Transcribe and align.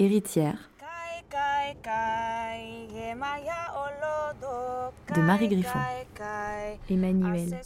Héritière 0.00 0.56
de 5.14 5.20
Marie 5.20 5.48
Griffon. 5.48 5.78
Emmanuel. 6.88 7.60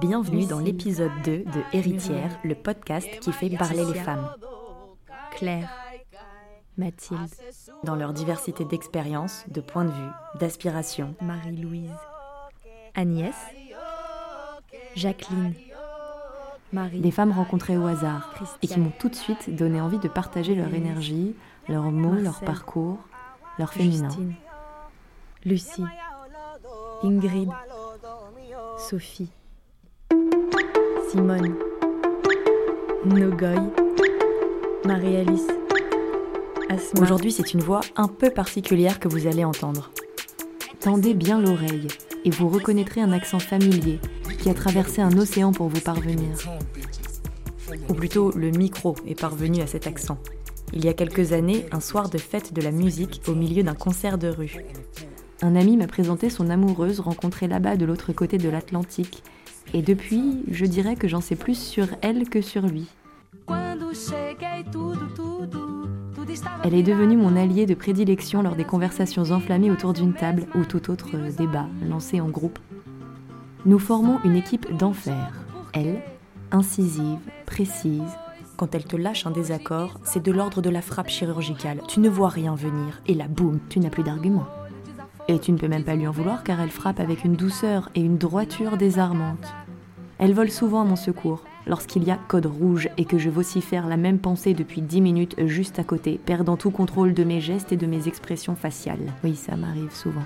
Bienvenue 0.00 0.46
dans 0.46 0.60
l'épisode 0.60 1.12
2 1.24 1.30
de 1.40 1.44
Héritière, 1.74 2.38
le 2.42 2.54
podcast 2.54 3.06
qui 3.20 3.32
fait 3.32 3.50
parler 3.50 3.84
les 3.84 4.00
femmes. 4.00 4.30
Claire. 5.32 5.70
Mathilde. 6.78 7.28
Dans 7.84 7.96
leur 7.96 8.14
diversité 8.14 8.64
d'expériences, 8.64 9.44
de 9.48 9.60
points 9.60 9.84
de 9.84 9.90
vue, 9.90 10.10
d'aspiration. 10.40 11.14
Marie-Louise. 11.20 11.90
Agnès. 12.94 13.34
Jacqueline. 14.96 15.52
Des 16.72 17.10
femmes 17.10 17.32
rencontrées 17.32 17.76
au 17.76 17.86
hasard 17.86 18.30
et 18.62 18.66
qui 18.66 18.80
m'ont 18.80 18.92
tout 18.98 19.10
de 19.10 19.14
suite 19.14 19.54
donné 19.54 19.80
envie 19.80 19.98
de 19.98 20.08
partager 20.08 20.54
leur 20.54 20.72
énergie, 20.72 21.34
leurs 21.68 21.90
mots, 21.90 22.14
leur 22.14 22.40
parcours, 22.40 22.98
leur 23.58 23.72
féminin. 23.74 24.08
Justine. 24.08 24.34
Lucie. 25.44 25.84
Ingrid. 27.02 27.50
Sophie. 28.78 29.30
Simone. 31.10 31.54
Nogoy. 33.04 33.58
Marie-Alice. 34.86 35.48
Asma. 36.70 37.02
Aujourd'hui, 37.02 37.32
c'est 37.32 37.52
une 37.52 37.60
voix 37.60 37.80
un 37.96 38.08
peu 38.08 38.30
particulière 38.30 38.98
que 38.98 39.08
vous 39.08 39.26
allez 39.26 39.44
entendre. 39.44 39.90
Tendez 40.80 41.12
bien 41.12 41.40
l'oreille 41.40 41.88
et 42.24 42.30
vous 42.30 42.48
reconnaîtrez 42.48 43.02
un 43.02 43.12
accent 43.12 43.38
familier 43.38 44.00
qui 44.42 44.50
a 44.50 44.54
traversé 44.54 45.00
un 45.00 45.16
océan 45.18 45.52
pour 45.52 45.68
vous 45.68 45.80
parvenir. 45.80 46.36
Ou 47.88 47.94
plutôt, 47.94 48.32
le 48.32 48.50
micro 48.50 48.96
est 49.06 49.18
parvenu 49.18 49.60
à 49.60 49.68
cet 49.68 49.86
accent. 49.86 50.18
Il 50.72 50.84
y 50.84 50.88
a 50.88 50.94
quelques 50.94 51.32
années, 51.32 51.66
un 51.70 51.78
soir 51.78 52.08
de 52.10 52.18
fête 52.18 52.52
de 52.52 52.60
la 52.60 52.72
musique 52.72 53.22
au 53.28 53.36
milieu 53.36 53.62
d'un 53.62 53.74
concert 53.74 54.18
de 54.18 54.26
rue. 54.26 54.56
Un 55.42 55.54
ami 55.54 55.76
m'a 55.76 55.86
présenté 55.86 56.28
son 56.28 56.50
amoureuse 56.50 56.98
rencontrée 56.98 57.46
là-bas 57.46 57.76
de 57.76 57.84
l'autre 57.84 58.12
côté 58.12 58.36
de 58.36 58.48
l'Atlantique. 58.48 59.22
Et 59.74 59.82
depuis, 59.82 60.42
je 60.50 60.66
dirais 60.66 60.96
que 60.96 61.06
j'en 61.06 61.20
sais 61.20 61.36
plus 61.36 61.56
sur 61.56 61.86
elle 62.00 62.28
que 62.28 62.40
sur 62.40 62.66
lui. 62.66 62.88
Elle 66.64 66.74
est 66.74 66.82
devenue 66.82 67.16
mon 67.16 67.36
allié 67.36 67.64
de 67.64 67.74
prédilection 67.74 68.42
lors 68.42 68.56
des 68.56 68.64
conversations 68.64 69.30
enflammées 69.30 69.70
autour 69.70 69.92
d'une 69.92 70.14
table 70.14 70.46
ou 70.56 70.64
tout 70.64 70.90
autre 70.90 71.16
débat 71.38 71.68
lancé 71.88 72.20
en 72.20 72.28
groupe. 72.28 72.58
Nous 73.64 73.78
formons 73.78 74.18
une 74.24 74.34
équipe 74.34 74.76
d'enfer. 74.76 75.32
Elle, 75.72 76.02
incisive, 76.50 77.20
précise. 77.46 78.02
Quand 78.56 78.74
elle 78.74 78.84
te 78.84 78.96
lâche 78.96 79.24
un 79.24 79.30
désaccord, 79.30 80.00
c'est 80.02 80.22
de 80.22 80.32
l'ordre 80.32 80.60
de 80.60 80.68
la 80.68 80.82
frappe 80.82 81.08
chirurgicale. 81.08 81.80
Tu 81.86 82.00
ne 82.00 82.08
vois 82.08 82.28
rien 82.28 82.56
venir 82.56 83.00
et 83.06 83.14
là, 83.14 83.28
boum, 83.28 83.60
tu 83.68 83.78
n'as 83.78 83.88
plus 83.88 84.02
d'argument. 84.02 84.46
Et 85.28 85.38
tu 85.38 85.52
ne 85.52 85.58
peux 85.58 85.68
même 85.68 85.84
pas 85.84 85.94
lui 85.94 86.08
en 86.08 86.10
vouloir 86.10 86.42
car 86.42 86.60
elle 86.60 86.72
frappe 86.72 86.98
avec 86.98 87.24
une 87.24 87.36
douceur 87.36 87.88
et 87.94 88.00
une 88.00 88.18
droiture 88.18 88.76
désarmantes. 88.76 89.54
Elle 90.18 90.34
vole 90.34 90.50
souvent 90.50 90.80
à 90.80 90.84
mon 90.84 90.96
secours 90.96 91.44
lorsqu'il 91.68 92.02
y 92.02 92.10
a 92.10 92.18
code 92.26 92.46
rouge 92.46 92.88
et 92.98 93.04
que 93.04 93.18
je 93.18 93.30
vocifère 93.30 93.86
la 93.86 93.96
même 93.96 94.18
pensée 94.18 94.54
depuis 94.54 94.82
10 94.82 95.00
minutes 95.00 95.36
juste 95.46 95.78
à 95.78 95.84
côté, 95.84 96.18
perdant 96.18 96.56
tout 96.56 96.72
contrôle 96.72 97.14
de 97.14 97.22
mes 97.22 97.40
gestes 97.40 97.70
et 97.70 97.76
de 97.76 97.86
mes 97.86 98.08
expressions 98.08 98.56
faciales. 98.56 99.12
Oui, 99.22 99.36
ça 99.36 99.54
m'arrive 99.54 99.94
souvent. 99.94 100.24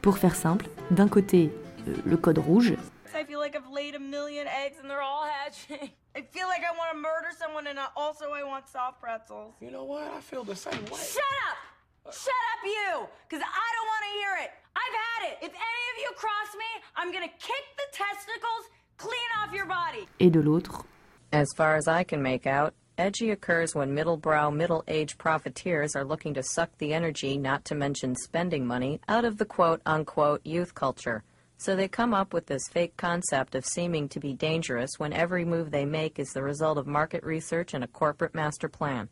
Pour 0.00 0.16
faire 0.16 0.34
simple, 0.34 0.68
d'un 0.90 1.06
côté, 1.06 1.52
le 1.86 2.16
code 2.16 2.38
rouge, 2.46 2.72
I 3.14 3.24
feel 3.24 3.40
like 3.40 3.54
I've 3.54 3.68
laid 3.70 3.94
a 3.94 3.98
million 4.00 4.46
eggs 4.46 4.78
and 4.80 4.88
they're 4.88 5.02
all 5.02 5.24
hatching. 5.26 5.90
I 6.16 6.22
feel 6.22 6.46
like 6.48 6.62
I 6.62 6.76
want 6.76 6.92
to 6.92 6.98
murder 6.98 7.28
someone 7.38 7.66
and 7.66 7.78
I- 7.78 7.88
also 7.96 8.30
I 8.32 8.42
want 8.42 8.68
soft 8.68 9.00
pretzels. 9.00 9.52
You 9.60 9.70
know 9.70 9.84
what? 9.84 10.04
I 10.12 10.20
feel 10.20 10.44
the 10.44 10.56
same 10.56 10.84
way. 10.86 10.98
Shut 10.98 11.36
up! 11.50 12.12
Shut 12.12 12.42
up, 12.52 12.64
you! 12.64 13.06
Because 13.28 13.42
I 13.44 13.66
don't 13.76 13.88
want 13.92 14.02
to 14.08 14.12
hear 14.18 14.44
it. 14.44 14.50
I've 14.74 14.96
had 15.06 15.32
it. 15.32 15.38
If 15.46 15.52
any 15.52 15.84
of 15.92 15.96
you 16.02 16.10
cross 16.16 16.54
me, 16.56 16.64
I'm 16.96 17.12
going 17.12 17.24
to 17.28 17.34
kick 17.34 17.64
the 17.76 17.96
testicles 17.96 18.64
clean 18.96 19.30
off 19.42 19.52
your 19.54 19.66
body. 19.66 20.06
et 20.20 20.30
de 20.32 20.40
l'autre, 20.40 20.84
As 21.32 21.48
far 21.56 21.76
as 21.76 21.86
I 21.88 22.04
can 22.04 22.22
make 22.22 22.46
out, 22.46 22.72
edgy 22.98 23.30
occurs 23.30 23.74
when 23.74 23.94
middle-brow, 23.94 24.50
middle-aged 24.50 25.18
profiteers 25.18 25.94
are 25.96 26.04
looking 26.04 26.34
to 26.34 26.42
suck 26.42 26.70
the 26.78 26.92
energy, 26.94 27.36
not 27.38 27.64
to 27.66 27.74
mention 27.74 28.14
spending 28.16 28.66
money, 28.66 29.00
out 29.08 29.24
of 29.24 29.38
the 29.38 29.44
quote-unquote 29.44 30.40
youth 30.44 30.74
culture. 30.74 31.22
So 31.62 31.76
they 31.76 31.86
come 31.86 32.12
up 32.12 32.34
with 32.34 32.46
this 32.46 32.66
fake 32.66 32.96
concept 32.96 33.54
of 33.54 33.64
seeming 33.64 34.08
to 34.08 34.18
be 34.18 34.34
dangerous 34.34 34.98
when 34.98 35.12
every 35.12 35.44
move 35.44 35.70
they 35.70 35.84
make 35.84 36.18
is 36.18 36.32
the 36.32 36.42
result 36.42 36.76
of 36.76 36.88
market 36.88 37.22
research 37.22 37.72
and 37.72 37.84
a 37.84 37.86
corporate 37.86 38.34
master 38.34 38.68
plan. 38.68 39.08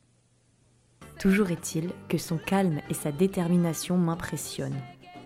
toujours 1.20 1.52
est-il 1.52 1.90
que 2.08 2.18
son 2.18 2.38
calme 2.38 2.80
et 2.88 2.94
sa 2.94 3.12
détermination 3.12 3.96
m'impressionnent. 3.96 4.80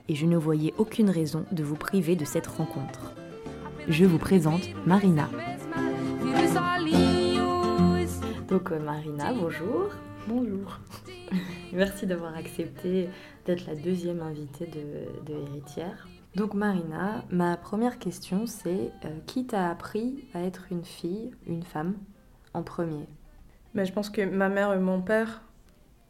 Et 0.08 0.14
je 0.14 0.26
ne 0.26 0.36
voyais 0.36 0.74
aucune 0.76 1.08
raison 1.08 1.46
de 1.52 1.62
vous 1.62 1.76
priver 1.76 2.16
de 2.16 2.26
cette 2.26 2.48
rencontre. 2.48 3.14
Je 3.88 4.04
vous 4.04 4.18
présente 4.18 4.68
Marina. 4.86 5.30
Donc 8.48 8.70
euh, 8.70 8.78
Marina, 8.80 9.32
bonjour. 9.32 9.92
Bonjour. 10.26 10.78
Merci 11.72 12.06
d'avoir 12.06 12.36
accepté 12.36 13.08
d'être 13.46 13.66
la 13.66 13.76
deuxième 13.76 14.20
invitée 14.20 14.66
de, 14.66 15.32
de 15.32 15.40
Héritière. 15.40 16.06
Donc 16.36 16.54
Marina, 16.54 17.24
ma 17.30 17.56
première 17.56 18.00
question 18.00 18.46
c'est 18.46 18.90
euh, 19.04 19.08
qui 19.26 19.46
t'a 19.46 19.70
appris 19.70 20.24
à 20.34 20.40
être 20.40 20.66
une 20.72 20.84
fille, 20.84 21.30
une 21.46 21.62
femme, 21.62 21.94
en 22.54 22.64
premier? 22.64 23.06
Mais 23.74 23.84
je 23.86 23.92
pense 23.92 24.10
que 24.10 24.22
ma 24.22 24.48
mère 24.48 24.72
et 24.72 24.80
mon 24.80 25.00
père, 25.00 25.42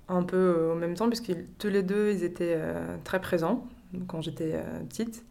un 0.08 0.22
peu 0.22 0.36
euh, 0.36 0.72
au 0.72 0.76
même 0.76 0.94
temps, 0.94 1.08
puisque 1.08 1.32
tous 1.58 1.68
les 1.68 1.82
deux, 1.82 2.12
ils 2.12 2.24
étaient 2.24 2.54
euh, 2.56 2.96
très 3.04 3.20
présents 3.20 3.66
quand 4.06 4.22
j'étais 4.22 4.60
petite. 4.88 5.24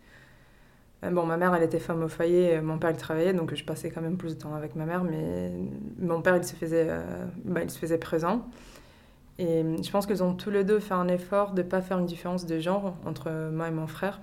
Bon, 1.11 1.25
ma 1.25 1.35
mère, 1.35 1.53
elle 1.53 1.63
était 1.63 1.79
femme 1.79 2.01
au 2.01 2.07
foyer, 2.07 2.61
mon 2.61 2.77
père, 2.77 2.91
il 2.91 2.95
travaillait, 2.95 3.33
donc 3.33 3.53
je 3.53 3.65
passais 3.65 3.89
quand 3.89 3.99
même 3.99 4.15
plus 4.15 4.35
de 4.37 4.41
temps 4.41 4.53
avec 4.53 4.73
ma 4.77 4.85
mère, 4.85 5.03
mais 5.03 5.51
mon 5.99 6.21
père, 6.21 6.41
se 6.45 6.55
faisait, 6.55 6.87
bah, 7.43 7.61
il 7.61 7.69
se 7.69 7.77
faisait 7.77 7.97
présent. 7.97 8.47
Et 9.37 9.65
je 9.83 9.91
pense 9.91 10.05
qu'ils 10.05 10.23
ont 10.23 10.33
tous 10.33 10.49
les 10.49 10.63
deux 10.63 10.79
fait 10.79 10.93
un 10.93 11.09
effort 11.09 11.51
de 11.51 11.61
ne 11.61 11.67
pas 11.67 11.81
faire 11.81 11.99
une 11.99 12.05
différence 12.05 12.45
de 12.45 12.57
genre 12.57 12.95
entre 13.05 13.49
moi 13.51 13.67
et 13.67 13.71
mon 13.71 13.87
frère. 13.87 14.21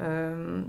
Euh, 0.00 0.62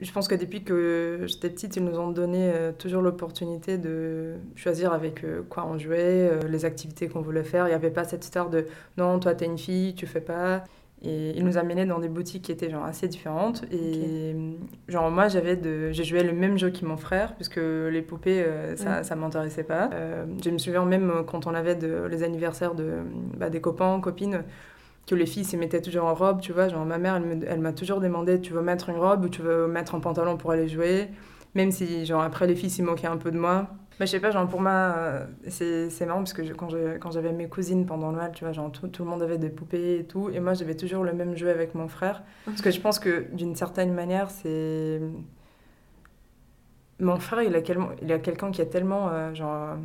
je 0.00 0.12
pense 0.12 0.28
que 0.28 0.34
depuis 0.34 0.62
que 0.62 1.20
j'étais 1.26 1.48
petite, 1.48 1.76
ils 1.76 1.84
nous 1.84 1.98
ont 1.98 2.10
donné 2.10 2.50
euh, 2.54 2.72
toujours 2.72 3.00
l'opportunité 3.00 3.78
de 3.78 4.34
choisir 4.54 4.92
avec 4.92 5.24
euh, 5.24 5.42
quoi 5.48 5.64
on 5.66 5.78
jouait, 5.78 6.30
les 6.48 6.64
activités 6.66 7.08
qu'on 7.08 7.22
voulait 7.22 7.44
faire. 7.44 7.66
Il 7.66 7.70
n'y 7.70 7.74
avait 7.74 7.90
pas 7.90 8.04
cette 8.04 8.24
histoire 8.24 8.50
de 8.50 8.66
non, 8.98 9.18
toi 9.18 9.34
t'es 9.34 9.46
une 9.46 9.56
fille, 9.58 9.94
tu 9.94 10.06
fais 10.06 10.20
pas. 10.20 10.64
Et 11.02 11.30
ils 11.36 11.44
nous 11.44 11.58
amenaient 11.58 11.84
dans 11.84 11.98
des 11.98 12.08
boutiques 12.08 12.42
qui 12.44 12.52
étaient 12.52 12.70
genre 12.70 12.84
assez 12.84 13.06
différentes. 13.08 13.64
Et 13.70 14.34
genre 14.88 15.10
moi 15.10 15.28
j'avais 15.28 15.54
de, 15.56 15.92
j'ai 15.92 16.04
joué 16.04 16.22
le 16.22 16.32
même 16.32 16.58
jeu 16.58 16.70
que 16.70 16.84
mon 16.86 16.96
frère 16.96 17.34
puisque 17.36 17.56
les 17.60 18.00
poupées 18.02 18.42
euh, 18.42 18.76
ça, 18.76 18.98
Ouais. 18.98 19.02
ça 19.04 19.14
m'intéressait 19.14 19.62
pas. 19.62 19.90
Euh, 19.92 20.24
je 20.42 20.50
me 20.50 20.58
souviens 20.58 20.84
même 20.86 21.12
quand 21.26 21.46
on 21.46 21.54
avait 21.54 21.74
de- 21.74 22.06
les 22.10 22.22
anniversaires 22.22 22.74
de 22.74 22.94
bah, 23.36 23.50
des 23.50 23.60
copains, 23.60 24.00
copines 24.00 24.42
que 25.06 25.14
les 25.14 25.26
filles 25.26 25.44
s'y 25.44 25.56
mettaient 25.56 25.80
toujours 25.82 26.04
en 26.06 26.14
robe, 26.14 26.40
tu 26.40 26.52
vois. 26.52 26.68
Genre, 26.68 26.84
ma 26.84 26.98
mère, 26.98 27.16
elle 27.46 27.60
m'a 27.60 27.72
toujours 27.72 28.00
demandé 28.00 28.40
tu 28.40 28.52
veux 28.52 28.62
mettre 28.62 28.88
une 28.88 28.96
robe 28.96 29.24
ou 29.24 29.28
tu 29.28 29.42
veux 29.42 29.66
mettre 29.68 29.94
un 29.94 30.00
pantalon 30.00 30.36
pour 30.36 30.50
aller 30.52 30.68
jouer? 30.68 31.08
Même 31.54 31.70
si, 31.70 32.04
genre, 32.06 32.22
après, 32.22 32.46
les 32.46 32.54
filles 32.56 32.70
s'y 32.70 32.82
moquaient 32.82 33.06
un 33.06 33.16
peu 33.16 33.30
de 33.30 33.38
moi. 33.38 33.68
Mais 33.98 34.04
je 34.06 34.10
sais 34.10 34.20
pas, 34.20 34.30
genre, 34.30 34.46
pour 34.46 34.60
moi, 34.60 34.72
euh, 34.72 35.26
c'est 35.48 36.04
marrant 36.06 36.18
parce 36.18 36.34
que 36.34 36.44
je- 36.44 36.52
quand 36.52 37.10
j'avais 37.10 37.32
mes 37.32 37.48
cousines 37.48 37.86
pendant 37.86 38.12
Noël, 38.12 38.30
tu 38.34 38.44
vois, 38.44 38.52
genre, 38.52 38.70
tout, 38.70 38.88
tout 38.88 39.04
le 39.04 39.08
monde 39.10 39.22
avait 39.22 39.38
des 39.38 39.48
poupées 39.48 40.00
et 40.00 40.04
tout. 40.04 40.28
Et 40.28 40.38
moi, 40.40 40.52
j'avais 40.52 40.74
toujours 40.74 41.02
le 41.02 41.14
même 41.14 41.34
jeu 41.34 41.48
avec 41.48 41.74
mon 41.74 41.88
frère. 41.88 42.22
Parce 42.44 42.60
que 42.60 42.70
je 42.70 42.80
pense 42.80 42.98
que, 42.98 43.26
d'une 43.32 43.54
certaine 43.56 43.94
manière, 43.94 44.30
c'est. 44.30 45.00
Mon 47.00 47.18
frère, 47.18 47.42
il 47.42 47.54
a, 47.54 47.60
quel- 47.62 47.78
il 48.02 48.10
a 48.12 48.18
quelqu'un 48.18 48.50
qui 48.50 48.62
est 48.62 48.66
tellement, 48.66 49.08
euh, 49.10 49.34
genre 49.34 49.76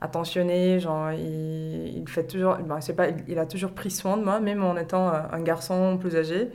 attentionné, 0.00 0.78
genre 0.80 1.12
il, 1.12 1.98
il 1.98 2.08
fait 2.08 2.26
toujours, 2.26 2.56
ben, 2.56 2.80
c'est 2.80 2.94
pas, 2.94 3.08
il, 3.28 3.38
a 3.38 3.46
toujours 3.46 3.72
pris 3.72 3.90
soin 3.90 4.16
de 4.16 4.24
moi, 4.24 4.40
même 4.40 4.62
en 4.62 4.76
étant 4.76 5.08
euh, 5.08 5.20
un 5.32 5.40
garçon 5.40 5.98
plus 5.98 6.16
âgé. 6.16 6.50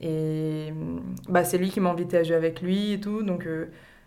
Et 0.00 0.72
bah, 1.28 1.44
c'est 1.44 1.58
lui 1.58 1.70
qui 1.70 1.80
m'a 1.80 1.90
invité 1.90 2.18
à 2.18 2.22
jouer 2.22 2.36
avec 2.36 2.62
lui 2.62 2.92
et 2.92 3.00
tout, 3.00 3.22
donc 3.22 3.46
euh, 3.46 3.66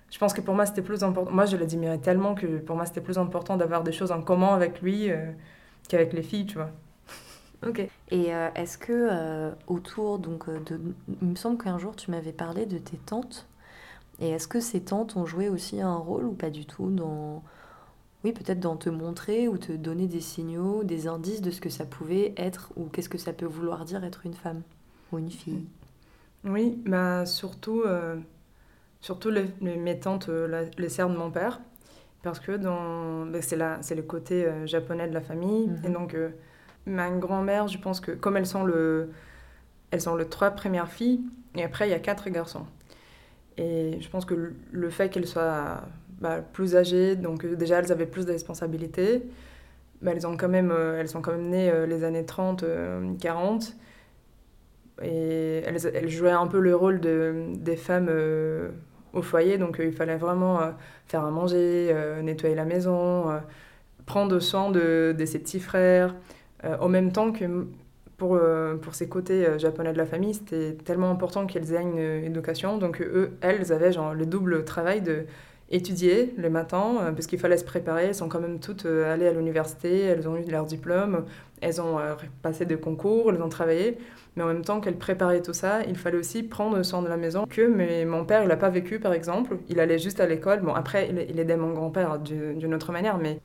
je 0.10 0.18
pense 0.18 0.34
que 0.34 0.42
pour 0.42 0.56
moi 0.56 0.66
c'était 0.66 0.82
plus 0.82 1.04
important. 1.04 1.32
Moi 1.32 1.46
je 1.46 1.56
l'admirais 1.56 2.00
tellement 2.00 2.36
que 2.36 2.58
pour 2.60 2.76
moi 2.76 2.86
c'était 2.86 3.02
plus 3.02 3.18
important 3.18 3.58
d'avoir 3.58 3.84
des 3.84 3.92
choses 3.92 4.12
en 4.12 4.22
commun 4.22 4.54
avec 4.56 4.82
lui 4.82 5.12
euh, 5.12 5.32
qu'avec 5.88 6.14
les 6.14 6.24
filles, 6.24 6.48
tu 6.48 6.56
vois. 6.56 6.72
Ok. 7.66 7.88
Et 8.12 8.28
est-ce 8.56 8.78
que 8.78 9.54
autour 9.68 10.20
donc 10.20 10.50
de, 10.50 10.78
il 11.22 11.28
me 11.30 11.36
semble 11.36 11.64
qu'un 11.64 11.78
jour 11.78 11.96
tu 11.96 12.12
m'avais 12.12 12.34
parlé 12.34 12.66
de 12.66 12.78
tes 12.78 12.98
tantes. 12.98 13.48
Et 14.20 14.32
est-ce 14.32 14.50
que 14.50 14.60
ces 14.60 14.82
tantes 14.82 15.16
ont 15.16 15.26
joué 15.26 15.48
aussi 15.48 15.80
un 15.80 15.96
rôle 15.96 16.26
ou 16.26 16.34
pas 16.34 16.50
du 16.50 16.66
tout 16.66 16.90
dans, 16.90 17.42
oui 18.24 18.32
peut-être 18.34 18.60
dans 18.60 18.78
te 18.78 18.90
montrer 18.90 19.48
ou 19.48 19.58
te 19.58 19.72
donner 19.72 20.08
des 20.08 20.22
signaux, 20.22 20.84
des 20.84 21.08
indices 21.08 21.42
de 21.42 21.52
ce 21.52 21.62
que 21.62 21.70
ça 21.70 21.86
pouvait 21.86 22.34
être 22.38 22.72
ou 22.76 22.86
qu'est-ce 22.86 23.10
que 23.10 23.18
ça 23.18 23.34
peut 23.34 23.46
vouloir 23.46 23.86
dire 23.86 24.04
être 24.04 24.26
une 24.26 24.34
femme 24.34 24.62
ou 25.12 25.20
une 25.20 25.32
fille. 25.32 25.66
Oui, 26.46 26.82
bah 26.86 27.26
surtout, 27.26 27.82
euh, 27.86 28.18
surtout 29.02 29.32
mes 29.62 30.00
tantes, 30.00 30.30
euh, 30.30 30.48
la- 30.48 30.66
les 30.78 30.90
sœurs 30.90 31.10
de 31.10 31.18
mon 31.18 31.32
père, 31.32 31.62
parce 32.24 32.40
que 32.40 32.54
dans, 32.54 33.26
ben, 33.28 33.42
c'est, 33.42 33.58
la, 33.58 33.82
c'est 33.84 33.96
le 33.96 34.04
côté 34.04 34.46
euh, 34.46 34.68
japonais 34.68 35.08
de 35.10 35.14
la 35.14 35.22
famille. 35.22 35.70
Mhm. 35.70 35.82
Et 35.86 35.90
donc, 35.90 36.16
euh, 36.16 36.30
ma 36.88 37.10
grand-mère, 37.12 37.68
je 37.70 37.78
pense 37.80 38.00
que 38.02 38.12
comme 38.12 38.38
elles 38.38 38.48
sont, 38.48 38.64
le, 38.66 39.12
elles 39.92 40.02
sont 40.02 40.16
les 40.16 40.28
trois 40.30 40.52
premières 40.52 40.90
filles, 40.90 41.22
et 41.56 41.64
après, 41.64 41.88
il 41.88 41.92
y 41.92 41.96
a 41.96 42.00
quatre 42.00 42.30
garçons. 42.30 42.66
Et 43.58 43.98
je 44.02 44.10
pense 44.10 44.26
que 44.26 44.34
le, 44.34 44.56
le 44.72 44.90
fait 44.90 45.10
qu'elles 45.10 45.28
soient 45.28 45.82
bah, 46.24 46.40
plus 46.42 46.78
âgées, 46.78 47.18
donc 47.18 47.44
euh, 47.44 47.56
déjà, 47.58 47.80
elles 47.80 47.92
avaient 47.92 48.06
plus 48.06 48.26
de 48.26 48.32
responsabilités. 48.32 49.24
bah, 50.02 50.12
elles, 50.16 50.26
ont 50.26 50.38
quand 50.38 50.48
même, 50.48 50.72
euh, 50.72 51.00
elles 51.00 51.10
sont 51.10 51.22
quand 51.22 51.34
même 51.34 51.50
nées 51.50 51.70
euh, 51.70 51.86
les 51.86 52.06
années 52.06 52.26
30, 52.26 52.64
euh, 52.64 53.14
40. 53.20 53.76
Et 55.04 55.64
elles, 55.66 56.10
jouaient 56.10 56.32
un 56.32 56.48
peu 56.48 56.60
le 56.62 56.76
rôle 56.76 57.02
de, 57.02 57.48
des 57.56 57.76
femmes 57.76 58.10
au 59.12 59.22
foyer. 59.22 59.58
Donc, 59.58 59.82
il 59.84 59.92
fallait 59.92 60.18
vraiment 60.18 60.60
faire 61.08 61.26
à 61.26 61.32
manger, 61.32 61.94
nettoyer 62.22 62.56
la 62.56 62.64
maison, 62.64 63.26
prendre 64.06 64.40
soin 64.40 64.70
de, 64.72 65.16
ses 65.26 65.40
petits 65.40 65.60
frères. 65.60 66.16
En 66.80 66.90
même 66.90 67.12
temps 67.12 67.32
que 67.32 67.66
pour, 68.18 68.40
pour 68.82 68.94
ces 68.94 69.10
côtés 69.10 69.48
japonais 69.58 69.94
de 69.94 69.98
la 69.98 70.06
famille, 70.06 70.36
c'était 70.36 70.74
tellement 70.86 71.10
important 71.10 71.48
qu'elles 71.48 71.74
aient 71.74 71.82
une 71.82 71.98
éducation. 71.98 72.78
Donc, 72.78 73.02
eux, 73.02 73.32
elles 73.42 73.74
avaient 73.74 73.92
genre, 73.92 74.14
le 74.14 74.28
double 74.28 74.64
travail 74.64 75.02
de 75.02 75.26
étudier 75.74 76.34
le 76.38 76.50
matin, 76.50 76.98
euh, 77.02 77.12
parce 77.12 77.28
qu'il 77.28 77.40
fallait 77.40 77.58
se 77.58 77.66
préparer. 77.66 78.06
Elles 78.06 78.16
sont 78.16 78.30
quand 78.30 78.40
même 78.40 78.60
toutes 78.60 78.86
euh, 78.86 79.12
allées 79.12 79.28
à 79.28 79.34
l'université, 79.34 80.02
elles 80.02 80.30
ont 80.30 80.38
eu 80.38 80.44
leur 80.50 80.66
diplôme, 80.66 81.26
elles 81.62 81.82
ont 81.82 82.00
euh, 82.00 82.14
passé 82.42 82.66
des 82.66 82.78
concours, 82.78 83.32
elles 83.32 83.42
ont 83.42 83.50
travaillé. 83.50 83.98
Mais 84.36 84.44
en 84.44 84.48
même 84.48 84.64
temps 84.64 84.80
qu'elles 84.80 84.98
préparaient 84.98 85.42
tout 85.42 85.54
ça, 85.54 85.84
il 85.84 85.96
fallait 85.96 86.18
aussi 86.18 86.44
prendre 86.44 86.82
soin 86.84 87.02
de 87.02 87.08
la 87.08 87.18
maison. 87.18 87.46
Que 87.50 87.68
mais 87.68 88.06
mon 88.06 88.24
père, 88.24 88.44
il 88.44 88.48
n'a 88.48 88.56
pas 88.56 88.70
vécu, 88.70 89.00
par 89.00 89.14
exemple. 89.14 89.58
Il 89.70 89.80
allait 89.80 90.00
juste 90.00 90.20
à 90.20 90.28
l'école. 90.28 90.62
Bon, 90.62 90.74
après, 90.74 91.10
il, 91.10 91.40
aidait 91.40 91.58
mon 91.58 91.74
grand-père 91.74 92.20
du- 92.20 92.54
d'une 92.56 92.74
autre 92.74 92.92
manière, 92.92 93.18
mais 93.18 93.40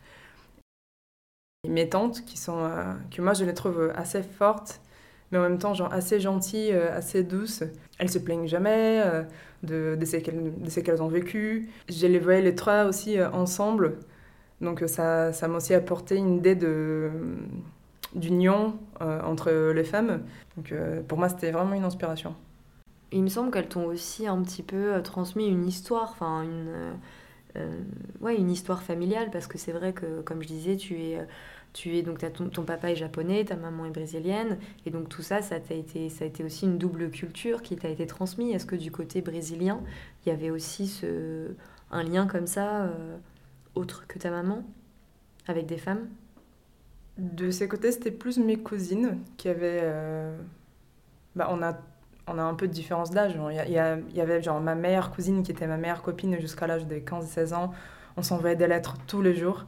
mes 1.69 1.89
tantes, 1.89 2.25
qui 2.25 2.39
sont, 2.39 2.71
que 3.11 3.21
moi, 3.21 3.35
je 3.35 3.45
les 3.45 3.53
trouve 3.55 3.93
assez 3.97 4.23
fortes, 4.23 4.81
mais 5.31 5.39
en 5.39 5.43
même 5.43 5.59
temps, 5.59 5.75
genre, 5.75 5.93
assez 5.93 6.21
gentilles, 6.21 6.73
assez 6.73 7.23
douces. 7.23 7.65
Elles 7.99 8.11
se 8.11 8.19
plaignent 8.19 8.47
jamais 8.47 9.03
de, 9.63 9.97
de 9.99 10.05
ce 10.05 10.81
qu'elles 10.81 11.03
ont 11.03 11.09
vécu. 11.09 11.69
Les 11.89 12.19
voyais 12.19 12.43
les 12.43 12.55
trois 12.55 12.85
aussi 12.85 13.19
euh, 13.19 13.31
ensemble. 13.31 13.99
Donc, 14.61 14.83
euh, 14.83 14.87
ça 14.87 15.33
ça 15.33 15.49
m'a 15.49 15.57
aussi 15.57 15.75
apporté 15.75 16.17
une 16.17 16.37
idée 16.37 16.55
de 16.55 17.11
d'union 18.15 18.79
euh, 19.03 19.21
entre 19.23 19.51
les 19.73 19.85
femmes. 19.85 20.23
Donc 20.57 20.73
pour 21.07 21.19
moi, 21.19 21.29
c'était 21.29 21.51
vraiment 21.51 21.75
une 21.75 21.85
inspiration. 21.85 22.35
Il 23.13 23.23
me 23.23 23.29
semble 23.29 23.51
qu'elles 23.51 23.69
t'ont 23.69 23.85
aussi 23.85 24.27
un 24.27 24.41
petit 24.43 24.63
peu 24.63 25.01
transmis 25.03 25.47
une 25.47 25.67
histoire, 25.67 26.11
enfin 26.13 26.43
une, 26.43 26.73
ouais, 28.21 28.37
une 28.37 28.51
histoire 28.51 28.83
familiale, 28.83 29.31
parce 29.31 29.47
que 29.47 29.59
c'est 29.59 29.73
vrai 29.73 29.93
que, 29.93 30.21
comme 30.23 30.43
je 30.43 30.49
disais, 30.49 30.77
tu 30.77 30.95
es, 31.01 31.19
tu 31.73 31.97
es 31.97 32.03
donc 32.03 32.19
ton, 32.53 32.65
papa 32.65 32.91
est 32.91 32.97
japonais, 32.97 33.45
ta 33.45 33.57
maman 33.57 33.87
est 33.87 33.91
brésilienne, 33.91 34.59
et 34.87 34.91
donc 34.91 35.09
tout 35.09 35.23
ça, 35.23 35.43
ça 35.43 35.61
t'a 35.61 35.75
été, 35.75 36.09
ça 36.09 36.25
a 36.25 36.29
été 36.29 36.45
aussi 36.45 36.67
une 36.67 36.79
double 36.79 37.11
culture 37.11 37.63
qui 37.63 37.77
t'a 37.77 37.89
été 37.89 38.07
transmise. 38.07 38.55
Est-ce 38.55 38.67
que 38.67 38.77
du 38.77 38.91
côté 38.91 39.23
brésilien, 39.23 39.81
il 40.27 40.31
y 40.31 40.33
avait 40.33 40.51
aussi 40.51 40.87
ce, 40.89 41.49
un 41.91 42.03
lien 42.03 42.27
comme 42.27 42.47
ça, 42.47 42.83
euh, 42.87 43.17
autre 43.75 44.07
que 44.09 44.19
ta 44.19 44.31
maman, 44.31 44.65
avec 45.47 45.67
des 45.67 45.79
femmes? 45.79 46.09
De 47.19 47.51
ces 47.51 47.69
côtés, 47.69 47.91
c'était 47.93 48.11
plus 48.13 48.39
mes 48.39 48.57
cousines 48.59 49.19
qui 49.37 49.49
avaient... 49.49 49.81
euh, 49.83 50.37
Bah, 51.37 51.49
on, 51.51 51.63
a, 51.63 51.79
on 52.27 52.39
a 52.39 52.43
un 52.43 52.55
peu 52.55 52.69
de 52.69 52.73
différence 52.73 53.11
d'âge. 53.11 53.35
Il 53.51 53.71
y, 53.71 53.73
y 54.17 54.21
avait 54.21 54.43
genre 54.43 54.61
ma 54.61 54.75
meilleure 54.75 55.11
cousine 55.13 55.43
qui 55.43 55.53
était 55.53 55.67
ma 55.67 55.77
meilleure 55.77 56.03
copine 56.03 56.39
jusqu'à 56.41 56.67
l'âge 56.67 56.87
de 56.87 56.97
15-16 56.97 57.55
ans. 57.55 57.73
On 58.17 58.23
s'envoyait 58.23 58.57
des 58.57 58.67
lettres 58.69 58.97
tous 59.07 59.23
les 59.23 59.35
jours. 59.35 59.67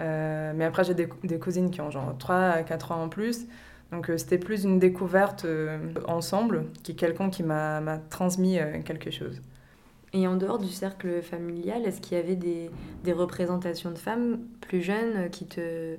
Euh, 0.00 0.52
mais 0.54 0.64
après, 0.64 0.84
j'ai 0.84 0.94
des, 0.94 1.08
cousines 1.38 1.70
qui 1.70 1.80
ont 1.80 1.90
genre 1.90 2.16
3-4 2.18 2.92
ans 2.92 3.02
en 3.04 3.08
plus. 3.08 3.46
Donc 3.92 4.10
euh, 4.10 4.18
c'était 4.18 4.38
plus 4.38 4.64
une 4.64 4.78
découverte 4.78 5.44
euh, 5.44 5.78
ensemble, 6.06 6.66
qui 6.82 6.92
est 6.92 6.96
quelqu'un 6.96 7.30
qui 7.30 7.42
m'a 7.42 7.98
transmis 8.10 8.58
quelque 8.84 9.10
chose. 9.10 9.40
Et 10.12 10.26
en 10.26 10.36
dehors 10.36 10.58
du 10.58 10.68
cercle 10.68 11.22
familial, 11.22 11.84
est-ce 11.84 12.00
qu'il 12.00 12.16
y 12.16 12.20
avait 12.20 12.36
des, 12.36 12.70
représentations 13.12 13.90
de 13.90 13.98
femmes 13.98 14.38
plus 14.60 14.82
jeunes 14.82 15.30
qui 15.30 15.46
te, 15.46 15.96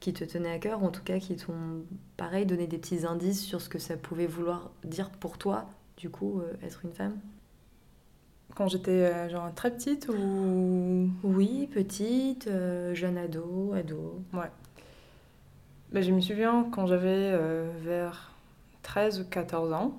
qui 0.00 0.12
te 0.12 0.24
tenaient 0.24 0.52
à 0.52 0.58
cœur, 0.58 0.82
ou 0.82 0.86
en 0.86 0.90
tout 0.90 1.02
cas 1.02 1.18
qui 1.18 1.36
t'ont, 1.36 1.84
pareil, 2.16 2.46
donné 2.46 2.66
des 2.66 2.78
petits 2.78 3.04
indices 3.04 3.44
sur 3.44 3.60
ce 3.60 3.68
que 3.68 3.78
ça 3.78 3.96
pouvait 3.96 4.26
vouloir 4.26 4.70
dire 4.84 5.10
pour 5.10 5.38
toi, 5.38 5.66
du 5.96 6.08
coup, 6.08 6.40
être 6.62 6.84
une 6.84 6.92
femme? 6.92 7.14
Quand 8.54 8.66
j'étais 8.68 8.90
euh, 8.90 9.28
genre 9.28 9.54
très 9.54 9.70
petite 9.70 10.08
ou? 10.08 11.08
Oui, 11.22 11.68
petite, 11.72 12.46
euh, 12.48 12.94
jeune 12.94 13.16
ado, 13.16 13.72
ado. 13.74 14.22
Ben, 15.92 16.02
je 16.02 16.12
me 16.12 16.20
souviens 16.20 16.66
quand 16.70 16.86
j'avais 16.86 17.08
euh, 17.32 17.70
vers 17.82 18.32
13 18.82 19.20
ou 19.20 19.24
14 19.24 19.72
ans, 19.72 19.98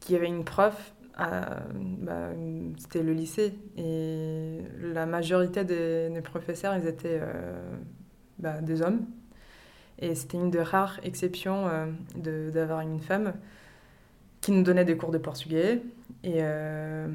qu'il 0.00 0.14
y 0.14 0.18
avait 0.18 0.28
une 0.28 0.44
prof, 0.44 0.92
une- 1.18 2.74
c'était 2.78 3.02
le 3.02 3.12
lycée, 3.12 3.54
et 3.76 4.60
la 4.80 5.06
majorité 5.06 5.64
des, 5.64 6.08
des 6.10 6.20
professeurs, 6.22 6.76
ils 6.76 6.86
étaient 6.86 7.20
bah, 8.38 8.60
des 8.60 8.82
hommes. 8.82 9.04
Et 10.00 10.14
c'était 10.14 10.38
une 10.38 10.50
des 10.50 10.62
rares 10.62 11.00
exceptions 11.04 11.68
euh, 11.68 12.50
d'avoir 12.50 12.80
une 12.80 13.00
femme 13.00 13.34
qui 14.40 14.52
nous 14.52 14.62
donnait 14.62 14.84
des 14.84 14.96
cours 14.96 15.10
de 15.10 15.18
portugais. 15.18 15.82
Et, 16.24 16.38
euh, 16.40 17.06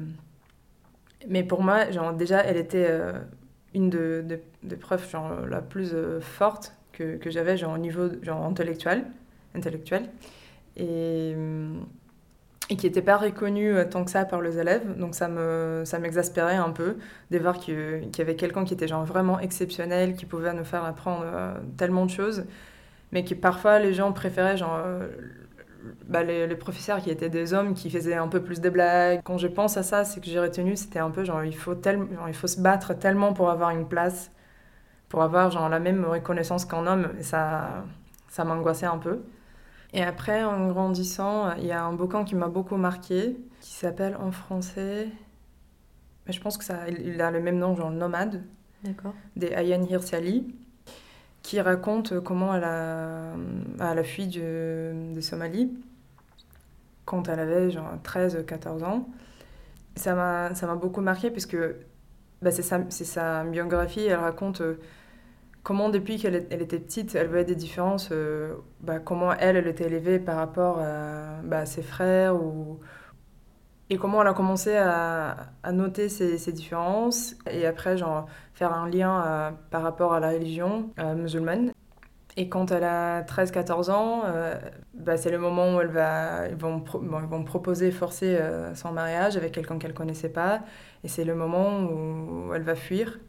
mais 1.28 1.42
pour 1.42 1.62
moi, 1.62 1.90
genre, 1.90 2.12
déjà, 2.12 2.40
elle 2.40 2.56
était 2.56 2.86
euh, 2.88 3.12
une 3.74 3.90
de, 3.90 4.24
de, 4.62 4.76
profs 4.76 5.10
genre, 5.10 5.46
la 5.46 5.62
plus 5.62 5.90
euh, 5.92 6.20
forte 6.20 6.74
que, 6.92 7.16
que 7.16 7.30
j'avais 7.30 7.56
genre, 7.56 7.74
au 7.74 7.78
niveau 7.78 8.08
genre, 8.22 8.44
intellectuel, 8.44 9.04
intellectuel. 9.54 10.08
Et, 10.76 11.34
et 12.70 12.76
qui 12.76 12.86
n'était 12.86 13.02
pas 13.02 13.16
reconnue 13.16 13.76
euh, 13.76 13.84
tant 13.84 14.04
que 14.04 14.10
ça 14.10 14.24
par 14.24 14.40
les 14.40 14.58
élèves. 14.58 14.98
Donc 14.98 15.14
ça 15.14 15.28
me 15.28 15.82
ça 15.84 15.98
m'exaspérait 15.98 16.56
un 16.56 16.70
peu 16.70 16.96
de 17.30 17.38
voir 17.38 17.58
qu'il 17.58 18.10
y 18.16 18.20
avait 18.20 18.36
quelqu'un 18.36 18.64
qui 18.64 18.74
était 18.74 18.88
genre 18.88 19.04
vraiment 19.04 19.38
exceptionnel, 19.38 20.16
qui 20.16 20.26
pouvait 20.26 20.52
nous 20.52 20.64
faire 20.64 20.84
apprendre 20.84 21.24
tellement 21.76 22.06
de 22.06 22.10
choses, 22.10 22.44
mais 23.12 23.24
que 23.24 23.34
parfois 23.34 23.78
les 23.78 23.92
gens 23.92 24.12
préféraient 24.12 24.56
genre 24.56 24.80
bah, 26.06 26.22
les, 26.22 26.46
les 26.46 26.56
professeurs 26.56 27.00
qui 27.00 27.10
étaient 27.10 27.30
des 27.30 27.54
hommes 27.54 27.74
qui 27.74 27.90
faisaient 27.90 28.14
un 28.14 28.28
peu 28.28 28.42
plus 28.42 28.60
de 28.60 28.70
blagues. 28.70 29.20
Quand 29.24 29.38
je 29.38 29.48
pense 29.48 29.76
à 29.76 29.82
ça, 29.82 30.04
c'est 30.04 30.20
que 30.20 30.26
j'ai 30.26 30.40
retenu, 30.40 30.76
c'était 30.76 30.98
un 30.98 31.10
peu 31.10 31.24
genre 31.24 31.44
il 31.44 31.56
faut, 31.56 31.74
tel, 31.74 31.98
genre, 32.14 32.28
il 32.28 32.34
faut 32.34 32.46
se 32.46 32.60
battre 32.60 32.94
tellement 32.94 33.32
pour 33.32 33.50
avoir 33.50 33.70
une 33.70 33.86
place, 33.88 34.30
pour 35.08 35.22
avoir 35.22 35.50
genre 35.50 35.68
la 35.68 35.80
même 35.80 36.04
reconnaissance 36.04 36.64
qu'un 36.64 36.86
homme. 36.86 37.10
Et 37.18 37.22
ça, 37.22 37.84
ça 38.28 38.44
m'angoissait 38.44 38.86
un 38.86 38.98
peu. 38.98 39.22
Et 39.92 40.02
après, 40.02 40.42
en 40.44 40.68
grandissant, 40.68 41.54
il 41.56 41.66
y 41.66 41.72
a 41.72 41.84
un 41.84 41.92
bouquin 41.92 42.24
qui 42.24 42.34
m'a 42.34 42.48
beaucoup 42.48 42.76
marqué, 42.76 43.36
qui 43.60 43.72
s'appelle 43.74 44.16
en 44.16 44.32
français, 44.32 45.08
mais 46.26 46.32
je 46.32 46.40
pense 46.40 46.58
que 46.58 46.64
ça, 46.64 46.88
il 46.88 47.20
a 47.20 47.30
le 47.30 47.40
même 47.40 47.58
nom, 47.58 47.76
genre 47.76 47.90
Nomade, 47.90 48.42
D'accord. 48.82 49.14
des 49.36 49.52
Ayane 49.52 49.86
Hirsi 49.88 50.46
qui 51.44 51.60
raconte 51.60 52.20
comment 52.20 52.54
elle 52.54 52.64
a, 52.64 53.34
elle 53.78 53.98
a 53.98 54.02
fui 54.02 54.26
de, 54.26 55.20
Somalie 55.20 55.70
quand 57.04 57.28
elle 57.28 57.38
avait 57.38 57.70
genre 57.70 57.92
13-14 58.02 58.82
ans. 58.82 59.06
Ça 59.94 60.14
m'a 60.14 60.74
beaucoup 60.74 61.02
marqué 61.02 61.30
puisque 61.30 61.58
bah, 62.40 62.50
c'est 62.50 62.62
sa, 62.62 62.80
sa 62.88 63.44
biographie, 63.44 64.06
elle 64.06 64.18
raconte 64.18 64.62
euh, 64.62 64.80
comment 65.62 65.90
depuis 65.90 66.18
qu'elle 66.18 66.34
était 66.34 66.78
petite, 66.78 67.14
elle 67.14 67.28
voyait 67.28 67.44
des 67.44 67.54
différences, 67.54 68.08
euh, 68.10 68.54
bah, 68.80 68.98
comment 68.98 69.34
elle, 69.34 69.56
elle 69.56 69.68
était 69.68 69.84
élevée 69.84 70.18
par 70.18 70.36
rapport 70.36 70.78
à, 70.80 71.42
bah, 71.44 71.66
ses 71.66 71.82
frères. 71.82 72.36
Et 73.94 73.96
comment 73.96 74.20
elle 74.22 74.26
a 74.26 74.34
commencé 74.34 74.76
à, 74.76 75.36
noter 75.72 76.08
ces, 76.08 76.36
ces 76.36 76.50
différences 76.50 77.36
et 77.48 77.64
après 77.64 77.96
genre 77.96 78.26
faire 78.52 78.72
un 78.72 78.88
lien 78.90 79.24
euh, 79.24 79.50
par 79.70 79.82
rapport 79.82 80.14
à 80.14 80.18
la 80.18 80.30
religion 80.30 80.90
euh, 80.98 81.14
musulmane. 81.14 81.70
Et 82.36 82.48
quand 82.48 82.72
elle 82.72 82.82
a 82.82 83.22
13-14 83.22 83.92
ans, 83.92 84.22
euh, 84.24 84.56
bah, 84.94 85.16
c'est 85.16 85.30
le 85.30 85.38
moment 85.38 85.76
où 85.76 85.80
elle 85.80 85.92
va, 85.92 86.48
ils, 86.48 86.56
vont 86.56 86.82
ils 87.02 87.08
vont 87.08 87.44
proposer, 87.44 87.92
forcer 87.92 88.36
son 88.74 88.90
mariage 88.90 89.36
avec 89.36 89.52
quelqu'un 89.52 89.78
qu'elle 89.78 89.94
connaissait 89.94 90.28
pas. 90.28 90.62
Et 91.04 91.08
c'est 91.08 91.24
le 91.24 91.36
moment 91.36 91.84
où 91.84 92.52
elle 92.52 92.64
va 92.64 92.74
fuir. 92.74 93.20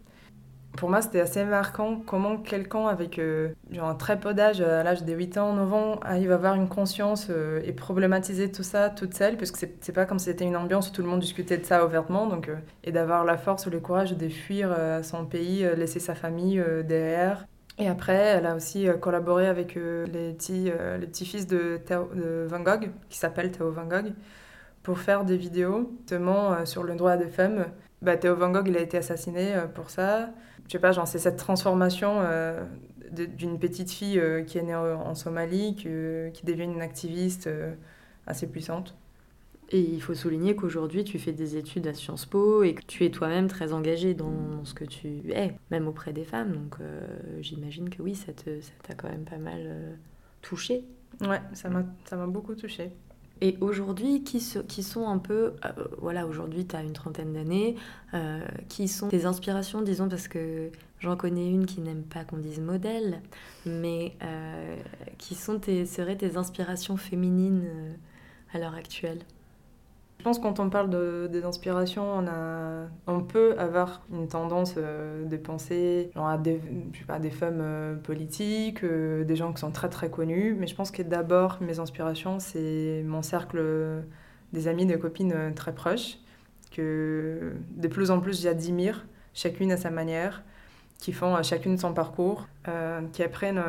Pour 0.78 0.90
moi, 0.90 1.02
c'était 1.02 1.22
assez 1.22 1.44
marquant 1.46 2.02
comment 2.06 2.38
quelqu'un 2.38 2.88
avec 2.88 3.18
euh, 3.18 3.50
genre, 3.72 3.88
un 3.88 3.96
très 3.96 4.20
peu 4.20 4.34
d'âge, 4.34 4.60
à 4.62 4.84
l'âge 4.84 5.04
de 5.04 5.14
8 5.14 5.38
ans, 5.38 5.54
9 5.54 5.74
ans, 5.74 6.00
arrive 6.02 6.32
à 6.32 6.36
avoir 6.36 6.56
une 6.56 6.68
conscience 6.68 7.28
euh, 7.30 7.62
et 7.64 7.72
problématiser 7.72 8.52
tout 8.52 8.64
ça 8.64 8.90
toute 8.90 9.14
seule, 9.14 9.38
parce 9.38 9.52
que 9.52 9.60
c'est 9.60 9.94
pas 9.94 10.06
comme 10.06 10.20
si 10.20 10.26
c'était 10.26 10.46
une 10.46 10.58
ambiance 10.58 10.90
où 10.90 10.92
tout 10.92 11.02
le 11.02 11.08
monde 11.08 11.22
discutait 11.22 11.58
de 11.58 11.66
ça 11.66 11.86
ouvertement, 11.86 12.28
donc, 12.28 12.50
euh, 12.50 12.56
et 12.84 12.92
d'avoir 12.92 13.24
la 13.24 13.38
force 13.38 13.66
ou 13.68 13.70
le 13.70 13.80
courage 13.80 14.18
de 14.18 14.28
fuir 14.28 14.74
euh, 14.78 15.02
son 15.02 15.26
pays, 15.26 15.66
laisser 15.78 16.00
sa 16.00 16.16
famille 16.16 16.64
derrière. 16.86 17.46
Et 17.78 17.88
après, 17.88 18.16
elle 18.16 18.46
a 18.46 18.56
aussi 18.56 18.88
collaboré 19.02 19.48
avec 19.48 19.76
les 19.76 20.32
petits, 20.32 20.72
les 21.00 21.08
petits-fils 21.08 21.46
de, 21.46 21.80
de 21.90 22.46
Van 22.48 22.62
Gogh, 22.62 22.90
qui 23.10 23.18
s'appelle 23.18 23.52
Theo 23.52 23.70
Van 23.70 23.84
Gogh, 23.84 24.14
pour 24.82 25.00
faire 25.00 25.26
des 25.26 25.36
vidéos, 25.36 25.92
notamment 26.00 26.66
sur 26.66 26.84
le 26.84 26.96
droit 26.96 27.18
des 27.18 27.28
femmes. 27.28 27.66
Bah, 28.02 28.16
Théo 28.16 28.36
Van 28.36 28.50
Gogh, 28.50 28.68
il 28.70 28.78
a 28.78 28.80
été 28.80 28.98
assassiné 28.98 29.56
pour 29.74 29.90
ça. 29.90 30.30
Je 30.68 30.72
sais 30.72 30.80
pas, 30.80 30.92
genre, 30.92 31.08
c'est 31.08 31.20
cette 31.20 31.38
transformation 31.38 32.22
d'une 33.12 33.60
petite 33.60 33.92
fille 33.92 34.22
qui 34.48 34.58
est 34.58 34.64
née 34.64 34.76
en 34.76 35.14
Somalie, 35.16 35.76
qui 35.76 36.46
devient 36.46 36.64
une 36.64 36.82
activiste 36.82 37.50
assez 38.26 38.48
puissante. 38.48 38.96
Et 39.70 39.80
il 39.80 40.02
faut 40.02 40.14
souligner 40.14 40.56
qu'aujourd'hui, 40.56 41.04
tu 41.04 41.18
fais 41.18 41.32
des 41.32 41.58
études 41.58 41.88
à 41.88 41.94
Sciences 41.94 42.26
Po 42.26 42.62
et 42.64 42.76
que 42.76 42.84
tu 42.86 43.04
es 43.04 43.10
toi-même 43.10 43.48
très 43.48 43.74
engagé 43.74 44.14
dans 44.14 44.64
ce 44.64 44.74
que 44.76 44.86
tu 44.86 45.24
es, 45.32 45.56
même 45.72 45.88
auprès 45.88 46.14
des 46.14 46.24
femmes. 46.24 46.54
Donc 46.54 46.76
euh, 46.80 47.02
j'imagine 47.42 47.90
que 47.90 48.02
oui, 48.02 48.16
ça 48.16 48.32
t'a 48.34 48.94
quand 48.94 49.10
même 49.10 49.26
pas 49.26 49.38
mal 49.38 49.64
euh, 49.66 49.96
touché. 50.42 50.84
Ouais, 51.22 51.42
ça 51.54 51.70
m'a 51.70 52.28
beaucoup 52.28 52.54
touché. 52.54 52.92
Et 53.42 53.58
aujourd'hui, 53.62 54.24
qui, 54.24 54.42
qui 54.68 54.84
sont 54.84 55.08
un 55.08 55.18
peu... 55.18 55.54
Euh, 55.66 55.72
voilà, 56.00 56.26
aujourd'hui, 56.26 56.66
tu 56.66 56.76
as 56.76 56.82
une 56.84 56.94
trentaine 56.94 57.34
d'années. 57.34 57.76
qui 58.70 58.88
sont 58.88 59.10
tes 59.10 59.26
inspirations, 59.26 59.82
disons, 59.82 60.08
parce 60.08 60.28
que 60.28 60.72
j'en 61.00 61.18
connais 61.18 61.50
une 61.50 61.66
qui 61.66 61.82
n'aime 61.82 62.04
pas 62.04 62.24
qu'on 62.24 62.38
dise 62.38 62.60
modèle, 62.60 63.22
mais 63.66 64.16
qui 65.18 65.36
sont 65.36 65.60
tes, 65.60 65.86
seraient 65.86 66.16
tes 66.16 66.38
inspirations 66.38 66.98
féminines 66.98 67.68
à 68.54 68.60
l'heure 68.60 68.76
actuelle? 68.76 69.20
Je 70.20 70.24
pense 70.24 70.40
que 70.40 70.44
quand 70.44 70.60
on 70.60 70.70
parle 70.70 70.90
de, 70.90 71.30
des 71.32 71.46
inspirations, 71.46 72.04
on, 72.04 72.28
a, 72.28 72.88
on 73.06 73.22
peut 73.22 73.56
avoir 73.60 74.02
une 74.12 74.28
tendance 74.28 74.74
euh, 74.78 75.24
de 75.26 75.38
penser 75.38 76.10
genre 76.16 76.28
à 76.28 76.38
des 76.38 77.30
femmes 77.30 77.60
euh, 77.62 77.96
politiques, 77.96 78.84
euh, 78.84 79.24
des 79.24 79.36
gens 79.36 79.54
qui 79.54 79.60
sont 79.60 79.72
très 79.72 79.90
très 79.90 80.10
connus. 80.10 80.56
Mais 80.58 80.68
je 80.68 80.76
pense 80.76 80.90
que 80.90 81.04
d'abord, 81.04 81.60
mes 81.62 81.80
inspirations, 81.80 82.40
c'est 82.40 83.04
mon 83.06 83.22
cercle 83.22 84.04
des 84.54 84.68
amis, 84.68 84.86
des 84.86 84.98
copines 84.98 85.54
très 85.56 85.76
proches, 85.76 86.18
que 86.72 87.54
de 87.76 87.88
plus 87.88 88.10
en 88.10 88.20
plus 88.20 88.42
j'admire, 88.42 89.06
chacune 89.34 89.72
à 89.72 89.78
sa 89.78 89.92
manière, 89.92 90.44
qui 90.98 91.14
font 91.14 91.42
chacune 91.44 91.78
son 91.78 91.94
parcours, 91.94 92.48
qui 93.12 93.22
apprennent 93.22 93.62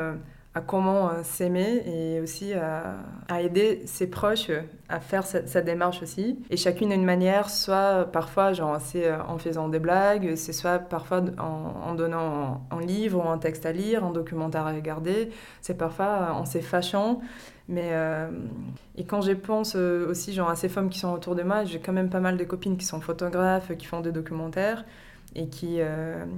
à 0.56 0.62
comment 0.62 1.10
euh, 1.10 1.22
s'aimer 1.22 1.82
et 1.86 2.18
aussi 2.22 2.54
à, 2.54 3.42
aider 3.42 3.82
ses 3.84 4.06
proches 4.06 4.50
à 4.88 5.00
faire 5.00 5.26
sa, 5.26 5.60
démarche 5.60 6.02
aussi. 6.02 6.38
Et 6.48 6.56
chacune 6.56 6.92
a 6.92 6.94
une 6.94 7.04
manière, 7.04 7.50
soit 7.50 8.08
parfois 8.10 8.54
genre 8.54 8.80
c'est 8.80 9.06
euh, 9.06 9.22
en 9.28 9.36
faisant 9.36 9.68
des 9.68 9.80
blagues, 9.80 10.34
c'est 10.36 10.54
soit 10.54 10.78
parfois 10.78 11.22
en, 11.38 11.94
donnant 11.94 12.62
un, 12.70 12.80
livre 12.80 13.22
ou 13.22 13.28
un 13.28 13.36
texte 13.36 13.66
à 13.66 13.72
lire, 13.72 14.02
un 14.02 14.12
documentaire 14.12 14.66
à 14.66 14.72
regarder, 14.72 15.30
c'est 15.60 15.76
parfois 15.76 16.32
en 16.32 16.46
se 16.46 16.58
fâchant. 16.58 17.20
Mais 17.68 17.90
euh, 17.92 18.30
et 18.96 19.04
quand 19.04 19.20
je 19.20 19.32
pense 19.32 19.74
aussi 19.74 20.32
genre 20.32 20.48
à 20.48 20.56
ces 20.56 20.70
femmes 20.70 20.88
qui 20.88 21.00
sont 21.00 21.12
autour 21.12 21.34
de 21.34 21.42
moi, 21.42 21.64
j'ai 21.64 21.80
quand 21.80 21.92
même 21.92 22.08
pas 22.08 22.20
mal 22.20 22.38
de 22.38 22.44
copines 22.44 22.78
qui 22.78 22.86
sont 22.86 23.02
photographes, 23.02 23.76
qui 23.76 23.84
font 23.84 24.00
des 24.00 24.12
documentaires 24.12 24.86
et 25.34 25.48
qui, 25.48 25.80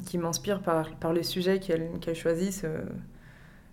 qui 0.06 0.18
m'inspirent 0.18 0.62
par, 0.62 0.90
par 0.96 1.12
les 1.12 1.22
sujets 1.22 1.60
qu'elles 1.60 2.16
choisissent 2.16 2.64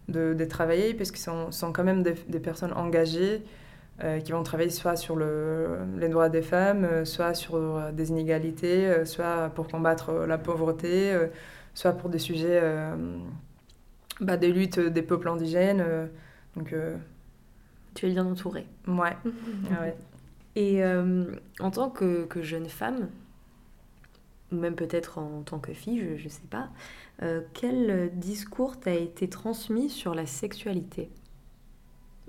de, 0.08 0.46
travailler, 0.46 0.94
parce 0.94 1.12
qu'ils 1.12 1.22
sont, 1.22 1.52
sont, 1.52 1.72
quand 1.72 1.84
même 1.84 2.04
des, 2.04 2.40
personnes 2.40 2.74
engagées 2.74 3.44
euh, 4.04 4.20
qui 4.20 4.32
vont 4.32 4.44
travailler 4.44 4.70
soit 4.70 4.96
sur 4.96 5.16
le, 5.16 5.80
les 5.98 6.10
droits 6.10 6.30
des 6.30 6.42
femmes, 6.42 6.84
euh, 6.84 7.06
soit 7.06 7.34
sur 7.34 7.56
euh, 7.56 7.92
des 7.92 8.10
inégalités, 8.10 9.06
soit 9.06 9.50
pour 9.56 9.68
combattre 9.68 10.14
la 10.28 10.38
pauvreté, 10.38 11.16
soit 11.74 11.94
pour 11.94 12.10
des 12.10 12.20
sujets 12.20 12.62
bah, 14.22 14.38
des 14.38 14.52
luttes 14.52 14.80
des 14.80 15.02
peuples 15.02 15.28
indigènes. 15.28 15.84
donc, 16.56 16.74
tu 17.94 18.06
es 18.06 18.10
bien 18.10 18.26
entourée. 18.26 18.68
Ouais. 18.88 19.16
Ah 19.72 19.82
ouais. 19.82 19.96
Et 20.58 20.82
en 21.60 21.72
tant 21.72 21.90
que, 21.90 22.26
que, 22.26 22.42
jeune 22.42 22.70
femme, 22.70 23.10
ou 24.52 24.56
même 24.56 24.76
peut-être 24.76 25.18
en 25.18 25.42
tant 25.42 25.60
que 25.60 25.74
fille, 25.74 26.18
je 26.18 26.24
ne 26.24 26.30
sais 26.30 26.48
pas, 26.50 26.70
euh, 27.24 27.42
quel 27.54 28.12
discours 28.16 28.80
t'a 28.80 28.94
été 28.94 29.30
transmis 29.30 29.90
sur 29.90 30.16
la 30.16 30.26
sexualité? 30.26 31.10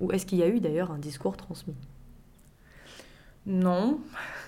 Ou 0.01 0.13
est-ce 0.13 0.27
qu'il 0.27 0.39
y 0.39 0.43
a 0.43 0.49
eu 0.49 0.61
d'ailleurs 0.61 0.91
un 0.91 0.99
discours 0.99 1.37
transmis? 1.37 1.75
Non. 3.47 4.01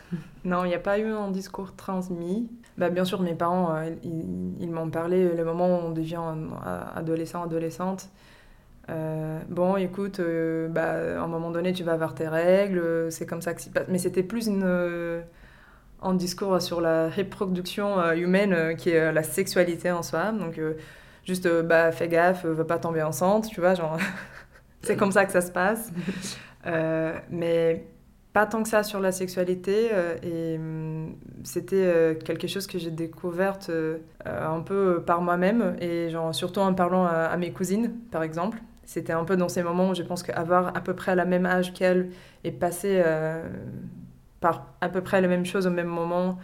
non, 0.45 0.65
il 0.65 0.69
n'y 0.69 0.75
a 0.75 0.81
pas 0.81 0.99
eu 0.99 1.11
un 1.11 1.31
discours 1.31 1.75
transmis. 1.75 2.51
Bah, 2.77 2.91
bien 2.91 3.05
sûr, 3.05 3.21
mes 3.21 3.35
parents, 3.35 3.75
euh, 3.75 3.91
ils, 4.05 4.71
m'ont 4.71 4.91
parlé 4.91 5.35
le 5.35 5.45
moment 5.45 5.67
où 5.67 5.87
on 5.87 5.91
devient 5.91 6.23
adolescent, 6.95 7.43
adolescente. 7.43 8.11
Euh, 8.91 9.41
bon, 9.49 9.77
écoute, 9.77 10.21
bah, 10.71 11.21
à 11.21 11.23
un 11.23 11.27
moment 11.27 11.51
donné, 11.51 11.73
tu 11.73 11.83
vas 11.83 11.93
avoir 11.93 12.15
tes 12.15 12.29
règles, 12.29 13.11
c'est 13.11 13.27
comme 13.27 13.43
ça 13.43 13.55
que 13.55 13.61
c'est 13.61 13.89
Mais 13.89 13.99
c'était 13.99 14.23
plus 14.23 14.47
une 14.47 15.23
en 16.01 16.15
discours 16.15 16.61
sur 16.63 16.81
la 16.81 17.09
reproduction 17.09 17.99
euh, 17.99 18.15
humaine, 18.15 18.53
euh, 18.53 18.75
qui 18.75 18.91
est 18.91 19.01
euh, 19.01 19.13
la 19.13 19.23
sexualité 19.23 19.91
en 19.91 20.03
soi. 20.03 20.33
Donc, 20.33 20.61
juste, 21.25 21.49
bah, 21.63 21.93
fais 21.93 22.09
gaffe, 22.09 22.45
veux 22.45 22.67
pas 22.67 22.79
tomber 22.79 23.03
enceinte, 23.03 23.49
tu 23.49 23.61
vois, 23.61 23.75
genre, 23.75 23.99
c'est 24.83 24.97
comme 24.97 25.13
ça 25.13 25.25
que 25.25 25.33
ça 25.33 25.41
se 25.41 25.53
passe. 25.53 25.93
mais 27.31 27.87
pas 28.35 28.47
tant 28.47 28.63
que 28.63 28.69
ça 28.69 28.83
sur 28.83 29.01
la 29.01 29.11
sexualité. 29.11 29.91
et 30.23 30.59
mm, 30.59 31.17
c'était 31.45 32.19
quelque 32.25 32.47
chose 32.47 32.67
que 32.67 32.79
j'ai 32.79 32.91
découverte 32.91 33.71
un 34.25 34.61
peu 34.61 35.03
par 35.05 35.23
moi-même, 35.23 35.77
et 35.81 36.11
genre, 36.11 36.35
surtout 36.35 36.61
en 36.61 36.75
parlant 36.75 37.07
à, 37.07 37.37
mes 37.37 37.53
cousines, 37.53 37.93
par 38.11 38.23
exemple. 38.23 38.59
C'était 38.85 39.13
un 39.13 39.25
peu 39.25 39.37
dans 39.37 39.51
ces 39.51 39.63
moments 39.63 39.91
où 39.91 39.95
je 39.95 40.03
pense 40.03 40.23
qu'avoir 40.23 40.69
à 40.69 40.81
peu 40.81 40.95
près 40.95 41.15
la 41.15 41.27
même 41.27 41.45
âge 41.45 41.75
qu'elles 41.75 42.11
et 42.43 42.53
passer 42.53 43.03
par 44.41 44.75
à 44.81 44.89
peu 44.89 45.01
près 45.01 45.21
la 45.21 45.29
même 45.29 45.45
chose 45.45 45.67
au 45.67 45.71
même 45.71 45.89
moment, 45.89 46.39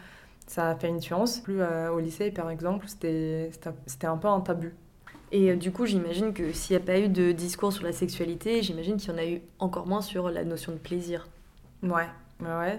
ça 0.47 0.71
a 0.71 0.75
fait 0.75 0.89
une 0.89 0.99
différence. 0.99 1.39
Plus 1.39 1.61
euh, 1.61 1.91
au 1.91 2.01
lycée, 2.01 2.31
par 2.31 2.51
exemple, 2.51 2.87
c'était 2.89 3.51
un 4.05 4.17
peu 4.17 4.29
un 4.29 4.41
tabou. 4.41 4.69
Et 5.33 5.51
euh, 5.51 5.57
du 5.57 5.73
coup, 5.73 5.87
j'imagine 5.87 6.33
que 6.33 6.53
s'il 6.53 6.77
n'y 6.77 6.83
a 6.83 6.87
pas 6.87 6.99
eu 6.99 7.09
de 7.09 7.33
discours 7.33 7.73
sur 7.73 7.85
la 7.85 7.93
sexualité, 7.93 8.63
j'imagine 8.63 8.97
qu'il 8.97 9.11
y 9.11 9.15
en 9.15 9.19
a 9.19 9.27
eu 9.27 9.43
encore 9.59 9.87
moins 9.87 10.03
sur 10.03 10.31
la 10.31 10.45
notion 10.45 10.73
de 10.73 10.79
plaisir. 10.79 11.29
Ouais, 11.83 12.09
ouais. 12.41 12.79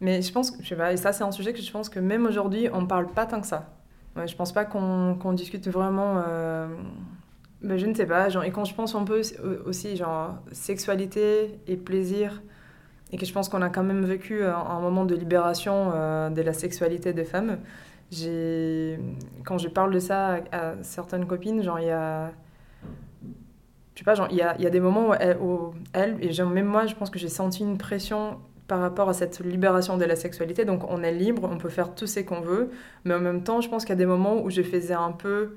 Mais 0.00 0.22
je 0.22 0.32
pense 0.32 0.50
que, 0.50 0.62
je 0.62 0.68
sais 0.68 0.76
pas, 0.76 0.92
et 0.92 0.96
ça, 0.96 1.12
c'est 1.12 1.24
un 1.24 1.32
sujet 1.32 1.52
que 1.52 1.60
je 1.60 1.70
pense 1.70 1.88
que 1.88 2.00
même 2.00 2.26
aujourd'hui, 2.26 2.68
on 2.72 2.82
ne 2.82 2.86
parle 2.86 3.06
pas 3.06 3.26
tant 3.26 3.40
que 3.40 3.46
ça. 3.46 3.70
Ouais, 4.16 4.26
je 4.26 4.34
pense 4.34 4.52
pas 4.52 4.64
qu'on 4.64 5.32
discute 5.32 5.68
vraiment. 5.68 6.22
Euh... 6.26 6.66
Ben, 7.62 7.76
je 7.76 7.86
ne 7.86 7.94
sais 7.94 8.06
pas. 8.06 8.28
Genre, 8.28 8.42
et 8.44 8.50
quand 8.50 8.64
je 8.64 8.74
pense 8.74 8.94
un 8.94 9.04
peu 9.04 9.20
aussi, 9.66 9.96
genre, 9.96 10.36
sexualité 10.52 11.58
et 11.66 11.76
plaisir, 11.76 12.42
et 13.12 13.16
que 13.16 13.26
je 13.26 13.32
pense 13.32 13.48
qu'on 13.48 13.62
a 13.62 13.70
quand 13.70 13.82
même 13.82 14.04
vécu 14.04 14.42
euh, 14.42 14.54
un, 14.54 14.80
moment 14.80 15.04
de 15.04 15.14
libération 15.14 15.92
euh, 15.94 16.30
de 16.30 16.42
la 16.42 16.52
sexualité 16.52 17.12
des 17.12 17.24
femmes. 17.24 17.58
Quand 19.44 19.58
je 19.58 19.68
parle 19.68 19.92
de 19.92 20.00
ça 20.00 20.40
à, 20.52 20.74
certaines 20.82 21.26
copines, 21.26 21.62
genre 21.62 21.78
il 21.78 21.86
y 21.86 21.90
a... 21.90 22.32
Je 23.94 23.98
sais 23.98 24.04
pas, 24.04 24.14
il 24.30 24.36
y 24.36 24.66
a 24.66 24.70
des 24.70 24.80
moments 24.80 25.10
où 25.42 25.74
elles, 25.92 26.16
et 26.22 26.44
même 26.44 26.66
moi, 26.66 26.86
je 26.86 26.94
pense 26.94 27.10
que 27.10 27.18
j'ai 27.18 27.28
senti 27.28 27.62
une 27.62 27.76
pression 27.76 28.38
par 28.66 28.80
rapport 28.80 29.08
à 29.08 29.12
cette 29.12 29.40
libération 29.40 29.98
de 29.98 30.04
la 30.04 30.14
sexualité. 30.16 30.64
Donc 30.64 30.88
on 30.88 31.02
est 31.02 31.12
libre, 31.12 31.48
on 31.50 31.58
peut 31.58 31.68
faire 31.68 31.94
tout 31.94 32.06
ce 32.06 32.20
qu'on 32.20 32.40
veut, 32.40 32.70
mais 33.04 33.14
en 33.14 33.20
même 33.20 33.42
temps, 33.42 33.60
je 33.60 33.68
pense 33.68 33.84
qu'il 33.84 33.90
y 33.90 33.92
a 33.92 33.96
des 33.96 34.06
moments 34.06 34.40
où 34.40 34.48
je 34.48 34.62
faisais 34.62 34.94
un 34.94 35.10
peu 35.10 35.56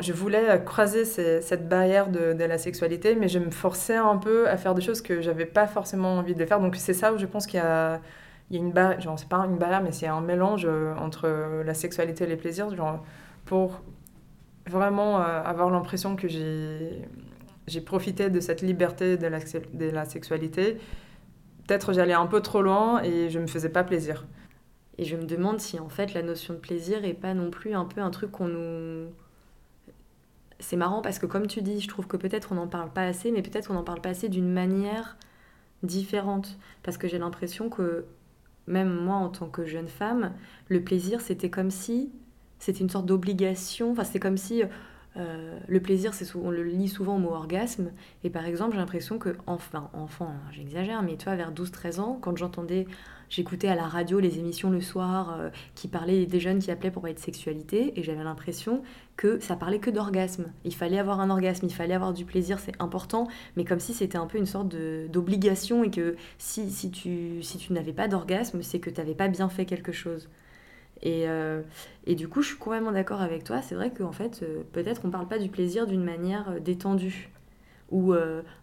je 0.00 0.12
voulais 0.12 0.50
euh, 0.50 0.58
croiser 0.58 1.04
cette 1.04 1.68
barrière 1.68 2.08
de, 2.08 2.44
la 2.44 2.58
sexualité, 2.58 3.14
mais 3.14 3.28
je 3.28 3.38
me 3.38 3.50
forçais 3.50 3.96
un 3.96 4.16
peu 4.16 4.48
à 4.48 4.56
faire 4.56 4.74
des 4.74 4.82
choses 4.82 5.00
que 5.00 5.20
j'avais 5.20 5.46
pas 5.46 5.66
forcément 5.66 6.18
envie 6.18 6.34
de 6.34 6.44
faire. 6.44 6.60
Donc 6.60 6.76
c'est 6.76 6.94
ça 6.94 7.12
où 7.12 7.18
je 7.18 7.26
pense 7.26 7.46
qu'il 7.46 7.60
y 7.60 7.62
a, 7.62 8.00
une 8.50 8.72
barrière, 8.72 9.00
genre 9.00 9.18
c'est 9.18 9.28
pas 9.28 9.38
une 9.38 9.58
barrière, 9.58 9.82
mais 9.82 9.92
c'est 9.92 10.06
un 10.06 10.20
mélange 10.20 10.66
euh, 10.66 10.94
entre 10.96 11.28
la 11.64 11.74
sexualité 11.74 12.24
et 12.24 12.26
les 12.26 12.36
plaisirs, 12.36 12.74
genre 12.74 13.04
pour 13.44 13.82
vraiment 14.68 15.20
euh, 15.20 15.42
avoir 15.42 15.70
l'impression 15.70 16.16
que 16.16 16.26
j'ai, 16.26 17.02
j'ai 17.68 17.80
profité 17.80 18.30
de 18.30 18.40
cette 18.40 18.62
liberté 18.62 19.16
de 19.16 19.26
la, 19.28 19.38
de 19.38 19.90
la 19.90 20.04
sexualité. 20.04 20.78
Peut-être 21.66 21.92
j'allais 21.92 22.14
un 22.14 22.26
peu 22.26 22.40
trop 22.40 22.62
loin 22.62 23.02
et 23.02 23.30
je 23.30 23.38
me 23.38 23.46
faisais 23.46 23.68
pas 23.68 23.84
plaisir. 23.84 24.26
Et 24.98 25.04
je 25.04 25.16
me 25.16 25.24
demande 25.24 25.60
si 25.60 25.78
en 25.78 25.88
fait 25.88 26.14
la 26.14 26.22
notion 26.22 26.54
de 26.54 26.58
plaisir 26.58 27.04
est 27.04 27.14
pas 27.14 27.34
non 27.34 27.50
plus 27.50 27.74
un 27.74 27.84
peu 27.84 28.00
un 28.00 28.10
truc 28.10 28.32
qu'on 28.32 28.48
nous 28.48 29.08
c'est 30.58 30.76
marrant 30.76 31.02
parce 31.02 31.18
que 31.18 31.26
comme 31.26 31.46
tu 31.46 31.62
dis, 31.62 31.80
je 31.80 31.88
trouve 31.88 32.06
que 32.06 32.16
peut-être 32.16 32.52
on 32.52 32.56
n'en 32.56 32.68
parle 32.68 32.90
pas 32.90 33.06
assez, 33.06 33.30
mais 33.30 33.42
peut-être 33.42 33.70
on 33.70 33.74
n'en 33.74 33.84
parle 33.84 34.00
pas 34.00 34.10
assez 34.10 34.28
d'une 34.28 34.50
manière 34.50 35.16
différente. 35.82 36.58
Parce 36.82 36.98
que 36.98 37.08
j'ai 37.08 37.18
l'impression 37.18 37.68
que 37.68 38.06
même 38.66 38.92
moi 38.92 39.16
en 39.16 39.28
tant 39.28 39.48
que 39.48 39.64
jeune 39.64 39.88
femme, 39.88 40.32
le 40.68 40.82
plaisir 40.82 41.20
c'était 41.20 41.50
comme 41.50 41.70
si 41.70 42.10
c'était 42.58 42.80
une 42.80 42.90
sorte 42.90 43.06
d'obligation, 43.06 43.92
enfin 43.92 44.04
c'est 44.04 44.18
comme 44.18 44.38
si 44.38 44.62
euh, 45.16 45.58
le 45.66 45.80
plaisir, 45.80 46.12
c'est 46.14 46.26
on 46.36 46.50
le 46.50 46.62
lit 46.62 46.88
souvent 46.88 47.16
au 47.16 47.18
mot 47.18 47.30
orgasme. 47.30 47.90
Et 48.24 48.30
par 48.30 48.44
exemple, 48.44 48.72
j'ai 48.72 48.78
l'impression 48.78 49.18
que, 49.18 49.36
enfin, 49.46 49.90
enfant, 49.94 50.28
hein, 50.28 50.50
j'exagère, 50.52 51.02
mais 51.02 51.16
toi, 51.16 51.36
vers 51.36 51.52
12-13 51.52 52.00
ans, 52.00 52.18
quand 52.20 52.36
j'entendais 52.36 52.86
j'écoutais 53.28 53.68
à 53.68 53.74
la 53.74 53.86
radio 53.86 54.20
les 54.20 54.38
émissions 54.38 54.70
le 54.70 54.80
soir 54.80 55.36
euh, 55.38 55.50
qui 55.74 55.88
parlaient 55.88 56.26
des 56.26 56.40
jeunes 56.40 56.58
qui 56.58 56.70
appelaient 56.70 56.90
pour 56.90 57.02
parler 57.02 57.14
de 57.14 57.20
sexualité 57.20 57.98
et 57.98 58.02
j'avais 58.02 58.22
l'impression 58.24 58.82
que 59.16 59.40
ça 59.40 59.56
parlait 59.56 59.78
que 59.78 59.90
d'orgasme. 59.90 60.46
Il 60.64 60.74
fallait 60.74 60.98
avoir 60.98 61.20
un 61.20 61.30
orgasme, 61.30 61.66
il 61.66 61.72
fallait 61.72 61.94
avoir 61.94 62.12
du 62.12 62.24
plaisir, 62.24 62.58
c'est 62.58 62.80
important, 62.80 63.28
mais 63.56 63.64
comme 63.64 63.80
si 63.80 63.94
c'était 63.94 64.18
un 64.18 64.26
peu 64.26 64.38
une 64.38 64.46
sorte 64.46 64.74
d'obligation 65.10 65.84
et 65.84 65.90
que 65.90 66.16
si, 66.38 66.70
si 66.70 66.90
tu, 66.90 67.42
si 67.42 67.58
tu 67.58 67.72
n'avais 67.72 67.92
pas 67.92 68.08
d'orgasme, 68.08 68.62
c'est 68.62 68.78
que 68.78 68.90
tu 68.90 69.00
n'avais 69.00 69.14
pas 69.14 69.28
bien 69.28 69.48
fait 69.48 69.64
quelque 69.64 69.92
chose. 69.92 70.28
Et, 71.02 71.28
euh, 71.28 71.62
et, 72.06 72.14
du 72.14 72.26
coup, 72.26 72.40
je 72.40 72.48
suis 72.48 72.56
complètement 72.56 72.92
d'accord 72.92 73.20
avec 73.20 73.44
toi. 73.44 73.60
C'est 73.60 73.74
vrai 73.74 73.92
qu'en 73.92 74.12
fait, 74.12 74.40
euh, 74.42 74.62
peut-être 74.72 75.02
on 75.04 75.08
ne 75.08 75.12
parle 75.12 75.28
pas 75.28 75.38
du 75.38 75.50
plaisir 75.50 75.86
d'une 75.86 76.02
manière 76.02 76.60
détendue 76.60 77.30
ou 77.90 78.14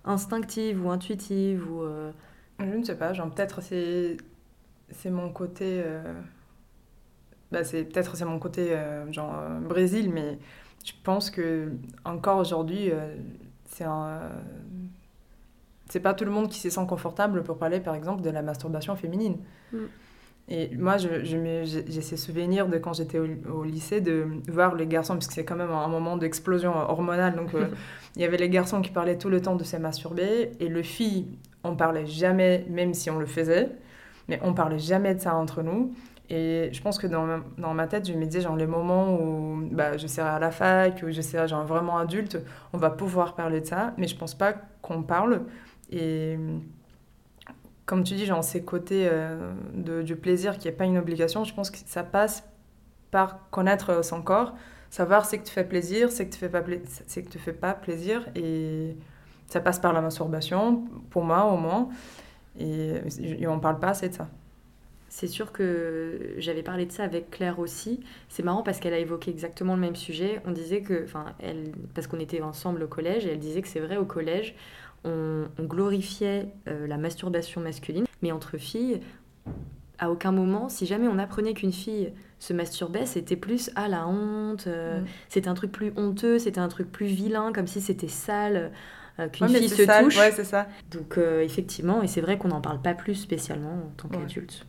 instinctive 0.04 0.86
ou 0.86 0.90
intuitive 0.90 1.72
ou 1.72 1.86
je 2.60 2.78
ne 2.78 2.84
sais 2.84 2.98
pas, 2.98 3.14
genre 3.14 3.30
peut-être 3.30 3.62
c'est 3.62 4.18
c'est 4.94 5.10
mon 5.10 5.30
côté 5.30 5.82
euh, 5.86 6.02
bah 7.52 7.64
c'est 7.64 7.84
peut-être 7.84 8.16
c'est 8.16 8.26
mon 8.26 8.40
côté 8.40 8.72
euh, 8.72 9.12
genre 9.12 9.36
euh, 9.38 9.60
Brésil 9.60 10.12
mais 10.14 10.38
je 10.86 10.94
pense 11.04 11.30
que 11.30 11.72
encore 12.06 12.40
aujourd'hui 12.40 12.92
c'est 13.66 13.86
un 13.86 14.20
c'est 15.90 16.00
pas 16.00 16.14
tout 16.14 16.26
le 16.26 16.32
monde 16.32 16.50
qui 16.50 16.60
se 16.60 16.70
sent 16.70 16.86
confortable 16.88 17.44
pour 17.44 17.58
parler 17.58 17.80
par 17.80 17.96
exemple 17.96 18.22
de 18.22 18.30
la 18.30 18.42
masturbation 18.42 18.96
féminine. 18.96 19.38
Mm. 19.72 19.78
Et 20.50 20.76
moi, 20.76 20.98
j'ai 20.98 21.24
je, 21.24 21.84
j'ai 21.88 22.02
ces 22.02 22.18
souvenirs 22.18 22.68
de 22.68 22.78
quand 22.78 22.92
j'étais 22.92 23.18
au, 23.20 23.64
lycée, 23.64 24.02
de 24.02 24.28
voir 24.50 24.76
les 24.76 24.88
garçons, 24.88 25.14
puisque 25.14 25.32
c'est 25.32 25.46
quand 25.46 25.56
même 25.56 25.72
un 25.72 25.88
moment 25.88 26.18
d'explosion 26.18 26.76
hormonale. 26.76 27.38
Donc, 27.38 27.52
il 28.18 28.22
y 28.22 28.26
avait 28.26 28.36
les 28.36 28.50
garçons 28.50 28.82
qui 28.82 28.92
parlaient 28.92 29.18
tout 29.18 29.30
le 29.30 29.42
temps 29.42 29.56
de 29.56 29.64
se 29.64 29.78
masturber, 29.78 30.52
et 30.60 30.68
les 30.68 30.84
filles 30.84 31.28
on 31.64 31.76
parlait 31.76 32.06
jamais, 32.06 32.66
même 32.70 32.94
si 32.94 33.10
on 33.10 33.20
le 33.20 33.26
faisait, 33.26 33.70
mais 34.28 34.40
on 34.44 34.54
parlait 34.54 34.80
jamais 34.80 35.16
de 35.16 35.20
ça 35.20 35.36
entre 35.36 35.62
nous. 35.62 35.94
Et 36.30 36.70
je 36.72 36.82
pense 36.82 36.98
que 36.98 37.08
dans 37.08 37.26
ma, 37.26 37.40
dans 37.58 37.74
ma 37.74 37.88
tête, 37.88 38.08
je 38.08 38.14
me 38.14 38.26
disais, 38.26 38.42
genre, 38.42 38.56
les 38.56 38.66
moments 38.66 39.20
où 39.20 39.68
bah, 39.72 39.98
je 39.98 40.08
serai 40.08 40.28
à 40.28 40.40
la 40.40 40.52
fac, 40.52 41.04
où 41.06 41.12
je 41.12 41.22
serai 41.22 41.48
genre, 41.48 41.66
vraiment 41.66 41.98
adulte, 41.98 42.38
on 42.72 42.78
va 42.78 42.90
pouvoir 42.90 43.36
parler 43.36 43.62
de 43.62 43.66
ça, 43.66 43.94
mais 43.98 44.08
je 44.08 44.16
pense 44.16 44.34
pas 44.34 44.54
qu'on 44.82 45.04
parle. 45.04 45.42
Et 45.92 46.38
comme 47.86 48.04
tu 48.04 48.16
dis, 48.16 48.26
genre, 48.26 48.44
ces 48.44 48.64
côtés 48.64 49.08
euh, 49.12 49.54
de, 49.74 50.02
du 50.02 50.16
plaisir 50.16 50.58
qui 50.58 50.68
n'est 50.68 50.74
pas 50.74 50.86
une 50.86 50.98
obligation, 50.98 51.44
je 51.44 51.54
pense 51.54 51.70
que 51.70 51.78
ça 51.86 52.04
passe 52.04 52.48
par 53.12 53.50
connaître 53.52 54.04
son 54.04 54.22
corps, 54.22 54.56
savoir 54.90 55.26
ce 55.26 55.36
que 55.36 55.44
te 55.44 55.50
fait 55.50 55.66
plaisir, 55.66 56.12
ce 56.12 56.24
que 56.24 56.30
te 56.30 56.36
fait 56.36 56.50
pas, 56.50 56.64
fait 56.64 57.54
pas 57.54 57.74
plaisir, 57.74 58.28
et 58.36 58.96
ça 59.48 59.60
passe 59.60 59.78
par 59.78 59.94
la 59.94 60.02
masturbation, 60.02 60.86
pour 61.10 61.24
moi 61.24 61.46
au 61.46 61.58
moins, 61.58 61.90
et, 62.60 63.48
on 63.48 63.56
ne 63.56 63.62
parle 63.62 63.80
pas 63.80 63.90
assez 63.90 64.10
de 64.10 64.14
ça. 64.14 64.30
C'est 65.10 65.28
sûr 65.28 65.52
que 65.52 66.34
j'avais 66.38 66.64
parlé 66.64 66.86
de 66.86 66.92
ça 66.92 67.04
avec 67.04 67.30
Claire 67.30 67.60
aussi. 67.60 68.00
C'est 68.30 68.42
marrant 68.42 68.64
parce 68.64 68.80
qu'elle 68.80 68.96
a 68.96 69.00
évoqué 69.00 69.30
exactement 69.30 69.76
le 69.76 69.82
même 69.82 69.96
sujet. 69.96 70.42
On 70.46 70.52
disait 70.52 70.82
que, 70.82 71.04
enfin, 71.04 71.26
elle, 71.40 71.72
parce 71.94 72.08
qu'on 72.08 72.20
était 72.20 72.42
ensemble 72.42 72.82
au 72.82 72.88
collège, 72.88 73.26
et 73.26 73.32
elle 73.32 73.40
disait 73.40 73.62
que 73.62 73.68
c'est 73.68 73.80
vrai 73.80 73.98
au 73.98 74.06
collège, 74.06 74.56
on, 75.06 75.46
glorifiait 75.60 76.48
euh, 76.68 76.88
la 76.88 76.98
masturbation 76.98 77.62
masculine, 77.62 78.06
mais 78.22 78.32
entre 78.32 78.58
filles, 78.58 79.02
à 80.00 80.10
aucun 80.10 80.32
moment, 80.32 80.70
si 80.70 80.86
jamais 80.86 81.08
on 81.08 81.20
apprenait 81.20 81.54
qu'une 81.54 81.74
fille 81.74 82.12
se 82.40 82.54
masturbait, 82.54 83.06
c'était 83.06 83.36
plus 83.36 83.70
à 83.76 83.88
la 83.88 84.08
honte, 84.08 84.66
euh, 84.68 85.02
mm. 85.02 85.06
c'était 85.30 85.48
un 85.48 85.54
truc 85.54 85.72
plus 85.72 85.94
honteux, 85.96 86.40
c'était 86.40 86.60
un 86.60 86.68
truc 86.68 86.92
plus 86.92 87.06
vilain, 87.06 87.54
comme 87.54 87.68
si 87.68 87.82
c'était 87.82 88.08
sale. 88.08 88.72
Euh, 89.20 89.28
qu'une 89.28 89.48
fille 89.48 89.70
se 89.70 90.04
touche. 90.04 90.18
Ouais, 90.18 90.32
c'est 90.32 90.44
ça. 90.44 90.68
Donc 90.92 91.18
euh, 91.18 91.42
effectivement, 91.44 92.02
et 92.02 92.08
c'est 92.08 92.22
vrai 92.22 92.38
qu'on 92.38 92.48
n'en 92.48 92.62
parle 92.62 92.82
pas 92.82 92.94
plus 92.94 93.16
spécialement 93.16 93.74
en 93.74 93.92
tant 93.96 94.08
qu'adulte. 94.08 94.66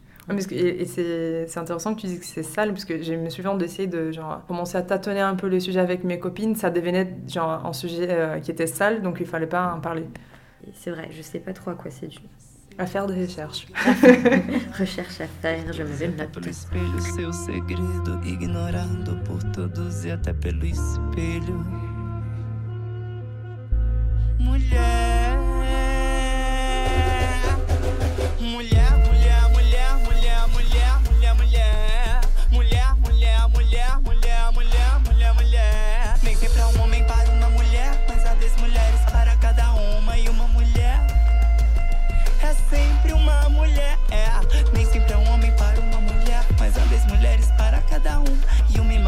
et, 0.51 0.85
c'est 0.87 1.59
intéressant 1.59 1.95
que 1.95 2.01
tu 2.01 2.07
dises 2.07 2.21
que 2.21 2.27
c'est 2.27 2.43
sale, 2.43 2.71
parce 2.73 2.85
que 2.85 3.03
je 3.03 3.15
me 3.15 3.31
souviens 3.31 3.55
d'essayer 3.55 3.89
de 3.89 4.13
genre, 4.13 4.43
commencer 4.47 4.77
à 4.77 4.83
tâtonner 4.83 5.21
un 5.21 5.35
peu 5.35 5.49
le 5.49 5.61
sujet 5.61 5.81
avec 5.81 6.05
mes 6.05 6.19
copines. 6.19 6.57
Ça 6.57 6.71
devenait 6.71 7.17
genre, 7.27 7.65
un 7.65 7.73
sujet 7.73 8.09
euh, 8.11 8.39
qui 8.41 8.51
était 8.51 8.67
sale, 8.67 9.03
donc 9.03 9.17
il 9.21 9.27
fallait 9.27 9.47
pas 9.47 9.73
en 9.75 9.81
parler. 9.81 10.05
C'est 10.75 10.91
vrai, 10.91 11.09
je 11.11 11.23
sais 11.23 11.41
pas 11.41 11.53
trop 11.53 11.71
à 11.71 11.75
quoi 11.75 11.91
c'est 11.91 12.09
dû. 12.09 12.19
À 12.77 12.87
faire 12.87 13.07
des 13.07 13.25
recherches. 13.25 13.69
Recherche 14.79 15.21
à 15.21 15.29
faire, 15.29 15.73
je 15.73 15.85
me 15.85 15.89
vais 15.89 16.09
le 16.09 16.15
noter. 16.15 16.51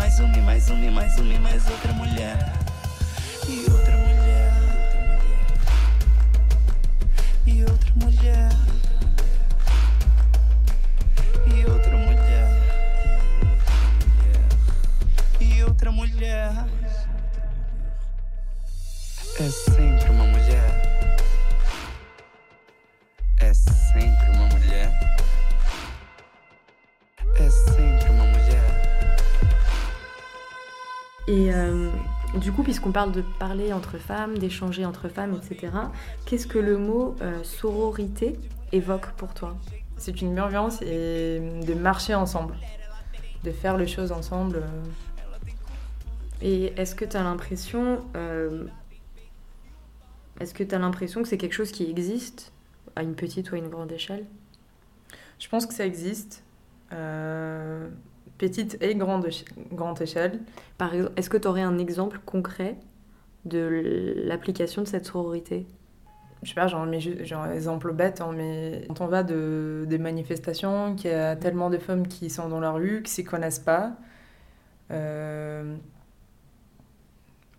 Mais 0.07 0.21
uma 0.21 0.37
e 0.37 0.41
mais 0.41 0.71
uma 0.71 0.85
e 0.85 0.91
mais 0.91 1.19
uma 1.19 1.35
e 1.35 1.39
mais 1.39 1.69
outra 1.69 1.93
mulher. 1.93 2.53
E 3.49 3.71
outra 3.71 3.93
mulher. 3.93 4.06
Mulher 16.51 16.67
é 19.39 19.51
sempre 19.51 20.11
uma 20.11 20.25
mulher 20.25 20.83
é 23.41 23.55
sempre 23.55 24.31
uma 24.35 24.47
mulher 24.47 24.93
é 27.37 27.51
sempre 27.51 28.11
uma 28.11 28.25
mulher 28.25 29.17
e 31.29 31.51
um... 31.55 32.17
Du 32.41 32.53
coup, 32.53 32.63
puisqu'on 32.63 32.93
parle 32.93 33.13
de 33.13 33.23
parler 33.39 33.73
entre 33.73 33.99
femmes, 33.99 34.37
d'échanger 34.37 34.85
entre 34.85 35.09
femmes, 35.09 35.35
etc., 35.35 35.73
qu'est-ce 36.27 36.47
que 36.47 36.59
le 36.59 36.77
mot 36.77 37.15
euh, 37.23 37.43
sororité 37.45 38.39
évoque 38.73 39.13
pour 39.13 39.33
toi? 39.33 39.57
C'est 39.97 40.21
une 40.21 40.35
bienveillance 40.35 40.83
et 40.83 41.41
de 41.67 41.73
marcher 41.73 42.15
ensemble, 42.15 42.55
de 43.43 43.51
faire 43.53 43.79
les 43.79 43.87
choses 43.87 44.13
ensemble. 44.13 44.59
Euh. 44.59 45.16
Et 46.43 46.73
est-ce 46.77 46.95
que 46.95 47.05
tu 47.05 47.17
as 47.17 47.23
l'impression... 47.23 48.05
Euh, 48.17 48.67
est-ce 50.41 50.53
que 50.55 50.63
tu 50.63 50.75
as 50.75 50.79
l'impression 50.79 51.23
que 51.23 51.29
c'est 51.29 51.39
quelque 51.39 51.55
chose 51.55 51.73
qui 51.73 51.89
existe 51.89 52.53
à 52.95 53.03
une 53.03 53.15
petite 53.15 53.51
ou 53.51 53.55
à 53.55 53.59
une 53.59 53.69
grande 53.69 53.91
échelle? 53.93 54.27
Je 55.39 55.49
pense 55.49 55.67
que 55.67 55.75
ça 55.75 55.87
existe 55.87 56.43
petite 58.39 58.77
et 58.81 58.95
grande, 58.95 59.27
grande 59.73 60.01
échelle. 60.01 60.41
Par 60.79 60.95
exemple, 60.95 61.13
est-ce 61.17 61.31
que 61.31 61.37
tu 61.37 61.49
aurais 61.49 61.63
un 61.63 61.79
exemple 61.79 62.21
concret 62.25 62.77
de 63.45 64.23
l'application 64.27 64.83
de 64.83 64.89
cette 64.89 65.07
sororité? 65.07 65.67
Je 66.43 66.51
sais 66.51 66.55
pas, 66.55 66.69
genre, 66.69 66.87
genre 67.25 67.43
un 67.43 67.53
exemple 67.53 67.93
bête, 67.93 68.21
hein, 68.21 68.33
mais 68.35 68.85
quand 68.89 69.01
on 69.01 69.07
va 69.07 69.23
de, 69.23 69.85
des 69.89 69.99
manifestations, 69.99 70.95
qu'il 70.95 71.11
y 71.11 71.15
a 71.15 71.35
tellement 71.35 71.71
de 71.71 71.79
femmes 71.79 72.07
qui 72.07 72.29
sont 72.31 72.49
dans 72.49 72.61
la 72.61 72.71
rue, 72.73 73.03
qui 73.03 73.11
ne 73.11 73.15
s'y 73.15 73.25
connaissent 73.25 73.59
pas, 73.59 73.97
euh, 74.91 75.77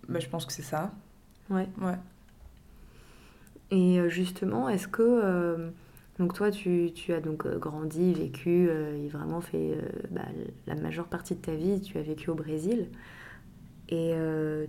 bah, 0.09 0.19
je 0.19 0.27
pense 0.27 0.45
que 0.45 0.53
c'est 0.53 0.61
ça. 0.61 0.91
Ouais. 1.49 1.67
ouais. 1.81 1.97
Et 3.71 3.99
euh, 3.99 4.09
justement, 4.09 4.69
est-ce 4.69 4.87
que 4.87 5.01
euh, 5.03 5.69
donc 6.19 6.33
toi, 6.33 6.49
tu, 6.49 6.91
as 7.09 7.19
donc 7.19 7.45
euh, 7.45 7.57
grandi, 7.57 8.13
vécu 8.13 8.67
euh, 8.69 9.03
et 9.03 9.07
vraiment 9.07 9.39
fait 9.39 9.73
euh, 9.73 9.81
bah, 10.09 10.23
la 10.65 10.75
majeure 10.75 11.07
partie 11.07 11.35
de 11.35 11.41
ta 11.41 11.53
vie, 11.53 11.79
tu 11.81 11.97
as 11.97 12.01
vécu 12.01 12.29
au 12.29 12.35
Brésil. 12.35 12.87
Et 13.89 14.15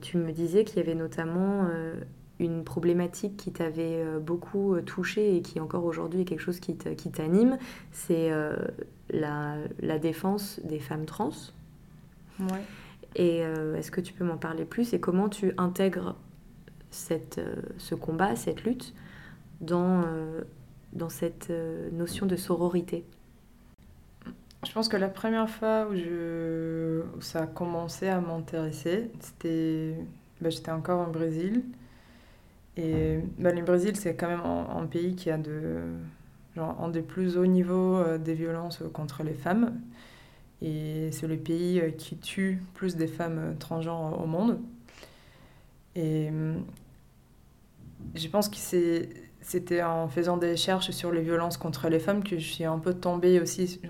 tu 0.00 0.16
me 0.16 0.30
disais 0.30 0.62
qu'il 0.62 0.76
y 0.76 0.80
avait 0.80 0.94
notamment 0.94 1.66
une 2.38 2.62
problématique 2.62 3.36
qui 3.36 3.50
t'avait 3.50 4.00
beaucoup 4.20 4.80
touché 4.82 5.34
et 5.34 5.42
qui 5.42 5.58
encore 5.58 5.84
aujourd'hui 5.84 6.20
est 6.20 6.24
quelque 6.24 6.38
chose 6.38 6.60
qui 6.60 6.76
t'anime, 6.76 7.58
c'est 7.90 8.30
la, 9.10 9.56
la, 9.80 9.98
défense 9.98 10.60
des 10.62 10.78
femmes 10.78 11.04
trans. 11.04 11.32
Ouais. 12.38 12.62
Et 13.14 13.38
est-ce 13.38 13.90
que 13.90 14.00
tu 14.00 14.12
peux 14.12 14.24
m'en 14.24 14.36
parler 14.36 14.64
plus 14.64 14.92
et 14.92 15.00
comment 15.00 15.28
tu 15.28 15.52
intègres 15.56 16.14
cette, 16.90 17.40
ce 17.78 17.94
combat, 17.94 18.36
cette 18.36 18.64
lutte 18.64 18.94
dans 19.60 20.04
dans 20.92 21.08
cette 21.08 21.50
euh, 21.50 21.90
notion 21.92 22.26
de 22.26 22.36
sororité? 22.36 23.04
Je 24.66 24.72
pense 24.72 24.88
que 24.88 24.96
la 24.96 25.08
première 25.08 25.48
fois 25.48 25.86
où, 25.88 25.94
je, 25.94 27.02
ça 27.20 27.42
a 27.42 27.46
commencé 27.46 28.08
à 28.08 28.20
m'intéresser, 28.20 29.10
c'était. 29.20 29.94
Bah, 30.40 30.50
j'étais 30.50 30.70
encore 30.70 31.08
au 31.08 31.10
Brésil. 31.10 31.64
Et 32.76 33.18
bah, 33.38 33.52
le 33.52 33.62
Brésil, 33.62 33.96
c'est 33.96 34.14
quand 34.14 34.28
même 34.28 34.42
un, 34.44 34.86
pays 34.86 35.16
qui 35.16 35.30
a 35.30 35.38
de, 35.38 35.80
genre, 36.54 36.80
un 36.80 36.88
des 36.88 37.02
plus 37.02 37.36
hauts 37.36 37.46
niveaux 37.46 38.04
des 38.18 38.34
violences 38.34 38.82
contre 38.92 39.24
les 39.24 39.34
femmes. 39.34 39.80
Et 40.60 41.10
c'est 41.12 41.26
le 41.26 41.36
pays 41.36 41.82
qui 41.96 42.16
tue 42.16 42.62
plus 42.74 42.96
des 42.96 43.06
femmes 43.06 43.56
transgenres 43.58 44.20
au 44.20 44.26
monde. 44.26 44.60
Et 45.94 46.30
je 48.14 48.28
pense 48.28 48.48
que 48.48 48.56
c'était 49.40 49.82
en 49.82 50.08
faisant 50.08 50.36
des 50.36 50.52
recherches 50.52 50.90
sur 50.90 51.12
les 51.12 51.22
violences 51.22 51.56
contre 51.56 51.88
les 51.88 52.00
femmes 52.00 52.24
que 52.24 52.38
je 52.38 52.52
suis 52.52 52.64
un 52.64 52.78
peu 52.78 52.94
tombée 52.94 53.40
aussi 53.40 53.80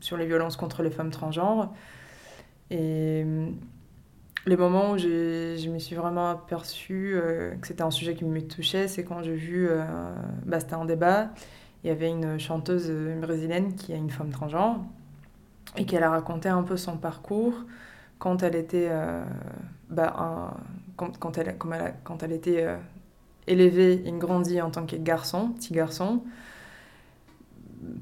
sur 0.00 0.16
les 0.16 0.26
violences 0.26 0.56
contre 0.56 0.82
les 0.82 0.90
femmes 0.90 1.10
transgenres. 1.10 1.72
Et 2.70 3.24
les 4.46 4.56
moments 4.56 4.92
où 4.92 4.98
je 4.98 5.68
me 5.68 5.78
suis 5.78 5.96
vraiment 5.96 6.30
aperçue 6.30 7.12
euh, 7.14 7.54
que 7.56 7.66
c'était 7.66 7.82
un 7.82 7.90
sujet 7.90 8.14
qui 8.14 8.24
me 8.24 8.40
touchait, 8.40 8.88
c'est 8.88 9.04
quand 9.04 9.22
j'ai 9.22 9.34
vu, 9.34 9.68
euh, 9.68 9.84
bah, 10.46 10.60
c'était 10.60 10.74
un 10.74 10.84
débat, 10.84 11.30
il 11.82 11.88
y 11.88 11.90
avait 11.90 12.08
une 12.08 12.38
chanteuse 12.38 12.90
brésilienne 13.20 13.74
qui 13.74 13.92
est 13.92 13.98
une 13.98 14.10
femme 14.10 14.30
transgenre 14.30 14.80
et 15.76 15.84
qu'elle 15.84 16.02
a 16.02 16.10
raconté 16.10 16.48
un 16.48 16.62
peu 16.62 16.76
son 16.76 16.96
parcours 16.96 17.54
quand 18.20 18.42
elle 18.42 18.54
était, 18.54 18.88
euh, 18.90 19.24
bah, 19.88 20.54
quand, 20.96 21.38
elle, 21.38 21.56
comme 21.58 21.72
elle 21.72 21.94
quand 22.04 22.22
elle 22.22 22.32
était 22.32 22.64
euh, 22.64 22.76
élevée 23.46 24.06
et 24.06 24.12
grandie 24.12 24.60
en 24.60 24.70
tant 24.70 24.86
que 24.86 24.96
garçon, 24.96 25.50
petit 25.52 25.72
garçon. 25.72 26.22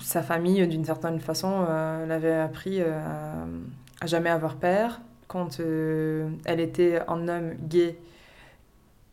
Sa 0.01 0.23
famille, 0.23 0.67
d'une 0.67 0.85
certaine 0.85 1.21
façon, 1.21 1.65
euh, 1.69 2.05
l'avait 2.05 2.35
appris 2.35 2.83
à, 2.83 3.47
jamais 4.07 4.31
avoir 4.31 4.57
père. 4.57 5.01
Quand 5.29 5.61
elle 5.61 6.61
était 6.61 7.01
un 7.07 7.29
homme 7.29 7.55
gay, 7.69 7.99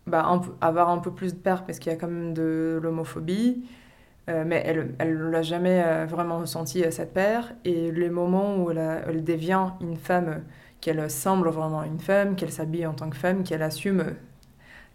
bah, 0.07 0.41
avoir 0.61 0.89
un 0.89 0.99
peu 0.99 1.11
plus 1.11 1.33
de 1.33 1.39
père 1.39 1.65
parce 1.65 1.77
qu'il 1.77 1.91
y 1.91 1.95
a 1.95 1.97
quand 1.97 2.07
même 2.07 2.33
de 2.33 2.79
l'homophobie. 2.81 3.63
Mais 4.27 4.63
elle 4.65 4.95
ne 5.17 5.29
l'a 5.29 5.41
jamais 5.43 6.05
vraiment 6.05 6.39
ressenti, 6.39 6.83
cette 6.89 7.13
père. 7.13 7.53
Et 7.63 7.91
les 7.91 8.09
moments 8.09 8.57
où 8.57 8.71
elle, 8.71 9.03
elle 9.07 9.23
devient 9.23 9.69
une 9.81 9.97
femme 9.97 10.43
qu'elle 10.81 11.09
semble 11.09 11.49
vraiment 11.49 11.83
une 11.83 11.99
femme, 11.99 12.35
qu'elle 12.35 12.51
s'habille 12.51 12.85
en 12.85 12.93
tant 12.93 13.09
que 13.09 13.17
femme, 13.17 13.43
qu'elle 13.43 13.63
assume 13.63 14.15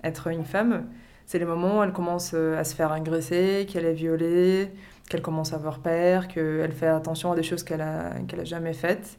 être 0.03 0.29
une 0.29 0.45
femme, 0.45 0.87
c'est 1.27 1.39
les 1.39 1.45
moments 1.45 1.79
où 1.79 1.83
elle 1.85 1.93
commence 1.93 2.33
euh, 2.35 2.59
à 2.59 2.65
se 2.65 2.75
faire 2.75 2.91
agresser, 2.91 3.65
qu'elle 3.71 3.85
est 3.85 3.93
violée, 3.93 4.73
qu'elle 5.09 5.23
commence 5.23 5.53
à 5.53 5.57
avoir 5.57 5.79
peur, 5.79 6.27
qu'elle 6.27 6.73
fait 6.73 6.89
attention 6.89 7.31
à 7.31 7.37
des 7.37 7.45
choses 7.45 7.63
qu'elle 7.63 7.83
a, 7.83 8.15
qu'elle 8.27 8.45
jamais 8.45 8.73
faites. 8.73 9.17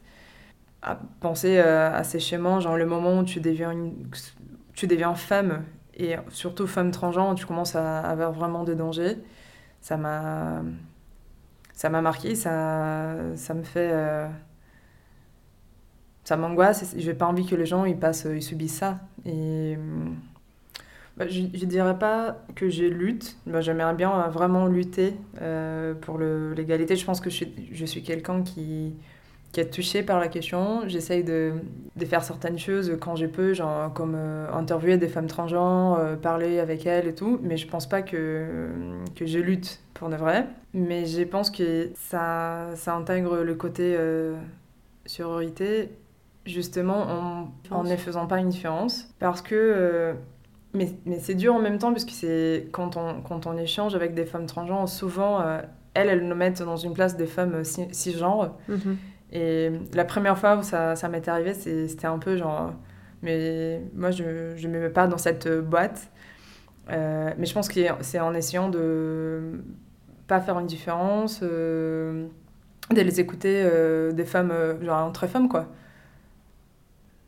À 0.82 0.98
penser 1.20 1.58
euh, 1.58 1.90
à 1.90 2.04
ces 2.04 2.20
schémas, 2.20 2.60
genre 2.60 2.76
le 2.76 2.84
moment 2.84 3.20
où 3.20 3.24
tu 3.24 3.40
deviens, 3.40 3.70
une, 3.70 3.94
tu 4.74 4.86
deviens 4.86 5.14
femme, 5.14 5.64
et 5.96 6.16
surtout 6.28 6.66
femme 6.66 6.90
transgenre, 6.90 7.34
tu 7.34 7.46
commences 7.46 7.76
à 7.76 8.00
avoir 8.00 8.32
vraiment 8.32 8.64
des 8.64 8.74
dangers. 8.74 9.16
Ça 9.82 9.98
m'a, 9.98 10.62
ça 11.74 11.90
m'a 11.90 12.00
marqué, 12.00 12.34
ça, 12.36 13.16
ça 13.36 13.54
me 13.54 13.62
fait... 13.64 13.90
Euh, 13.92 14.28
ça 16.24 16.36
m'angoisse. 16.36 16.94
J'ai 16.96 17.14
pas 17.14 17.26
envie 17.26 17.46
que 17.46 17.56
les 17.56 17.66
gens 17.66 17.84
ils 17.84 17.98
passent, 17.98 18.26
ils 18.32 18.42
subissent 18.42 18.78
ça. 18.78 19.00
Et 19.26 19.76
bah, 21.16 21.26
je, 21.28 21.42
je 21.52 21.64
dirais 21.66 21.98
pas 21.98 22.38
que 22.54 22.68
j'ai 22.68 22.88
lutte. 22.88 23.36
Bah, 23.46 23.60
J'aimerais 23.60 23.94
bien 23.94 24.28
vraiment 24.28 24.66
lutter 24.66 25.14
euh, 25.40 25.94
pour 25.94 26.18
l'égalité. 26.18 26.96
Je 26.96 27.04
pense 27.04 27.20
que 27.20 27.30
je 27.30 27.44
je 27.72 27.84
suis 27.84 28.02
quelqu'un 28.02 28.42
qui, 28.42 28.94
qui 29.52 29.60
est 29.60 29.70
touché 29.70 30.02
par 30.02 30.18
la 30.18 30.28
question. 30.28 30.88
J'essaye 30.88 31.24
de, 31.24 31.52
de, 31.96 32.04
faire 32.06 32.24
certaines 32.24 32.58
choses 32.58 32.96
quand 33.00 33.16
je 33.16 33.26
peux, 33.26 33.52
genre 33.52 33.92
comme 33.92 34.14
euh, 34.16 34.50
interviewer 34.52 34.96
des 34.96 35.08
femmes 35.08 35.26
transgenres, 35.26 35.98
euh, 35.98 36.16
parler 36.16 36.58
avec 36.58 36.86
elles 36.86 37.06
et 37.06 37.14
tout. 37.14 37.38
Mais 37.42 37.56
je 37.56 37.68
pense 37.68 37.86
pas 37.88 38.02
que, 38.02 38.70
que 39.14 39.26
je 39.26 39.38
lutte 39.38 39.80
pour 39.94 40.08
de 40.08 40.16
vrai. 40.16 40.46
Mais 40.72 41.04
je 41.04 41.22
pense 41.22 41.50
que 41.50 41.90
ça, 41.94 42.70
ça 42.74 42.94
intègre 42.94 43.42
le 43.42 43.54
côté 43.54 43.96
sororité 45.06 45.90
justement 46.46 47.02
en, 47.02 47.52
en 47.70 47.84
ne 47.84 47.96
faisant 47.96 48.26
pas 48.26 48.38
une 48.38 48.48
différence. 48.48 49.08
Parce 49.18 49.42
que. 49.42 49.54
Euh, 49.54 50.14
mais, 50.74 50.90
mais 51.04 51.18
c'est 51.18 51.34
dur 51.34 51.54
en 51.54 51.58
même 51.58 51.78
temps, 51.78 51.92
puisque 51.92 52.10
c'est 52.10 52.68
quand 52.72 52.96
on, 52.96 53.20
quand 53.20 53.46
on 53.46 53.58
échange 53.58 53.94
avec 53.94 54.14
des 54.14 54.24
femmes 54.24 54.46
transgenres, 54.46 54.88
souvent, 54.88 55.40
euh, 55.42 55.60
elles, 55.92 56.08
elles 56.08 56.26
nous 56.26 56.34
mettent 56.34 56.62
dans 56.62 56.78
une 56.78 56.94
place 56.94 57.16
des 57.16 57.26
femmes 57.26 57.62
cisgenres. 57.64 58.56
Mhm. 58.68 58.96
Et 59.32 59.70
la 59.94 60.04
première 60.04 60.38
fois 60.38 60.56
où 60.56 60.62
ça, 60.62 60.96
ça 60.96 61.08
m'est 61.08 61.26
arrivé, 61.28 61.54
c'était 61.54 62.06
un 62.06 62.18
peu 62.18 62.36
genre. 62.36 62.72
Mais 63.22 63.80
moi, 63.94 64.10
je 64.10 64.24
ne 64.24 64.68
me 64.68 64.80
mets 64.80 64.90
pas 64.90 65.06
dans 65.06 65.18
cette 65.18 65.48
boîte. 65.48 66.10
Euh, 66.90 67.32
mais 67.38 67.46
je 67.46 67.54
pense 67.54 67.68
que 67.68 67.80
c'est 68.00 68.20
en 68.20 68.34
essayant 68.34 68.68
de 68.68 69.62
pas 70.26 70.40
faire 70.40 70.58
une 70.58 70.66
différence, 70.66 71.40
de 71.42 72.28
les 72.90 73.20
écouter 73.20 73.64
des 74.12 74.24
femmes, 74.24 74.52
genre 74.82 75.06
entre 75.06 75.26
femmes, 75.26 75.48
quoi. 75.48 75.68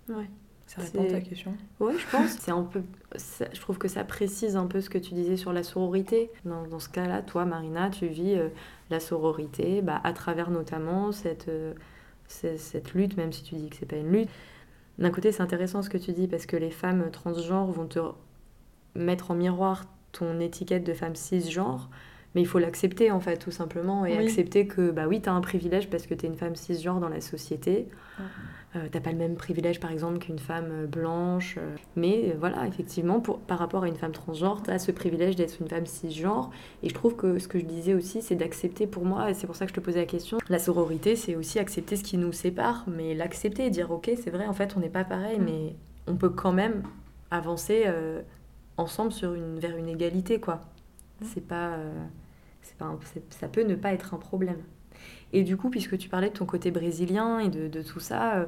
Ouais. 0.08 0.28
Ça 0.66 0.82
répond 0.82 1.04
à 1.04 1.10
ta 1.10 1.20
question 1.20 1.54
Oui, 1.78 1.94
je 1.98 2.10
pense. 2.10 2.30
c'est 2.40 2.50
un 2.50 2.62
peu, 2.62 2.82
je 3.14 3.60
trouve 3.60 3.78
que 3.78 3.88
ça 3.88 4.02
précise 4.02 4.56
un 4.56 4.66
peu 4.66 4.80
ce 4.80 4.90
que 4.90 4.98
tu 4.98 5.14
disais 5.14 5.36
sur 5.36 5.52
la 5.52 5.62
sororité. 5.62 6.30
Dans, 6.44 6.66
dans 6.66 6.80
ce 6.80 6.88
cas-là, 6.88 7.22
toi, 7.22 7.44
Marina, 7.44 7.90
tu 7.90 8.06
vis 8.06 8.34
euh, 8.34 8.48
la 8.90 8.98
sororité 8.98 9.82
bah, 9.82 10.00
à 10.02 10.12
travers 10.12 10.50
notamment 10.50 11.12
cette, 11.12 11.48
euh, 11.48 11.74
cette 12.56 12.94
lutte, 12.94 13.16
même 13.16 13.32
si 13.32 13.42
tu 13.42 13.54
dis 13.54 13.68
que 13.68 13.76
c'est 13.76 13.86
pas 13.86 13.96
une 13.96 14.12
lutte. 14.12 14.28
D'un 14.98 15.10
côté, 15.10 15.32
c'est 15.32 15.42
intéressant 15.42 15.82
ce 15.82 15.90
que 15.90 15.98
tu 15.98 16.12
dis 16.12 16.28
parce 16.28 16.46
que 16.46 16.56
les 16.56 16.70
femmes 16.70 17.10
transgenres 17.10 17.70
vont 17.70 17.86
te 17.86 18.00
mettre 18.94 19.30
en 19.30 19.34
miroir 19.34 19.84
ton 20.12 20.38
étiquette 20.38 20.84
de 20.84 20.92
femme 20.92 21.16
cisgenre, 21.16 21.90
mais 22.34 22.42
il 22.42 22.46
faut 22.46 22.60
l'accepter 22.60 23.10
en 23.10 23.20
fait, 23.20 23.36
tout 23.38 23.50
simplement, 23.50 24.06
et 24.06 24.16
accepter 24.16 24.66
que 24.66 24.90
bah 24.90 25.06
oui, 25.08 25.20
tu 25.20 25.28
as 25.28 25.32
un 25.32 25.40
privilège 25.40 25.90
parce 25.90 26.06
que 26.06 26.14
tu 26.14 26.26
es 26.26 26.28
une 26.28 26.36
femme 26.36 26.54
cisgenre 26.54 27.00
dans 27.00 27.08
la 27.08 27.20
société. 27.20 27.88
Euh, 28.76 28.88
t'as 28.90 29.00
pas 29.00 29.12
le 29.12 29.18
même 29.18 29.36
privilège 29.36 29.78
par 29.78 29.92
exemple 29.92 30.18
qu'une 30.18 30.38
femme 30.38 30.68
euh, 30.70 30.86
blanche. 30.86 31.56
Euh. 31.58 31.76
mais 31.94 32.34
voilà, 32.38 32.66
effectivement, 32.66 33.20
pour, 33.20 33.38
par 33.38 33.58
rapport 33.58 33.84
à 33.84 33.88
une 33.88 33.96
femme 33.96 34.12
transgenre, 34.12 34.62
tu 34.62 34.70
as 34.70 34.78
ce 34.78 34.90
privilège 34.90 35.36
d'être 35.36 35.60
une 35.60 35.68
femme 35.68 35.86
cisgenre. 35.86 36.50
Et 36.82 36.88
je 36.88 36.94
trouve 36.94 37.14
que 37.14 37.38
ce 37.38 37.46
que 37.46 37.58
je 37.58 37.64
disais 37.64 37.94
aussi, 37.94 38.20
c'est 38.20 38.34
d'accepter 38.34 38.86
pour 38.86 39.04
moi, 39.04 39.30
et 39.30 39.34
c'est 39.34 39.46
pour 39.46 39.54
ça 39.54 39.66
que 39.66 39.70
je 39.70 39.74
te 39.74 39.80
posais 39.80 40.00
la 40.00 40.06
question, 40.06 40.38
la 40.48 40.58
sororité, 40.58 41.14
c'est 41.14 41.36
aussi 41.36 41.58
accepter 41.58 41.96
ce 41.96 42.02
qui 42.02 42.18
nous 42.18 42.32
sépare, 42.32 42.84
mais 42.88 43.14
l'accepter 43.14 43.66
et 43.66 43.70
dire 43.70 43.90
ok, 43.90 44.10
c'est 44.20 44.30
vrai, 44.30 44.46
en 44.46 44.54
fait, 44.54 44.74
on 44.76 44.80
n'est 44.80 44.88
pas 44.88 45.04
pareil, 45.04 45.38
mm. 45.38 45.44
mais 45.44 45.76
on 46.08 46.16
peut 46.16 46.30
quand 46.30 46.52
même 46.52 46.82
avancer 47.30 47.86
ensemble 48.76 49.12
sur 49.12 49.34
une, 49.34 49.58
vers 49.58 49.76
une 49.76 49.88
égalité, 49.88 50.40
quoi. 50.40 50.56
Mm. 51.20 51.24
C'est 51.32 51.46
pas, 51.46 51.76
c'est 52.62 52.76
pas 52.76 52.92
ça 53.30 53.48
peut 53.48 53.62
ne 53.62 53.76
pas 53.76 53.92
être 53.92 54.14
un 54.14 54.18
problème. 54.18 54.58
Et 55.34 55.42
du 55.42 55.56
coup, 55.56 55.68
puisque 55.68 55.98
tu 55.98 56.08
parlais 56.08 56.30
de 56.30 56.34
ton 56.34 56.46
côté 56.46 56.70
brésilien 56.70 57.40
et 57.40 57.48
de, 57.48 57.82
tout 57.82 57.98
ça, 57.98 58.36
euh, 58.36 58.46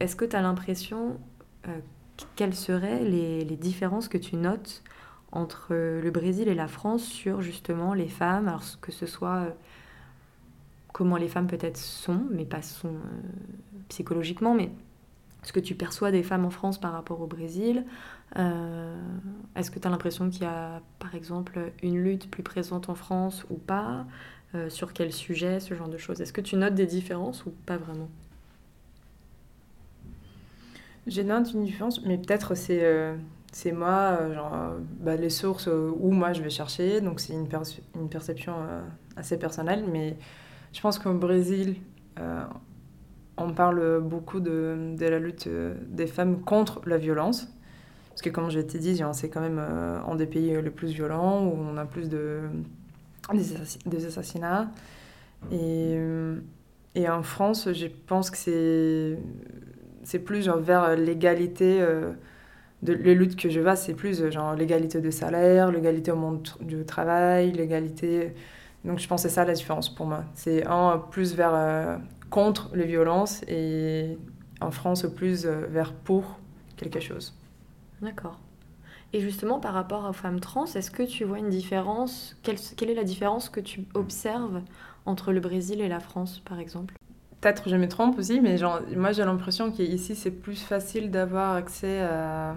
est-ce 0.00 0.16
que 0.16 0.24
tu 0.24 0.34
as 0.34 0.42
l'impression, 0.42 1.20
euh, 1.68 1.78
quelles 2.34 2.56
seraient 2.56 3.04
les, 3.04 3.44
différences 3.44 4.08
que 4.08 4.18
tu 4.18 4.34
notes 4.34 4.82
entre 5.30 5.72
le 5.72 6.10
Brésil 6.10 6.48
et 6.48 6.56
la 6.56 6.66
France 6.66 7.04
sur 7.04 7.42
justement 7.42 7.94
les 7.94 8.08
femmes, 8.08 8.48
alors 8.48 8.64
que 8.80 8.90
ce 8.90 9.06
soit 9.06 9.36
euh, 9.36 9.50
comment 10.92 11.16
les 11.16 11.28
femmes 11.28 11.46
peut-être 11.46 11.76
sont, 11.76 12.24
mais 12.32 12.44
pas 12.44 12.58
psychologiquement, 13.88 14.52
mais 14.52 14.72
ce 15.44 15.52
que 15.52 15.60
tu 15.60 15.76
perçois 15.76 16.10
des 16.10 16.24
femmes 16.24 16.44
en 16.44 16.50
France 16.50 16.80
par 16.80 16.92
rapport 16.92 17.20
au 17.20 17.28
Brésil 17.28 17.86
Est-ce 18.34 19.70
que 19.70 19.78
tu 19.78 19.86
as 19.86 19.90
l'impression 19.90 20.28
qu'il 20.28 20.42
y 20.42 20.46
a, 20.46 20.82
par 20.98 21.14
exemple, 21.14 21.72
une 21.84 22.02
lutte 22.02 22.28
plus 22.28 22.42
présente 22.42 22.88
en 22.88 22.96
France 22.96 23.46
ou 23.48 23.56
pas? 23.56 24.06
Sur 24.68 24.92
quel 24.92 25.12
sujet, 25.12 25.60
ce 25.60 25.74
genre 25.74 25.88
de 25.88 25.96
choses. 25.96 26.20
Est-ce 26.20 26.32
que 26.32 26.40
tu 26.40 26.56
notes 26.56 26.74
des 26.74 26.86
différences 26.86 27.46
ou 27.46 27.52
pas 27.66 27.76
vraiment? 27.76 28.08
J'ai 31.06 31.24
note 31.24 31.52
une 31.52 31.64
différence, 31.64 32.04
mais 32.04 32.18
peut-être 32.18 32.54
c'est 32.54 32.84
euh, 32.84 33.16
c'est 33.52 33.72
moi, 33.72 34.18
euh, 34.20 34.34
genre, 34.34 34.74
bah, 35.00 35.16
les 35.16 35.30
sources 35.30 35.66
où 35.66 36.10
moi 36.10 36.32
je 36.32 36.42
vais 36.42 36.50
chercher, 36.50 37.00
donc 37.00 37.20
c'est 37.20 37.32
une, 37.32 37.48
une 37.96 38.08
perception 38.08 38.54
assez 39.16 39.38
personnelle, 39.38 39.84
mais 39.90 40.16
je 40.72 40.80
pense 40.80 40.98
qu'au 40.98 41.14
Brésil, 41.14 41.76
on 43.36 43.52
parle 43.54 44.00
beaucoup 44.02 44.40
de, 44.40 44.94
de, 44.96 45.06
la 45.06 45.18
lutte 45.18 45.48
des 45.88 46.06
femmes 46.06 46.42
contre 46.42 46.82
la 46.86 46.98
violence. 46.98 47.48
Parce 48.10 48.22
que 48.22 48.28
comme 48.28 48.50
je 48.50 48.60
t'ai 48.60 48.78
dit, 48.78 49.02
c'est 49.14 49.30
quand 49.30 49.40
même 49.40 49.58
un 49.58 50.14
des 50.14 50.26
pays 50.26 50.60
les 50.62 50.70
plus 50.70 50.92
violents, 50.92 51.44
où 51.46 51.56
on 51.58 51.76
a 51.76 51.86
plus 51.86 52.08
de, 52.08 52.42
des, 53.86 54.06
assassinats. 54.06 54.70
Et, 55.50 55.94
euh, 55.94 56.40
et, 56.94 57.08
en 57.08 57.22
France, 57.22 57.68
je 57.72 57.86
pense 58.06 58.30
que 58.30 59.16
c'est, 60.02 60.18
plus 60.18 60.44
genre 60.44 60.58
vers 60.58 60.96
l'égalité. 60.96 61.78
Euh, 61.80 62.12
les 62.82 63.14
luttes 63.14 63.36
que 63.36 63.50
je 63.50 63.60
vois, 63.60 63.76
c'est 63.76 63.94
plus 63.94 64.30
genre 64.30 64.54
l'égalité 64.54 65.00
de 65.00 65.10
salaire, 65.10 65.70
l'égalité 65.70 66.10
au 66.12 66.16
monde 66.16 66.48
du 66.60 66.84
travail, 66.84 67.52
l'égalité. 67.52 68.34
Donc 68.84 68.98
je 68.98 69.06
pense 69.06 69.22
que 69.22 69.28
c'est 69.28 69.34
ça 69.34 69.44
la 69.44 69.52
différence 69.52 69.94
pour 69.94 70.06
moi. 70.06 70.24
C'est 70.34 70.66
un 70.66 70.98
plus 71.10 71.34
vers 71.34 71.52
euh, 71.52 71.98
contre 72.30 72.70
les 72.74 72.86
violences 72.86 73.42
et 73.48 74.16
en 74.62 74.70
France 74.70 75.06
plus 75.14 75.44
vers 75.44 75.92
pour 75.92 76.38
quelque 76.78 77.00
chose. 77.00 77.34
D'accord. 78.00 78.38
Et 79.12 79.20
justement, 79.20 79.58
par 79.58 79.74
rapport 79.74 80.08
aux 80.08 80.12
femmes 80.12 80.40
trans, 80.40 80.66
est-ce 80.66 80.90
que 80.90 81.02
tu 81.02 81.24
vois 81.24 81.38
une 81.38 81.50
différence 81.50 82.36
quelle, 82.42 82.58
quelle, 82.76 82.90
est 82.90 82.94
la 82.94 83.04
différence 83.04 83.48
que 83.48 83.60
tu 83.60 83.84
observes 83.94 84.62
entre 85.04 85.32
le 85.32 85.40
Brésil 85.40 85.80
et 85.80 85.88
la 85.88 86.00
France, 86.00 86.40
par 86.40 86.60
exemple? 86.60 86.94
Peut-être 87.40 87.68
je 87.68 87.76
me 87.76 87.88
trompe 87.88 88.18
aussi, 88.18 88.40
mais 88.40 88.58
genre, 88.58 88.80
moi 88.94 89.12
j'ai 89.12 89.24
l'impression 89.24 89.72
qu'ici 89.72 90.14
c'est 90.14 90.30
plus 90.30 90.62
facile 90.62 91.10
d'avoir 91.10 91.54
accès 91.54 92.00
à, 92.02 92.54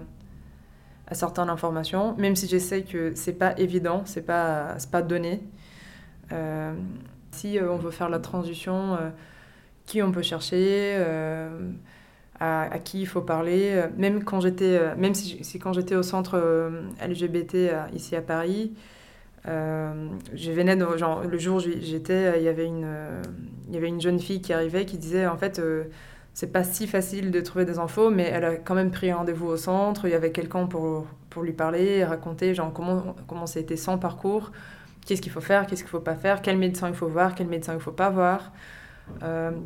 à, 1.08 1.14
certaines 1.14 1.48
informations, 1.48 2.14
même 2.18 2.36
si 2.36 2.46
je 2.46 2.58
sais 2.58 2.82
que 2.82 3.14
c'est 3.14 3.32
pas 3.32 3.58
évident, 3.58 4.02
c'est 4.04 4.26
pas, 4.26 4.76
pas 4.92 5.02
donné. 5.02 5.42
Euh, 6.32 6.74
si 7.32 7.58
euh, 7.58 7.72
on 7.72 7.76
veut 7.76 7.90
faire 7.90 8.10
la 8.10 8.18
transition, 8.18 8.94
euh, 8.94 9.10
qui 9.86 10.02
on 10.02 10.12
peut 10.12 10.22
chercher 10.22 10.96
à, 12.40 12.78
qui 12.78 13.02
il 13.02 13.06
faut 13.06 13.20
parler. 13.20 13.70
Euh, 13.72 13.86
même 13.96 14.24
quand 14.24 14.40
j'étais, 14.40 14.78
euh, 14.78 14.94
même 14.96 15.14
si, 15.14 15.58
quand 15.58 15.72
j'étais 15.72 15.94
au 15.94 16.02
centre 16.02 16.34
euh, 16.36 16.82
LGBT 17.06 17.56
ici 17.94 18.16
à 18.16 18.22
Paris, 18.22 18.72
je 19.46 20.50
venais 20.52 20.78
genre, 20.96 21.22
le 21.22 21.38
jour 21.38 21.56
où 21.56 21.60
j'étais, 21.60 22.38
il 22.38 22.44
y 22.44 22.48
avait 22.48 22.66
une, 22.66 22.88
il 23.68 23.74
y 23.74 23.76
avait 23.76 23.88
une 23.88 24.00
jeune 24.00 24.18
fille 24.18 24.40
qui 24.40 24.54
arrivait 24.54 24.86
qui 24.86 24.96
disait 24.96 25.26
en 25.26 25.36
fait 25.36 25.60
c'est 26.32 26.50
pas 26.50 26.64
si 26.64 26.86
facile 26.86 27.30
de 27.30 27.40
trouver 27.42 27.66
des 27.66 27.78
infos, 27.78 28.10
mais 28.10 28.24
elle 28.24 28.44
a 28.44 28.56
quand 28.56 28.74
même 28.74 28.90
pris 28.90 29.12
rendez-vous 29.12 29.46
au 29.46 29.56
centre. 29.58 30.06
Il 30.06 30.12
y 30.12 30.14
avait 30.14 30.32
quelqu'un 30.32 30.66
pour, 30.66 31.06
pour 31.28 31.42
lui 31.42 31.52
parler, 31.52 32.04
raconter 32.04 32.54
genre 32.54 32.72
comment 32.72 33.14
comment 33.28 33.46
ça 33.46 33.60
a 33.60 33.76
son 33.76 33.98
parcours, 33.98 34.50
qu'est-ce 35.04 35.20
qu'il 35.20 35.30
faut 35.30 35.42
faire, 35.42 35.66
qu'est-ce 35.66 35.82
qu'il 35.82 35.90
faut 35.90 36.00
pas 36.00 36.16
faire, 36.16 36.40
quel 36.40 36.56
médecin 36.56 36.88
il 36.88 36.94
faut 36.94 37.08
voir, 37.08 37.34
quel 37.34 37.46
médecin 37.46 37.74
il 37.74 37.80
faut 37.80 37.92
pas 37.92 38.08
voir, 38.08 38.50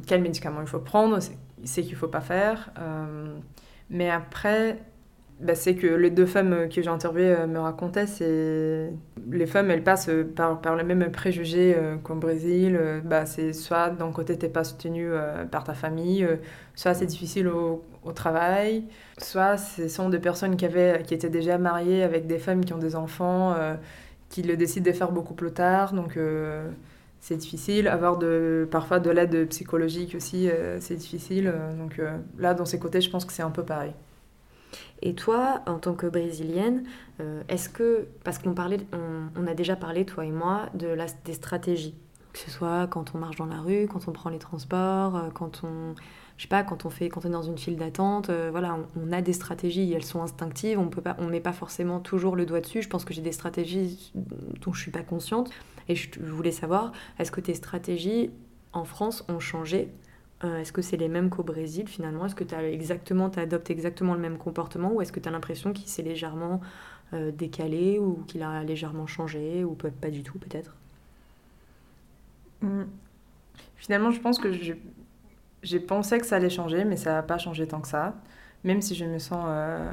quel 0.08 0.22
médicament 0.22 0.60
il 0.60 0.66
faut 0.66 0.80
prendre 0.80 1.20
c'est 1.64 1.82
qu'il 1.82 1.92
ne 1.92 1.98
faut 1.98 2.08
pas 2.08 2.20
faire. 2.20 2.70
Euh, 2.78 3.36
mais 3.90 4.10
après, 4.10 4.78
bah, 5.40 5.54
c'est 5.54 5.74
que 5.74 5.86
les 5.86 6.10
deux 6.10 6.26
femmes 6.26 6.68
que 6.68 6.82
j'ai 6.82 6.88
interviewées 6.88 7.34
euh, 7.38 7.46
me 7.46 7.58
racontaient, 7.58 8.06
c'est 8.06 8.92
les 9.30 9.46
femmes, 9.46 9.70
elles 9.70 9.84
passent 9.84 10.10
par, 10.36 10.60
par 10.60 10.76
les 10.76 10.84
mêmes 10.84 11.10
préjugés 11.10 11.74
euh, 11.76 11.96
qu'au 11.96 12.14
Brésil. 12.14 12.78
bah, 13.04 13.26
c'est 13.26 13.52
soit 13.52 13.90
d'un 13.90 14.12
côté, 14.12 14.36
tu 14.38 14.46
n'es 14.46 14.52
pas 14.52 14.64
soutenu 14.64 15.08
par 15.50 15.64
ta 15.64 15.74
famille, 15.74 16.26
soit 16.74 16.94
c'est 16.94 17.06
difficile 17.06 17.48
au, 17.48 17.84
au, 18.04 18.12
travail, 18.12 18.84
soit 19.18 19.56
ce 19.56 19.88
sont 19.88 20.08
des 20.08 20.18
personnes 20.18 20.56
qui, 20.56 20.64
avaient, 20.64 21.02
qui 21.06 21.14
étaient 21.14 21.30
déjà 21.30 21.58
mariées 21.58 22.02
avec 22.02 22.26
des 22.26 22.38
femmes 22.38 22.64
qui 22.64 22.72
ont 22.72 22.78
des 22.78 22.96
enfants, 22.96 23.54
qui 24.28 24.42
le 24.42 24.56
décident 24.56 24.90
de 24.90 24.96
faire 24.96 25.12
beaucoup 25.12 25.34
plus 25.34 25.52
tard. 25.52 25.92
Donc, 25.92 26.18
c'est 27.20 27.36
difficile. 27.36 27.88
Avoir 27.88 28.16
de, 28.18 28.68
parfois 28.70 29.00
de 29.00 29.10
l'aide 29.10 29.48
psychologique 29.48 30.14
aussi, 30.14 30.48
euh, 30.48 30.78
c'est 30.80 30.96
difficile. 30.96 31.52
Donc 31.78 31.98
euh, 31.98 32.16
là, 32.38 32.54
dans 32.54 32.64
ces 32.64 32.78
côtés, 32.78 33.00
je 33.00 33.10
pense 33.10 33.24
que 33.24 33.32
c'est 33.32 33.42
un 33.42 33.50
peu 33.50 33.64
pareil. 33.64 33.92
Et 35.00 35.14
toi, 35.14 35.62
en 35.66 35.78
tant 35.78 35.94
que 35.94 36.06
brésilienne, 36.06 36.84
euh, 37.20 37.42
est-ce 37.48 37.68
que, 37.68 38.06
parce 38.24 38.38
qu'on 38.38 38.54
parlait, 38.54 38.80
on, 39.36 39.46
a 39.46 39.54
déjà 39.54 39.76
parlé, 39.76 40.04
toi 40.04 40.24
et 40.24 40.30
moi, 40.30 40.68
de 40.74 40.88
la, 40.88 41.06
des 41.24 41.32
stratégies, 41.32 41.94
que 42.32 42.38
ce 42.38 42.50
soit 42.50 42.86
quand 42.88 43.14
on 43.14 43.18
marche 43.18 43.36
dans 43.36 43.46
la 43.46 43.60
rue, 43.60 43.86
quand 43.86 44.08
on 44.08 44.12
prend 44.12 44.28
les 44.28 44.38
transports, 44.38 45.30
quand 45.34 45.62
on, 45.64 45.94
je 46.36 46.42
sais 46.42 46.48
pas, 46.48 46.64
quand 46.64 46.84
on 46.84 46.90
fait, 46.90 47.08
quand 47.08 47.24
on 47.24 47.28
est 47.28 47.32
dans 47.32 47.42
une 47.42 47.56
file 47.56 47.76
d'attente, 47.76 48.30
voilà, 48.50 48.76
on, 48.96 49.12
a 49.12 49.22
des 49.22 49.32
stratégies, 49.32 49.92
elles 49.92 50.04
sont 50.04 50.20
instinctives, 50.20 50.78
on 50.78 50.88
peut 50.88 51.00
pas, 51.00 51.16
on 51.18 51.26
met 51.26 51.40
pas 51.40 51.52
forcément 51.52 52.00
toujours 52.00 52.36
le 52.36 52.44
doigt 52.44 52.60
dessus. 52.60 52.82
Je 52.82 52.88
pense 52.88 53.04
que 53.04 53.14
j'ai 53.14 53.22
des 53.22 53.32
stratégies 53.32 54.12
dont 54.14 54.72
je 54.72 54.80
suis 54.80 54.90
pas 54.90 55.02
consciente. 55.02 55.50
Et 55.88 55.94
je 55.96 56.20
voulais 56.20 56.52
savoir, 56.52 56.92
est-ce 57.18 57.30
que 57.32 57.40
tes 57.40 57.54
stratégies 57.54 58.30
en 58.72 58.84
France 58.84 59.24
ont 59.28 59.40
changé? 59.40 59.88
Euh, 60.44 60.58
Est-ce 60.58 60.72
que 60.72 60.82
c'est 60.82 60.96
les 60.96 61.08
mêmes 61.08 61.30
qu'au 61.30 61.42
Brésil 61.42 61.88
finalement? 61.88 62.26
Est-ce 62.26 62.34
que 62.34 62.44
tu 62.44 62.54
exactement, 62.54 63.28
adoptes 63.28 63.70
exactement 63.70 64.14
le 64.14 64.20
même 64.20 64.38
comportement 64.38 64.92
ou 64.92 65.02
est-ce 65.02 65.12
que 65.12 65.20
tu 65.20 65.28
as 65.28 65.32
l'impression 65.32 65.72
qu'il 65.72 65.88
s'est 65.88 66.02
légèrement 66.02 66.60
euh, 67.14 67.32
décalé 67.32 67.98
ou 67.98 68.22
qu'il 68.26 68.42
a 68.42 68.62
légèrement 68.62 69.06
changé 69.06 69.64
ou 69.64 69.74
pas, 69.74 69.90
pas 69.90 70.10
du 70.10 70.22
tout 70.22 70.38
peut-être? 70.38 70.74
Mmh. 72.62 72.84
Finalement, 73.76 74.10
je 74.10 74.20
pense 74.20 74.38
que 74.38 74.50
j'ai 75.62 75.80
pensé 75.80 76.18
que 76.18 76.26
ça 76.26 76.36
allait 76.36 76.50
changer, 76.50 76.84
mais 76.84 76.96
ça 76.96 77.12
n'a 77.14 77.22
pas 77.22 77.38
changé 77.38 77.66
tant 77.66 77.80
que 77.80 77.88
ça. 77.88 78.14
Même 78.64 78.82
si 78.82 78.94
je 78.94 79.04
me 79.04 79.18
sens 79.18 79.44
euh, 79.48 79.90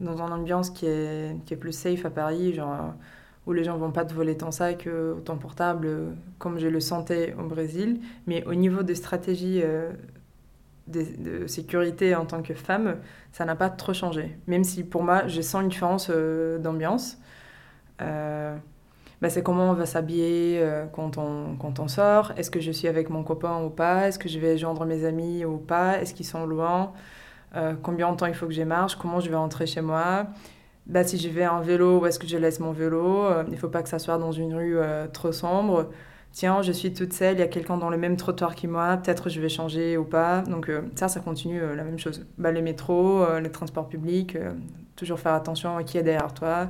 dans 0.00 0.16
une 0.22 0.32
ambiance 0.32 0.70
qui 0.70 0.86
est, 0.86 1.36
qui 1.44 1.54
est 1.54 1.56
plus 1.56 1.72
safe 1.72 2.04
à 2.06 2.10
Paris, 2.10 2.54
genre 2.54 2.94
où 3.48 3.54
les 3.54 3.64
gens 3.64 3.78
vont 3.78 3.90
pas 3.90 4.04
te 4.04 4.12
voler 4.12 4.36
ton 4.36 4.50
sac 4.50 4.86
euh, 4.86 5.14
ou 5.14 5.20
ton 5.20 5.38
portable 5.38 5.86
euh, 5.86 6.10
comme 6.38 6.58
je 6.58 6.68
le 6.68 6.80
sentais 6.80 7.34
au 7.38 7.44
Brésil. 7.44 7.98
Mais 8.26 8.44
au 8.44 8.54
niveau 8.54 8.82
des 8.82 8.94
stratégies 8.94 9.62
euh, 9.64 9.90
de, 10.86 11.46
sécurité 11.46 12.14
en 12.14 12.26
tant 12.26 12.42
que 12.42 12.52
femme, 12.52 12.98
ça 13.32 13.46
n'a 13.46 13.56
pas 13.56 13.70
trop 13.70 13.94
changé. 13.94 14.36
Même 14.46 14.64
si 14.64 14.84
pour 14.84 15.02
moi, 15.02 15.26
je 15.26 15.40
sens 15.40 15.62
une 15.62 15.70
différence 15.70 16.10
d'ambiance. 16.10 17.18
Bah, 17.98 19.28
c'est 19.28 19.42
comment 19.42 19.70
on 19.70 19.74
va 19.74 19.86
s'habiller 19.86 20.64
quand, 20.92 21.18
on, 21.18 21.56
quand 21.56 21.80
on 21.80 21.88
sort. 21.88 22.32
Est-ce 22.36 22.50
que 22.50 22.60
je 22.60 22.70
suis 22.70 22.86
avec 22.86 23.10
mon 23.10 23.24
copain 23.24 23.62
ou 23.64 23.68
pas? 23.68 24.06
Est-ce 24.08 24.18
que 24.18 24.28
je 24.28 24.38
vais 24.38 24.56
joindre 24.56 24.84
mes 24.86 25.04
amis 25.04 25.44
ou 25.44 25.58
pas? 25.58 26.00
Est-ce 26.00 26.14
qu'ils 26.14 26.26
sont 26.26 26.46
loin? 26.46 26.92
Combien 27.82 28.12
de 28.12 28.16
temps 28.16 28.26
il 28.26 28.34
faut 28.34 28.46
que 28.46 28.54
je 28.54 28.62
marche? 28.62 28.96
Comment 28.96 29.20
je 29.20 29.28
vais 29.28 29.36
rentrer 29.36 29.66
chez 29.66 29.80
moi? 29.82 30.28
Bah, 30.88 31.04
si 31.04 31.18
je 31.18 31.28
vais 31.28 31.46
en 31.46 31.60
vélo, 31.60 32.00
où 32.00 32.06
est-ce 32.06 32.18
que 32.18 32.26
je 32.26 32.36
laisse 32.38 32.60
mon 32.60 32.72
vélo? 32.72 33.24
Euh, 33.24 33.44
Il 33.48 33.52
ne 33.52 33.58
faut 33.58 33.68
pas 33.68 33.82
que 33.82 33.88
ça 33.88 33.98
soit 33.98 34.18
dans 34.18 34.32
une 34.32 34.54
rue 34.54 34.78
euh, 34.78 35.06
trop 35.06 35.32
sombre. 35.32 35.90
Tiens, 36.32 36.62
je 36.62 36.72
suis 36.72 36.92
toute 36.92 37.12
seule, 37.12 37.36
il 37.36 37.40
y 37.40 37.42
a 37.42 37.48
quelqu'un 37.48 37.76
dans 37.76 37.90
le 37.90 37.98
même 37.98 38.16
trottoir 38.16 38.54
que 38.56 38.66
moi, 38.66 38.96
peut-être 38.98 39.28
je 39.28 39.40
vais 39.40 39.48
changer 39.48 39.96
ou 39.96 40.04
pas. 40.04 40.42
Donc 40.42 40.68
euh, 40.68 40.82
ça, 40.94 41.08
ça 41.08 41.20
continue 41.20 41.60
la 41.60 41.84
même 41.84 41.98
chose. 41.98 42.26
Bah, 42.38 42.52
les 42.52 42.62
métros, 42.62 43.26
les 43.40 43.50
transports 43.50 43.88
publics, 43.88 44.36
toujours 44.96 45.18
faire 45.20 45.34
attention 45.34 45.76
à 45.76 45.84
qui 45.84 45.98
est 45.98 46.02
derrière 46.02 46.32
toi. 46.34 46.68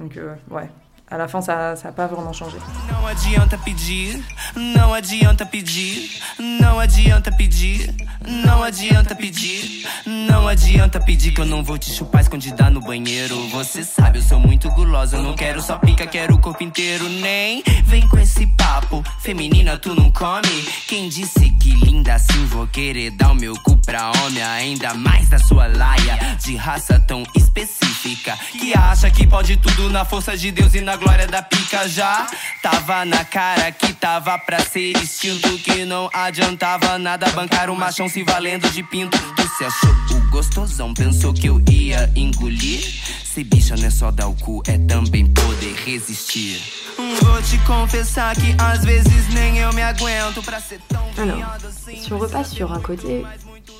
Donc 0.00 0.18
ouais, 0.50 0.70
à 1.10 1.16
la 1.16 1.26
fin, 1.26 1.40
ça 1.40 1.74
n'a 1.82 1.92
pas 1.92 2.06
vraiment 2.06 2.32
changé. 2.32 2.58
Não 2.90 3.06
adianta 3.06 3.56
pedir, 3.58 4.22
não 4.54 4.92
adianta 4.92 5.46
pedir, 5.46 6.10
não 6.38 6.78
adianta 6.78 7.32
pedir, 7.32 7.94
não 8.26 8.62
adianta 8.62 9.14
pedir, 9.14 9.86
não 10.06 10.46
adianta 10.46 11.00
pedir 11.00 11.32
que 11.32 11.40
eu 11.40 11.46
não 11.46 11.62
vou 11.62 11.78
te 11.78 11.90
chupar 11.90 12.20
escondida 12.20 12.68
no 12.68 12.80
banheiro. 12.80 13.36
Você 13.48 13.82
sabe, 13.82 14.18
eu 14.18 14.22
sou 14.22 14.38
muito 14.38 14.70
gulosa, 14.70 15.16
eu 15.16 15.22
não 15.22 15.34
quero 15.34 15.62
só 15.62 15.78
pica, 15.78 16.06
quero 16.06 16.34
o 16.34 16.40
corpo 16.40 16.62
inteiro, 16.62 17.08
nem 17.08 17.62
vem 17.84 18.06
com 18.08 18.18
esse 18.18 18.46
papo. 18.46 19.02
Feminina, 19.20 19.78
tu 19.78 19.94
não 19.94 20.10
come? 20.10 20.62
Quem 20.86 21.08
disse 21.08 21.50
que 21.52 21.70
linda 21.70 22.14
assim 22.14 22.44
vou 22.46 22.66
querer 22.66 23.12
dar 23.12 23.32
o 23.32 23.34
meu 23.34 23.54
cu 23.62 23.78
pra 23.78 24.10
homem, 24.10 24.42
ainda 24.42 24.92
mais 24.92 25.28
da 25.30 25.38
sua 25.38 25.66
laia 25.68 26.36
de 26.38 26.54
raça 26.56 27.00
tão 27.00 27.22
específica 27.34 28.36
que 28.52 28.76
acha 28.76 29.10
que 29.10 29.26
pode 29.26 29.56
tudo 29.56 29.88
na 29.88 30.04
força 30.04 30.36
de 30.36 30.50
Deus 30.50 30.74
e 30.74 30.80
na 30.80 30.97
glória 30.98 31.26
da 31.26 31.42
pica 31.42 31.88
já 31.88 32.26
tava 32.62 33.04
na 33.04 33.24
cara 33.24 33.70
que 33.72 33.92
tava 33.94 34.38
pra 34.38 34.60
ser 34.60 34.96
extinto. 34.96 35.58
Que 35.58 35.84
não 35.84 36.10
adiantava 36.12 36.98
nada 36.98 37.30
bancar 37.30 37.70
o 37.70 37.76
machão 37.76 38.08
se 38.08 38.22
valendo 38.22 38.68
de 38.70 38.82
pinto. 38.82 39.16
Tu 39.36 39.48
se 39.56 39.64
achou 39.64 39.90
o 40.16 40.30
gostosão, 40.30 40.92
pensou 40.92 41.32
que 41.32 41.46
eu 41.48 41.60
ia 41.70 42.10
engolir? 42.14 42.80
Se 43.24 43.44
bicha 43.44 43.76
não 43.76 43.86
é 43.86 43.90
só 43.90 44.10
dar 44.10 44.26
o 44.26 44.34
cu, 44.34 44.62
é 44.66 44.78
também 44.78 45.26
poder 45.26 45.74
resistir. 45.86 46.60
Vou 46.96 47.42
te 47.42 47.58
confessar 47.58 48.34
que 48.34 48.54
às 48.58 48.84
vezes 48.84 49.32
nem 49.32 49.58
eu 49.58 49.72
me 49.72 49.82
aguento 49.82 50.42
pra 50.42 50.60
ser 50.60 50.80
tão 50.88 51.06
Alors, 51.16 51.44
si 51.86 52.12
on 52.12 52.18
repasse 52.18 52.50
sur 52.54 52.72
un 52.72 52.80
côté 52.80 53.24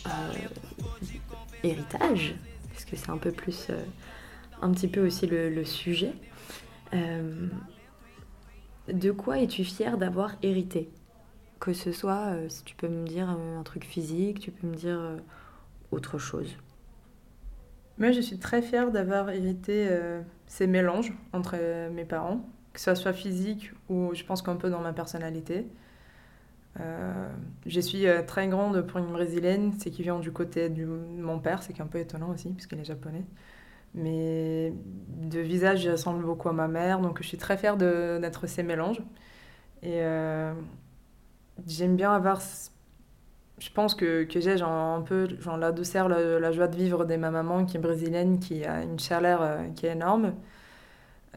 euh, 0.07 0.48
héritage, 1.64 2.35
parce 2.72 2.85
que 2.85 2.96
c'est 2.96 3.11
un 3.11 3.18
peu 3.18 3.33
plus, 3.33 3.66
euh, 3.70 3.85
un 4.62 4.70
petit 4.72 4.88
peu 4.88 5.04
aussi 5.07 5.26
le, 5.26 5.50
le 5.50 5.64
sujet. 5.64 6.12
Euh, 6.94 7.48
de 8.88 9.11
quoi 9.11 9.38
es-tu 9.38 9.64
fière 9.64 9.98
d'avoir 9.98 10.37
hérité? 10.42 10.90
Que 11.61 11.72
ce 11.72 11.92
soit, 11.92 12.29
euh, 12.29 12.48
si 12.48 12.64
tu 12.64 12.74
peux 12.74 12.88
me 12.88 13.07
dire 13.07 13.31
euh, 13.31 13.59
un 13.59 13.62
truc 13.62 13.85
physique, 13.85 14.40
tu 14.40 14.51
peux 14.51 14.66
me 14.66 14.74
dire 14.74 14.98
autre 15.90 16.18
chose. 16.18 16.57
Moi, 17.98 18.12
je 18.12 18.20
suis 18.20 18.38
très 18.38 18.62
fière 18.62 18.92
d'avoir 18.92 19.31
hérité 19.31 19.88
ces 20.46 20.68
mélanges 20.68 21.12
entre 21.33 21.57
mes 21.90 22.05
parents, 22.05 22.48
que 22.72 22.81
ce 22.81 22.94
soit 22.94 23.12
physique 23.12 23.72
ou 23.88 24.14
je 24.14 24.22
pense 24.22 24.40
qu'un 24.40 24.55
peu 24.55 24.70
dans 24.70 24.81
ma 24.81 24.92
personnalité. 24.92 25.66
je 27.66 27.81
suis 27.81 28.07
très 28.29 28.46
grande 28.46 28.83
pour 28.83 28.98
une 29.01 29.11
brésilienne, 29.11 29.72
c'est 29.81 29.90
qui 29.90 30.03
vient 30.03 30.20
du 30.20 30.31
côté 30.31 30.68
de 30.68 30.85
mon 30.85 31.40
père, 31.40 31.64
c'est 31.64 31.81
un 31.81 31.88
peu 31.88 31.98
étonnant 31.98 32.31
aussi, 32.31 32.51
puisqu'il 32.53 32.79
est 32.79 32.85
japonais. 32.85 33.24
Mais 33.94 34.72
de 35.29 35.40
visage, 35.40 35.83
je 35.83 35.90
ressemble 35.90 36.24
beaucoup 36.24 36.48
à 36.48 36.53
ma 36.53 36.68
mère, 36.68 37.01
donc 37.01 37.22
je 37.22 37.27
suis 37.27 37.38
très 37.38 37.57
fière 37.57 37.77
d'être 37.77 38.46
ces 38.46 38.62
mélanges. 38.62 39.01
Et 39.83 40.01
euh, 40.03 40.53
j'aime 41.66 41.96
bien 41.96 42.12
avoir. 42.12 42.40
Je 43.59 43.70
pense 43.70 43.94
que, 43.94 44.24
que 44.24 44.40
j'ai 44.40 44.61
un 44.62 45.03
peu 45.03 45.29
genre, 45.40 45.57
la 45.57 45.72
douceur, 45.72 46.09
la, 46.09 46.53
joie 46.53 46.68
de 46.68 46.77
vivre 46.77 47.05
de 47.05 47.16
ma 47.16 47.31
maman 47.31 47.64
qui 47.64 47.77
est 47.77 47.81
brésilienne, 47.81 48.38
qui 48.38 48.64
a 48.64 48.83
une 48.83 48.98
chaleur 48.98 49.42
euh, 49.42 49.68
qui 49.74 49.87
est 49.87 49.92
énorme. 49.92 50.35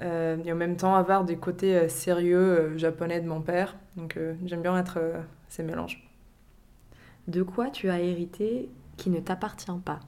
Euh, 0.01 0.37
et 0.45 0.51
en 0.51 0.55
même 0.55 0.77
temps 0.77 0.95
avoir 0.95 1.25
des 1.25 1.35
côtés 1.35 1.89
sérieux 1.89 2.77
japonais 2.77 3.21
de 3.21 3.27
mon 3.27 3.41
père. 3.41 3.75
Donc 3.95 4.17
j'aime 4.45 4.61
bien 4.61 4.77
être 4.77 4.99
ces 5.47 5.63
mélanges. 5.63 6.07
De 7.27 7.43
quoi 7.43 7.69
tu 7.69 7.89
as 7.89 7.99
hérité 7.99 8.69
qui 8.97 9.09
ne 9.09 9.19
t'appartient 9.19 9.71
pas? 9.85 9.99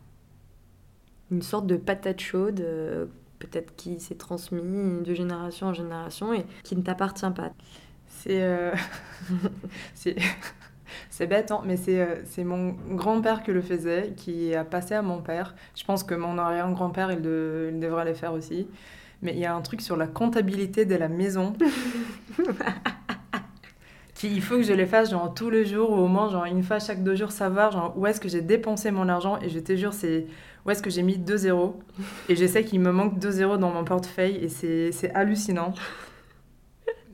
Une 1.33 1.41
sorte 1.41 1.67
de 1.67 1.77
patate 1.77 2.19
chaude, 2.21 2.61
euh, 2.61 3.05
peut-être 3.39 3.75
qui 3.75 3.99
s'est 3.99 4.15
transmis 4.15 5.03
de 5.03 5.13
génération 5.13 5.67
en 5.67 5.73
génération 5.73 6.33
et 6.33 6.45
qui 6.63 6.75
ne 6.75 6.81
t'appartient 6.83 7.29
pas. 7.35 7.51
C'est 8.07 8.41
euh, 8.43 8.73
c'est 9.95 10.15
c'est 11.09 11.27
bête, 11.27 11.51
hein, 11.51 11.61
mais 11.65 11.77
c'est 11.77 11.99
euh, 12.01 12.15
c'est 12.25 12.43
mon 12.43 12.75
grand-père 12.91 13.43
qui 13.43 13.51
le 13.51 13.61
faisait, 13.61 14.13
qui 14.17 14.55
a 14.55 14.63
passé 14.65 14.95
à 14.95 15.01
mon 15.01 15.21
père. 15.21 15.55
Je 15.75 15.83
pense 15.83 16.03
que 16.03 16.15
mon 16.15 16.37
arrière-grand-père, 16.37 17.11
il, 17.11 17.21
de- 17.21 17.71
il 17.73 17.79
devrait 17.79 18.05
le 18.05 18.13
faire 18.13 18.33
aussi. 18.33 18.67
Mais 19.21 19.33
il 19.33 19.39
y 19.39 19.45
a 19.45 19.55
un 19.55 19.61
truc 19.61 19.81
sur 19.81 19.97
la 19.97 20.07
comptabilité 20.07 20.85
de 20.85 20.95
la 20.95 21.07
maison. 21.09 21.53
qui, 24.15 24.31
il 24.31 24.41
faut 24.41 24.57
que 24.57 24.63
je 24.63 24.73
le 24.73 24.85
fasse 24.85 25.09
genre 25.11 25.33
tous 25.33 25.49
les 25.49 25.65
jours 25.65 25.89
ou 25.91 25.95
au 25.95 26.07
moins 26.07 26.29
genre 26.29 26.45
une 26.45 26.63
fois 26.63 26.79
chaque 26.79 27.03
deux 27.03 27.15
jours 27.15 27.31
savoir 27.31 27.71
genre 27.71 27.93
où 27.97 28.05
est-ce 28.07 28.19
que 28.21 28.29
j'ai 28.29 28.41
dépensé 28.41 28.91
mon 28.91 29.09
argent 29.09 29.39
et 29.41 29.49
je 29.49 29.59
te 29.59 29.75
jure 29.75 29.93
c'est 29.93 30.27
où 30.65 30.71
est-ce 30.71 30.81
que 30.81 30.89
j'ai 30.89 31.03
mis 31.03 31.17
deux 31.17 31.37
zéros 31.37 31.79
et 32.29 32.35
je 32.35 32.45
sais 32.45 32.63
qu'il 32.63 32.79
me 32.79 32.91
manque 32.91 33.19
deux 33.19 33.31
zéros 33.31 33.57
dans 33.57 33.71
mon 33.71 33.83
portefeuille 33.83 34.37
et 34.37 34.49
c'est 34.49 35.11
hallucinant 35.13 35.73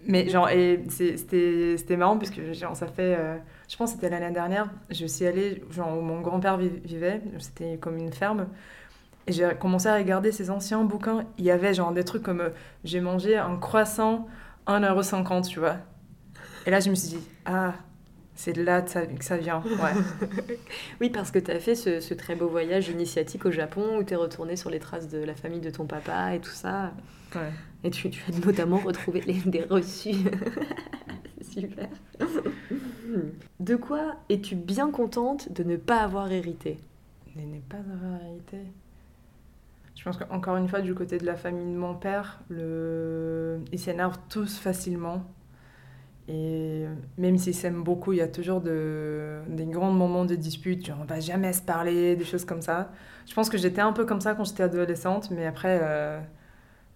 mais 0.05 0.29
genre 0.29 0.49
c'était 0.89 1.97
marrant 1.97 2.17
parce 2.17 2.31
que 2.31 2.53
genre 2.53 2.75
ça 2.75 2.87
fait 2.87 3.15
euh, 3.17 3.37
je 3.67 3.75
pense 3.75 3.91
que 3.91 3.95
c'était 4.01 4.09
l'année 4.09 4.33
dernière 4.33 4.69
je 4.89 5.05
suis 5.05 5.25
allée 5.25 5.61
genre 5.71 5.97
où 5.97 6.01
mon 6.01 6.21
grand-père 6.21 6.57
vi- 6.57 6.79
vivait 6.83 7.21
c'était 7.39 7.77
comme 7.77 7.97
une 7.97 8.13
ferme 8.13 8.47
et 9.27 9.31
j'ai 9.33 9.49
commencé 9.59 9.87
à 9.87 9.95
regarder 9.95 10.31
ces 10.31 10.49
anciens 10.51 10.83
bouquins 10.83 11.25
il 11.37 11.45
y 11.45 11.51
avait 11.51 11.73
genre 11.73 11.91
des 11.93 12.03
trucs 12.05 12.23
comme 12.23 12.41
euh, 12.41 12.49
j'ai 12.83 13.01
mangé 13.01 13.37
un 13.37 13.57
croissant 13.57 14.27
1,50€, 14.67 15.47
tu 15.49 15.59
vois. 15.59 15.77
Et 16.65 16.71
là, 16.71 16.79
je 16.79 16.89
me 16.91 16.95
suis 16.95 17.09
dit, 17.17 17.27
ah, 17.45 17.73
c'est 18.39 18.53
de 18.53 18.63
là 18.63 18.81
que 18.81 18.89
ça, 18.89 19.05
que 19.05 19.25
ça 19.25 19.35
vient. 19.35 19.61
Ouais. 19.61 20.57
Oui, 21.01 21.09
parce 21.09 21.29
que 21.29 21.39
tu 21.39 21.51
as 21.51 21.59
fait 21.59 21.75
ce, 21.75 21.99
ce 21.99 22.13
très 22.13 22.35
beau 22.35 22.47
voyage 22.47 22.87
initiatique 22.87 23.45
au 23.45 23.51
Japon 23.51 23.97
où 23.97 24.03
tu 24.03 24.13
es 24.13 24.15
retourné 24.15 24.55
sur 24.55 24.69
les 24.69 24.79
traces 24.79 25.09
de 25.09 25.17
la 25.17 25.35
famille 25.35 25.59
de 25.59 25.69
ton 25.69 25.85
papa 25.85 26.35
et 26.35 26.39
tout 26.39 26.49
ça. 26.49 26.93
Ouais. 27.35 27.51
Et 27.83 27.89
tu, 27.89 28.09
tu 28.09 28.23
as 28.31 28.45
notamment 28.45 28.77
retrouvé 28.77 29.19
les, 29.19 29.33
des 29.33 29.63
reçus. 29.63 30.15
C'est 31.41 31.59
super. 31.59 31.89
De 33.59 33.75
quoi 33.75 34.15
es-tu 34.29 34.55
bien 34.55 34.89
contente 34.89 35.51
de 35.51 35.63
ne 35.63 35.75
pas 35.75 35.99
avoir 35.99 36.31
hérité? 36.31 36.77
Mais 37.35 37.43
n'est 37.43 37.59
pas 37.67 37.77
avoir 37.77 38.21
hérité? 38.21 38.59
Je 39.95 40.03
pense 40.05 40.15
qu'encore 40.15 40.55
une 40.55 40.69
fois, 40.69 40.79
du 40.79 40.95
côté 40.95 41.17
de 41.17 41.25
la 41.25 41.35
famille 41.35 41.73
de 41.73 41.77
mon 41.77 41.93
père, 41.93 42.39
le... 42.47 43.59
ils 43.73 43.79
s'énervent 43.79 44.19
tous 44.29 44.57
facilement. 44.57 45.25
Et 46.29 46.85
même 47.17 47.37
s'ils 47.39 47.55
s'aiment 47.55 47.83
beaucoup, 47.83 48.13
il 48.13 48.19
y 48.19 48.21
a 48.21 48.27
toujours 48.27 48.61
de... 48.61 49.39
des 49.47 49.65
grands 49.65 49.91
moments 49.91 50.25
de 50.25 50.35
dispute, 50.35 50.85
genre 50.85 50.99
on 51.01 51.05
va 51.05 51.19
jamais 51.19 51.53
se 51.53 51.61
parler, 51.61 52.15
des 52.15 52.23
choses 52.23 52.45
comme 52.45 52.61
ça. 52.61 52.91
Je 53.25 53.33
pense 53.33 53.49
que 53.49 53.57
j'étais 53.57 53.81
un 53.81 53.93
peu 53.93 54.05
comme 54.05 54.21
ça 54.21 54.35
quand 54.35 54.43
j'étais 54.43 54.63
adolescente, 54.63 55.31
mais 55.31 55.47
après, 55.47 55.79
euh, 55.81 56.19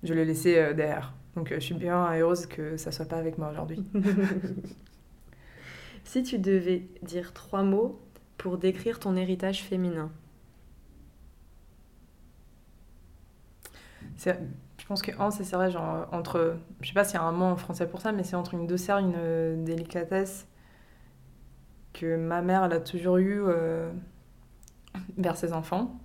je 0.04 0.14
l'ai 0.14 0.24
laissé 0.24 0.58
euh, 0.58 0.74
derrière. 0.74 1.14
Donc 1.36 1.52
euh, 1.52 1.56
je 1.56 1.62
suis 1.62 1.74
bien 1.74 2.14
heureuse 2.14 2.46
que 2.46 2.78
ça 2.78 2.92
soit 2.92 3.08
pas 3.08 3.18
avec 3.18 3.38
moi 3.38 3.50
aujourd'hui. 3.50 3.84
Si 6.06 6.22
tu 6.22 6.38
devais 6.38 6.86
dire 7.02 7.34
trois 7.34 7.64
mots 7.64 8.00
pour 8.38 8.58
décrire 8.58 9.00
ton 9.00 9.16
héritage 9.16 9.64
féminin, 9.64 10.12
pense 15.16 15.38
que 15.38 15.44
c'est 15.44 15.56
vrai, 15.56 15.72
genre, 15.72 16.08
entre. 16.12 16.58
Je 16.82 16.88
sais 16.88 16.94
pas 16.94 17.04
s'il 17.04 17.16
y 17.16 17.18
a 17.18 17.24
un 17.24 17.32
mot 17.32 17.46
en 17.46 17.58
français 17.58 17.88
pour 17.88 18.02
ça, 18.02 18.12
mais 18.12 18.24
c'est 18.24 18.36
entre 18.36 18.54
une 18.54 18.68
douceur 18.68 19.00
une 19.00 19.14
euh, 19.16 19.64
délicatesse 19.64 20.48
que 21.94 22.16
ma 22.18 22.42
mère, 22.42 22.64
elle 22.66 22.74
a 22.74 22.80
toujours 22.80 23.18
eu 23.18 23.42
euh, 23.42 23.92
vers 25.18 25.38
ses 25.38 25.54
enfants. 25.54 26.00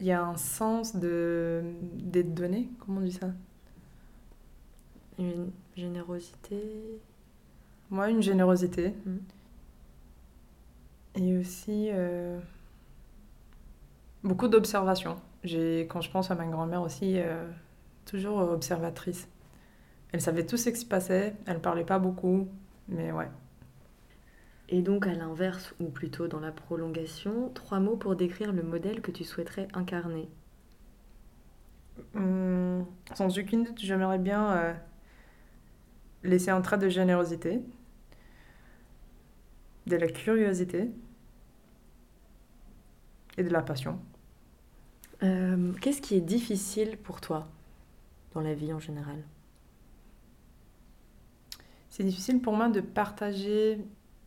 Il 0.00 0.06
y 0.06 0.12
a 0.12 0.22
un 0.22 0.36
sens 0.36 0.96
de, 0.96 1.62
des 1.94 2.22
données, 2.24 2.68
comment 2.78 3.00
on 3.00 3.04
dit 3.04 3.12
ça? 3.12 3.28
Une 5.18 5.50
générosité. 5.76 7.00
Moi, 7.90 8.08
une 8.08 8.22
générosité. 8.22 8.94
Mhm. 9.04 9.20
Et 11.16 11.36
aussi 11.36 11.90
euh, 11.90 12.38
beaucoup 14.22 14.48
d'observation. 14.48 15.16
Quand 15.44 16.00
je 16.00 16.10
pense 16.10 16.30
à 16.30 16.34
ma 16.34 16.46
grand-mère 16.46 16.82
aussi, 16.82 17.18
euh, 17.18 17.48
toujours 18.04 18.38
observatrice. 18.38 19.28
Elle 20.12 20.20
savait 20.20 20.44
tout 20.44 20.56
ce 20.56 20.70
qui 20.70 20.76
se 20.80 20.86
passait, 20.86 21.34
elle 21.46 21.60
parlait 21.60 21.84
pas 21.84 21.98
beaucoup, 21.98 22.48
mais 22.88 23.12
ouais. 23.12 23.28
Et 24.68 24.82
donc 24.82 25.06
à 25.06 25.14
l'inverse, 25.14 25.74
ou 25.80 25.86
plutôt 25.86 26.28
dans 26.28 26.40
la 26.40 26.52
prolongation, 26.52 27.50
trois 27.54 27.80
mots 27.80 27.96
pour 27.96 28.16
décrire 28.16 28.52
le 28.52 28.62
modèle 28.62 29.00
que 29.00 29.10
tu 29.10 29.24
souhaiterais 29.24 29.68
incarner. 29.74 30.28
Hum, 32.14 32.86
sans 33.14 33.38
aucune 33.38 33.64
doute, 33.64 33.80
j'aimerais 33.80 34.18
bien 34.18 34.52
euh, 34.52 34.74
laisser 36.22 36.50
un 36.50 36.60
trait 36.60 36.78
de 36.78 36.88
générosité, 36.88 37.60
de 39.86 39.96
la 39.96 40.08
curiosité 40.08 40.90
et 43.36 43.42
de 43.42 43.50
la 43.50 43.62
passion. 43.62 43.98
Euh, 45.22 45.72
Qu'est-ce 45.80 46.00
qui 46.00 46.14
est 46.16 46.20
difficile 46.20 46.96
pour 46.96 47.20
toi 47.20 47.48
dans 48.34 48.40
la 48.40 48.54
vie 48.54 48.72
en 48.72 48.80
général? 48.80 49.22
C'est 51.88 52.04
difficile 52.04 52.40
pour 52.40 52.54
moi 52.54 52.68
de 52.68 52.80
partager 52.80 53.78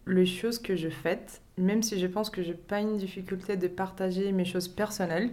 les 0.06 0.26
choses 0.26 0.60
que 0.60 0.76
je 0.76 0.90
fais, 0.90 1.26
même 1.58 1.82
si 1.82 2.00
je 2.00 2.08
pense 2.08 2.30
que 2.30 2.44
je 2.44 2.50
n'ai 2.50 2.58
pas 2.58 2.80
une 2.82 2.98
difficulté 2.98 3.56
de 3.58 3.68
partager 3.68 4.32
mes 4.34 4.46
choses 4.46 4.68
personnelles, 4.68 5.32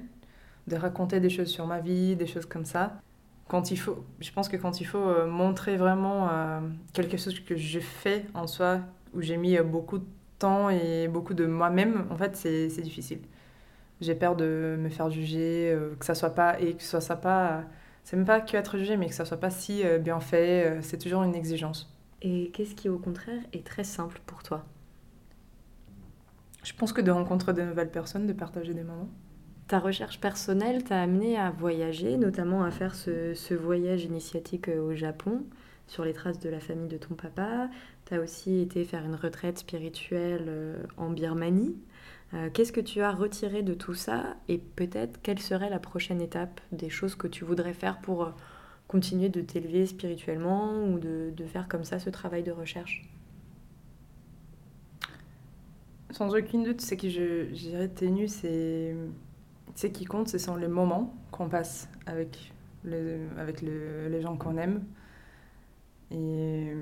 de 0.69 0.77
raconter 0.77 1.21
des 1.21 1.31
choses 1.31 1.49
sur 1.49 1.67
ma 1.67 1.81
vie, 1.81 2.17
des 2.17 2.27
choses 2.27 2.47
comme 2.47 2.65
ça. 2.65 3.01
Quand 3.49 3.73
il 3.73 3.77
faut, 3.79 4.05
je 4.21 4.31
pense 4.33 4.49
que 4.49 4.57
quand 4.57 4.81
il 4.81 4.85
faut 4.87 4.99
euh, 4.99 5.27
montrer 5.27 5.77
vraiment 5.77 6.29
euh, 6.31 6.61
quelque 6.93 7.17
chose 7.17 7.41
que 7.41 7.57
je 7.57 7.81
fais 7.81 8.27
en 8.35 8.47
soi, 8.47 8.81
où 9.15 9.21
j'ai 9.21 9.37
mis 9.37 9.59
beaucoup 9.59 9.99
de 9.99 10.07
temps 10.39 10.71
et 10.71 11.09
beaucoup 11.09 11.35
de 11.35 11.47
moi-même, 11.47 12.07
en 12.11 12.17
fait, 12.17 12.37
c'est 12.37 12.69
difficile. 12.83 13.21
J'ai 14.01 14.15
peur 14.15 14.37
de 14.37 14.77
me 14.79 14.89
faire 14.89 15.11
juger, 15.11 15.71
euh, 15.73 15.95
que 15.99 16.05
ça 16.07 16.15
soit 16.15 16.35
pas 16.35 16.59
et 16.61 16.75
que 16.77 16.83
ça 16.83 17.01
soit 17.01 17.17
pas. 17.17 17.65
c'est 18.05 18.17
même 18.17 18.27
pas 18.27 18.41
que 18.41 18.57
être 18.57 18.79
jugé, 18.79 18.97
mais 18.97 19.09
que 19.09 19.15
ça 19.15 19.25
soit 19.25 19.37
pas 19.41 19.51
si 19.51 19.85
euh, 19.85 19.99
bien 19.99 20.21
fait. 20.21 20.67
euh, 20.67 20.83
c'est 20.83 20.99
toujours 20.99 21.23
une 21.23 21.35
exigence. 21.35 21.95
Et 22.23 22.51
qu'est-ce 22.53 22.75
qui 22.75 22.89
au 22.89 22.99
contraire 22.99 23.41
est 23.53 23.65
très 23.67 23.85
simple 23.85 24.21
pour 24.27 24.43
toi? 24.43 24.65
Je 26.63 26.73
pense 26.75 26.93
que 26.93 27.01
de 27.01 27.11
rencontrer 27.11 27.53
de 27.55 27.63
nouvelles 27.63 27.91
personnes, 27.91 28.27
de 28.27 28.33
partager 28.33 28.75
des 28.75 28.83
moments. 28.85 29.09
Ta 29.69 29.79
recherche 29.79 30.21
personnelle 30.21 30.85
t'a 30.85 31.01
amené 31.01 31.37
à 31.39 31.51
voyager, 31.51 32.17
notamment 32.17 32.65
à 32.65 32.71
faire 32.71 32.95
ce, 32.95 33.35
ce 33.35 33.55
voyage 33.55 34.05
initiatique 34.05 34.69
au 34.69 34.95
Japon, 34.95 35.45
sur 35.87 36.05
les 36.05 36.13
traces 36.13 36.41
de 36.41 36.49
la 36.51 36.61
famille 36.61 36.89
de 36.89 36.99
ton 36.99 37.15
papa. 37.15 37.69
Tu 38.07 38.15
as 38.15 38.21
aussi 38.21 38.61
été 38.61 38.85
faire 38.85 39.05
une 39.05 39.15
retraite 39.15 39.59
spirituelle 39.59 40.79
en 40.97 41.11
Birmanie. 41.11 41.77
Euh, 42.35 42.49
Qu'est-ce 42.53 42.73
que 42.73 42.81
tu 42.81 43.01
as 43.03 43.11
retiré 43.13 43.63
de 43.63 43.75
tout 43.75 43.95
ça 43.95 44.37
Et 44.49 44.59
peut-être 44.59 45.21
quelle 45.23 45.39
serait 45.41 45.71
la 45.71 45.79
prochaine 45.81 46.21
étape 46.21 46.61
des 46.73 46.91
choses 46.91 47.15
que 47.15 47.27
tu 47.27 47.45
voudrais 47.45 47.75
faire 47.75 48.01
pour 48.01 48.25
euh, 48.25 48.31
continuer 48.89 49.29
de 49.29 49.41
t'élever 49.41 49.87
spirituellement 49.87 50.85
ou 50.85 50.99
de, 50.99 51.33
faire 51.47 51.69
comme 51.69 51.85
ça 51.85 51.99
ce 51.99 52.11
travail 52.11 52.43
de 52.43 52.53
recherche? 52.53 53.05
Sans 56.11 56.35
aucune 56.35 56.65
doute, 56.65 56.81
ce 56.81 56.95
que 56.95 57.09
j'ai 57.09 57.79
retenu, 57.79 58.27
c'est 58.27 58.95
ce 59.77 59.87
qui 59.87 60.05
compte, 60.05 60.29
ce 60.29 60.39
sont 60.39 60.57
les 60.57 60.69
moments 60.69 61.15
qu'on 61.31 61.49
passe 61.49 61.89
avec, 62.07 62.53
avec 63.39 63.63
le- 63.63 64.09
les 64.09 64.21
gens 64.21 64.37
qu'on 64.37 64.57
aime. 64.57 64.85
Et 66.11 66.75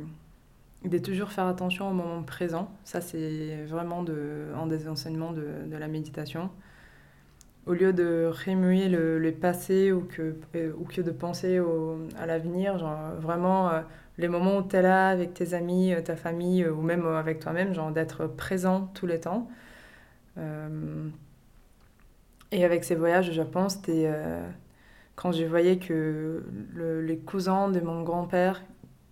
de 0.84 0.98
toujours 0.98 1.30
faire 1.30 1.46
attention 1.46 1.90
au 1.90 1.92
moment 1.92 2.22
présent. 2.22 2.70
Ça, 2.84 3.00
c'est 3.00 3.64
vraiment 3.66 4.04
un 4.56 4.66
des 4.66 4.88
enseignements 4.88 5.32
de, 5.32 5.44
de 5.66 5.76
la 5.76 5.88
méditation. 5.88 6.50
Au 7.66 7.74
lieu 7.74 7.92
de 7.92 8.30
remuer 8.46 8.88
le, 8.88 9.18
le 9.18 9.32
passé 9.32 9.92
ou 9.92 10.00
que, 10.00 10.36
euh, 10.54 10.72
ou 10.78 10.84
que 10.84 11.02
de 11.02 11.10
penser 11.10 11.60
au- 11.60 11.98
à 12.18 12.24
l'avenir, 12.24 12.78
vraiment 13.20 13.68
euh, 13.70 13.80
les 14.16 14.28
moments 14.28 14.56
où 14.58 14.62
tu 14.62 14.76
es 14.76 14.82
là 14.82 15.10
avec 15.10 15.34
tes 15.34 15.52
amis, 15.52 15.92
euh, 15.92 16.00
ta 16.00 16.16
famille 16.16 16.66
ou 16.66 16.80
même 16.80 17.06
avec 17.06 17.40
toi-même, 17.40 17.74
d'être 17.92 18.26
présent 18.26 18.90
tous 18.94 19.06
les 19.06 19.20
temps. 19.20 19.48
Et 22.52 22.64
avec 22.64 22.84
ces 22.84 22.94
voyages 22.94 23.28
au 23.28 23.32
Japon, 23.32 23.68
c'était 23.68 24.10
quand 25.16 25.32
je 25.32 25.44
voyais 25.44 25.78
que 25.78 26.44
le- 26.74 27.02
les 27.02 27.18
cousins 27.18 27.68
de 27.70 27.80
mon 27.80 28.02
grand-père 28.02 28.62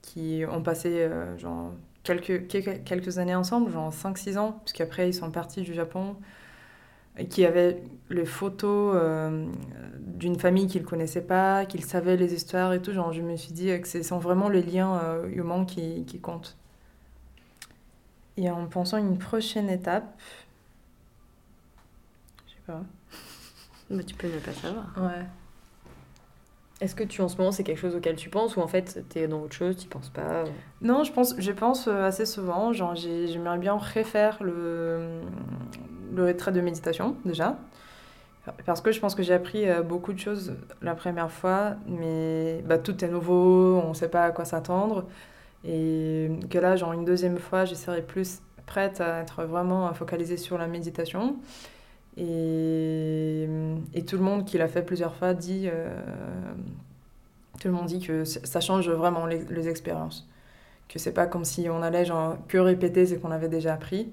qui 0.07 0.45
ont 0.49 0.62
passé 0.62 1.03
euh, 1.03 1.37
genre 1.37 1.72
quelques, 2.05 2.47
quelques, 2.47 2.85
quelques 2.85 3.18
années 3.18 3.35
ensemble, 3.35 3.70
genre 3.72 3.93
5-6 3.93 4.39
ans, 4.39 4.61
puisqu'après 4.64 5.09
ils 5.11 5.14
sont 5.14 5.30
partis 5.30 5.62
du 5.62 5.74
Japon, 5.74 6.16
et 7.18 7.26
qui 7.26 7.45
avaient 7.45 7.83
les 8.09 8.24
photos 8.24 8.95
euh, 8.97 9.47
d'une 9.99 10.39
famille 10.39 10.68
qu'ils 10.68 10.83
ne 10.83 10.87
connaissaient 10.87 11.26
pas, 11.26 11.66
qu'ils 11.66 11.85
savaient 11.85 12.16
les 12.16 12.33
histoires 12.33 12.72
et 12.72 12.80
tout, 12.80 12.93
genre 12.93 13.12
je 13.12 13.20
me 13.20 13.37
suis 13.37 13.53
dit 13.53 13.68
que 13.80 13.89
ce 13.89 14.03
sont 14.03 14.18
vraiment 14.18 14.49
les 14.49 14.62
liens 14.62 14.99
euh, 15.03 15.28
humains 15.28 15.64
qui, 15.64 16.05
qui 16.07 16.20
comptent. 16.20 16.57
Et 18.37 18.49
en 18.51 18.66
pensant 18.66 18.99
à 18.99 19.01
une 19.01 19.18
prochaine 19.18 19.68
étape, 19.68 20.14
je 22.47 22.53
sais 22.53 22.61
pas. 22.66 22.83
Mais 23.91 24.05
tu 24.05 24.14
peux 24.14 24.28
ne 24.28 24.39
pas 24.39 24.53
savoir. 24.53 24.87
Ouais. 24.97 25.24
Est-ce 26.81 26.95
que 26.95 27.05
tu, 27.05 27.22
en 27.22 27.29
ce 27.29 27.39
moment, 27.39 27.53
c'est 27.53 27.64
quelque 27.64 27.79
chose 27.79 27.97
auquel 27.97 28.16
tu 28.16 28.29
penses 28.29 28.57
ou 28.57 28.61
en 28.61 28.66
fait, 28.68 29.03
t'es 29.09 29.27
dans 29.29 29.41
autre 29.41 29.55
chose, 29.55 29.77
tu 29.79 29.89
penses 29.89 30.11
pas 30.11 30.45
Non, 30.83 31.05
je 31.05 31.12
pense, 31.12 31.35
je 31.39 31.53
pense 31.53 31.89
euh, 31.89 32.05
assez 32.05 32.27
souvent. 32.27 32.72
Genre, 32.74 32.95
j'ai- 32.95 33.29
j'aimerais 33.29 33.57
bien 33.59 33.74
refaire 33.79 34.37
le, 34.43 35.20
le 36.14 36.24
retrait 36.27 36.53
de 36.53 36.61
méditation, 36.61 37.16
déjà. 37.24 37.57
Parce 38.64 38.81
que 38.81 38.93
je 38.93 39.01
pense 39.01 39.14
que 39.16 39.22
j'ai 39.24 39.33
appris 39.35 39.68
euh, 39.68 39.83
beaucoup 39.83 40.12
de 40.12 40.18
choses 40.20 40.55
la 40.83 40.95
première 40.95 41.31
fois, 41.33 41.74
mais 41.89 42.62
bah, 42.66 42.79
tout 42.79 43.05
est 43.05 43.09
nouveau, 43.09 43.81
on 43.85 43.89
ne 43.89 43.95
sait 43.95 44.09
pas 44.09 44.24
à 44.24 44.31
quoi 44.31 44.45
s'attendre. 44.45 45.05
Et 45.64 46.31
que 46.51 46.59
là, 46.59 46.77
genre, 46.77 46.93
une 46.93 47.05
deuxième 47.05 47.39
fois, 47.39 47.64
je 47.64 47.74
serai 47.74 48.03
plus 48.03 48.41
prête 48.66 49.01
à 49.01 49.20
être 49.22 49.45
vraiment 49.45 49.93
focalisée 49.95 50.37
sur 50.37 50.59
la 50.59 50.66
méditation. 50.68 51.37
Et, 52.17 53.49
tout 54.07 54.17
le 54.17 54.23
monde 54.23 54.45
qui 54.45 54.57
l'a 54.57 54.69
fait 54.69 54.83
plusieurs 54.83 55.14
fois 55.17 55.35
dit, 55.35 55.64
euh, 55.67 55.89
tout 57.61 57.69
le 57.69 57.75
monde 57.75 57.87
dit 57.87 58.01
que 58.01 58.25
ça 58.25 58.61
change 58.61 58.89
vraiment 58.89 59.27
les, 59.27 59.69
expériences. 59.69 60.29
Que 60.89 60.99
c'est 60.99 61.12
pas 61.12 61.27
comme 61.27 61.45
si 61.45 61.69
on 61.69 61.83
allait 61.83 62.05
que 62.49 62.59
répéter 62.59 63.07
ce 63.07 63.14
qu'on 63.14 63.33
avait 63.33 63.49
déjà 63.49 63.75
appris. 63.75 64.12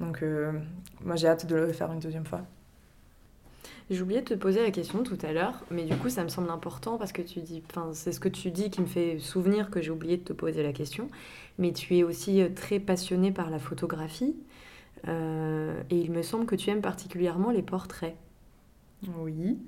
Donc 0.00 0.22
euh, 0.22 0.52
moi 1.04 1.16
j'ai 1.16 1.28
hâte 1.28 1.46
de 1.46 1.54
le 1.54 1.72
faire 1.72 1.92
une 1.92 2.00
deuxième 2.00 2.24
fois. 2.24 2.40
J'ai 3.90 4.00
oublié 4.00 4.22
de 4.22 4.26
te 4.26 4.34
poser 4.34 4.62
la 4.62 4.70
question 4.70 5.02
tout 5.02 5.18
à 5.22 5.32
l'heure, 5.32 5.62
mais 5.70 5.84
du 5.84 5.94
coup 5.96 6.08
ça 6.08 6.24
me 6.24 6.30
semble 6.30 6.50
important 6.50 6.96
parce 6.96 7.12
que 7.12 7.20
tu 7.20 7.40
dis, 7.40 7.62
enfin 7.68 7.90
c'est 7.92 8.12
ce 8.12 8.20
que 8.20 8.30
tu 8.30 8.50
dis 8.50 8.70
qui 8.70 8.80
me 8.80 8.86
fait 8.86 9.18
souvenir 9.18 9.70
que 9.70 9.82
j'ai 9.82 9.90
oublié 9.90 10.16
de 10.16 10.22
te 10.24 10.32
poser 10.32 10.62
la 10.62 10.72
question. 10.72 11.10
Mais 11.58 11.72
tu 11.72 11.98
es 11.98 12.02
aussi 12.02 12.40
euh, 12.40 12.48
très 12.54 12.80
passionné 12.80 13.30
par 13.30 13.50
la 13.50 13.58
photographie 13.58 14.34
euh, 15.08 15.82
et 15.90 15.98
il 16.00 16.10
me 16.12 16.22
semble 16.22 16.46
que 16.46 16.54
tu 16.56 16.70
aimes 16.70 16.82
particulièrement 16.82 17.50
les 17.50 17.62
portraits. 17.62 18.16
Oui. 19.06 19.58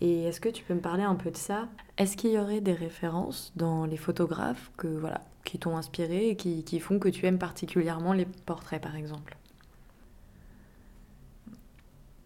Et 0.00 0.24
est-ce 0.24 0.40
que 0.40 0.48
tu 0.48 0.64
peux 0.64 0.74
me 0.74 0.80
parler 0.80 1.02
un 1.04 1.14
peu 1.14 1.30
de 1.30 1.36
ça? 1.36 1.68
Est-ce 1.96 2.16
qu'il 2.16 2.30
y 2.32 2.38
aurait 2.38 2.60
des 2.60 2.74
références 2.74 3.52
dans 3.56 3.84
les 3.86 3.96
photographes 3.96 4.70
que 4.76 4.88
voilà 4.88 5.22
qui 5.44 5.58
t'ont 5.58 5.76
inspiré 5.76 6.28
et 6.28 6.36
qui, 6.36 6.64
qui 6.64 6.78
font 6.80 6.98
que 6.98 7.08
tu 7.08 7.26
aimes 7.26 7.38
particulièrement 7.38 8.12
les 8.12 8.26
portraits 8.26 8.82
par 8.82 8.96
exemple? 8.96 9.36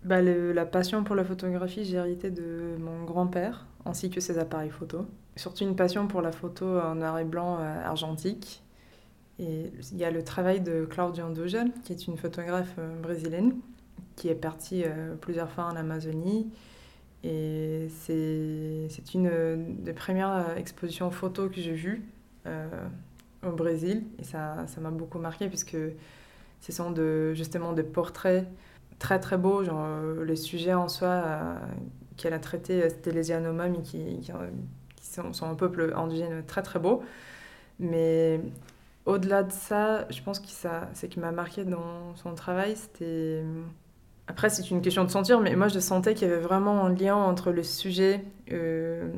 Bah, 0.04 0.22
le- 0.22 0.52
la 0.52 0.66
passion 0.66 1.02
pour 1.04 1.16
la 1.16 1.24
photographie, 1.24 1.84
j'ai 1.84 1.96
hérité 1.96 2.30
de 2.30 2.76
mon 2.78 3.04
grand-père, 3.04 3.66
ainsi 3.84 4.10
que 4.10 4.20
ses 4.20 4.38
appareils 4.38 4.70
photo. 4.70 5.06
Surtout 5.36 5.64
une 5.64 5.76
passion 5.76 6.06
pour 6.06 6.22
la 6.22 6.32
photo 6.32 6.64
en 6.80 6.94
noir 6.96 7.18
et 7.18 7.24
blanc 7.24 7.58
euh, 7.60 7.84
argentique. 7.84 8.62
Il 9.38 9.96
y 9.96 10.04
a 10.04 10.10
le 10.10 10.24
travail 10.24 10.60
de 10.60 10.86
Claudia 10.86 11.26
Anduja, 11.26 11.64
qui 11.84 11.92
est 11.92 12.06
une 12.06 12.16
photographe 12.16 12.74
euh, 12.78 12.98
brésilienne, 13.00 13.54
qui 14.16 14.28
est 14.28 14.34
partie 14.34 14.82
euh, 14.84 15.14
plusieurs 15.14 15.50
fois 15.50 15.64
en 15.64 15.76
Amazonie. 15.76 16.50
Et 17.22 17.88
c'est 18.00 19.14
une 19.14 19.28
euh, 19.30 19.56
des 19.78 19.92
premières 19.92 20.56
expositions 20.56 21.10
photo 21.10 21.48
que 21.48 21.60
j'ai 21.60 21.74
vues 21.74 22.02
au 23.42 23.50
Brésil. 23.50 24.04
Et 24.18 24.24
ça 24.24 24.66
m'a 24.80 24.90
beaucoup 24.90 25.18
marqué, 25.18 25.48
puisque 25.48 25.76
ce 26.60 26.72
sont 26.72 26.90
de, 26.90 27.34
justement 27.34 27.72
des 27.72 27.82
portraits 27.82 28.46
très 28.98 29.18
très 29.20 29.36
beau. 29.36 29.64
Genre, 29.64 29.86
les 30.24 30.36
sujets 30.36 30.74
en 30.74 30.88
soi 30.88 31.58
qu'elle 32.16 32.32
a 32.32 32.38
traités, 32.38 32.82
euh, 32.82 32.88
c'était 32.88 33.12
les 33.12 33.28
Yanomami 33.28 33.82
qui, 33.82 34.20
qui, 34.20 34.32
qui 34.96 35.06
sont, 35.06 35.32
sont 35.32 35.46
un 35.46 35.54
peuple 35.54 35.92
indigène 35.96 36.44
très 36.46 36.62
très 36.62 36.78
beau. 36.78 37.02
Mais 37.78 38.40
au-delà 39.06 39.42
de 39.42 39.52
ça, 39.52 40.06
je 40.10 40.20
pense 40.22 40.40
que 40.40 40.48
ça, 40.48 40.88
ce 40.94 41.06
qui 41.06 41.20
m'a 41.20 41.32
marqué 41.32 41.64
dans 41.64 42.14
son 42.16 42.34
travail, 42.34 42.76
c'était. 42.76 43.42
Après, 44.28 44.50
c'est 44.50 44.70
une 44.70 44.82
question 44.82 45.04
de 45.04 45.10
sentir, 45.10 45.40
mais 45.40 45.54
moi 45.56 45.68
je 45.68 45.78
sentais 45.78 46.14
qu'il 46.14 46.28
y 46.28 46.30
avait 46.32 46.40
vraiment 46.40 46.84
un 46.86 46.92
lien 46.94 47.14
entre 47.16 47.52
le 47.52 47.62
sujet 47.62 48.24
euh, 48.52 49.08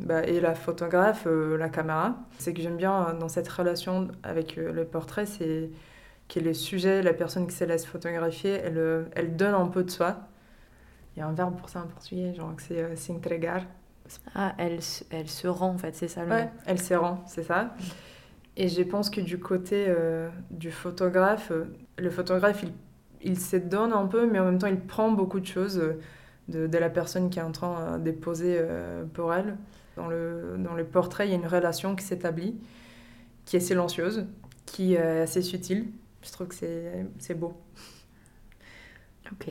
bah, 0.00 0.24
et 0.24 0.40
la 0.40 0.54
photographe, 0.54 1.24
euh, 1.26 1.56
la 1.58 1.68
caméra. 1.68 2.16
C'est 2.38 2.54
que 2.54 2.62
j'aime 2.62 2.76
bien 2.76 3.08
euh, 3.08 3.18
dans 3.18 3.28
cette 3.28 3.48
relation 3.48 4.08
avec 4.22 4.58
euh, 4.58 4.72
le 4.72 4.84
portrait, 4.84 5.26
c'est 5.26 5.70
que 6.28 6.40
le 6.40 6.54
sujet, 6.54 7.02
la 7.02 7.14
personne 7.14 7.46
qui 7.48 7.54
se 7.56 7.64
laisse 7.64 7.86
photographier, 7.86 8.52
elle, 8.52 9.06
elle 9.16 9.36
donne 9.36 9.54
un 9.54 9.66
peu 9.68 9.84
de 9.84 9.90
soi. 9.90 10.18
Il 11.16 11.20
y 11.20 11.22
a 11.22 11.26
un 11.26 11.32
verbe 11.32 11.56
pour 11.56 11.68
ça 11.68 11.80
en 11.80 11.86
portugais, 11.86 12.34
genre 12.34 12.54
que 12.56 12.62
c'est 12.62 12.80
euh, 12.82 12.96
se 12.96 13.12
entregar. 13.12 13.62
Ah, 14.34 14.54
elle, 14.58 14.82
se- 14.82 15.04
elle 15.10 15.28
se 15.28 15.46
rend 15.48 15.70
en 15.74 15.78
fait, 15.78 15.94
c'est 15.94 16.08
ça 16.08 16.24
le 16.24 16.30
Ouais, 16.30 16.44
mot. 16.44 16.50
elle 16.66 16.80
se 16.80 16.94
rend, 16.94 17.22
c'est 17.26 17.42
ça. 17.44 17.74
Et 18.56 18.68
je 18.68 18.82
pense 18.82 19.10
que 19.10 19.20
du 19.20 19.38
côté 19.38 19.86
euh, 19.88 20.28
du 20.50 20.70
photographe, 20.70 21.50
euh, 21.50 21.64
le 21.98 22.10
photographe, 22.10 22.62
il, 22.62 22.72
il 23.22 23.38
se 23.38 23.56
donne 23.56 23.92
un 23.92 24.06
peu, 24.06 24.30
mais 24.30 24.38
en 24.38 24.44
même 24.44 24.58
temps, 24.58 24.68
il 24.68 24.80
prend 24.80 25.10
beaucoup 25.10 25.40
de 25.40 25.46
choses 25.46 25.78
euh, 25.78 26.00
de, 26.48 26.66
de 26.66 26.78
la 26.78 26.90
personne 26.90 27.30
qui 27.30 27.38
est 27.38 27.42
en 27.42 27.52
train 27.52 27.98
de 27.98 28.10
poser 28.12 28.58
euh, 28.60 29.04
pour 29.12 29.34
elle. 29.34 29.56
Dans 29.96 30.08
le, 30.08 30.56
dans 30.58 30.74
le 30.74 30.84
portrait, 30.84 31.26
il 31.28 31.30
y 31.30 31.34
a 31.34 31.36
une 31.36 31.46
relation 31.46 31.94
qui 31.94 32.04
s'établit, 32.04 32.56
qui 33.44 33.56
est 33.56 33.60
silencieuse, 33.60 34.26
qui 34.66 34.94
est 34.94 35.20
assez 35.22 35.42
subtile. 35.42 35.86
Je 36.22 36.32
trouve 36.32 36.48
que 36.48 36.54
c'est 36.54 37.06
c'est 37.18 37.34
beau. 37.34 37.54
Ok. 39.30 39.48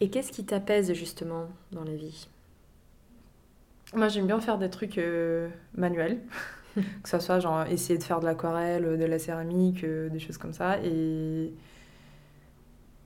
Et 0.00 0.10
qu'est-ce 0.10 0.32
qui 0.32 0.44
t'apaise 0.44 0.92
justement 0.94 1.48
dans 1.72 1.84
la 1.84 1.94
vie? 1.94 2.28
Moi, 3.94 4.08
j'aime 4.08 4.26
bien 4.26 4.40
faire 4.40 4.58
des 4.58 4.70
trucs 4.70 4.98
euh, 4.98 5.48
manuels, 5.74 6.18
que 7.02 7.08
ce 7.08 7.18
soit 7.18 7.40
genre 7.40 7.64
essayer 7.66 7.98
de 7.98 8.04
faire 8.04 8.20
de 8.20 8.26
l'aquarelle, 8.26 8.98
de 8.98 9.04
la 9.04 9.18
céramique, 9.18 9.84
euh, 9.84 10.08
des 10.08 10.18
choses 10.20 10.38
comme 10.38 10.52
ça. 10.52 10.78
Et 10.84 11.52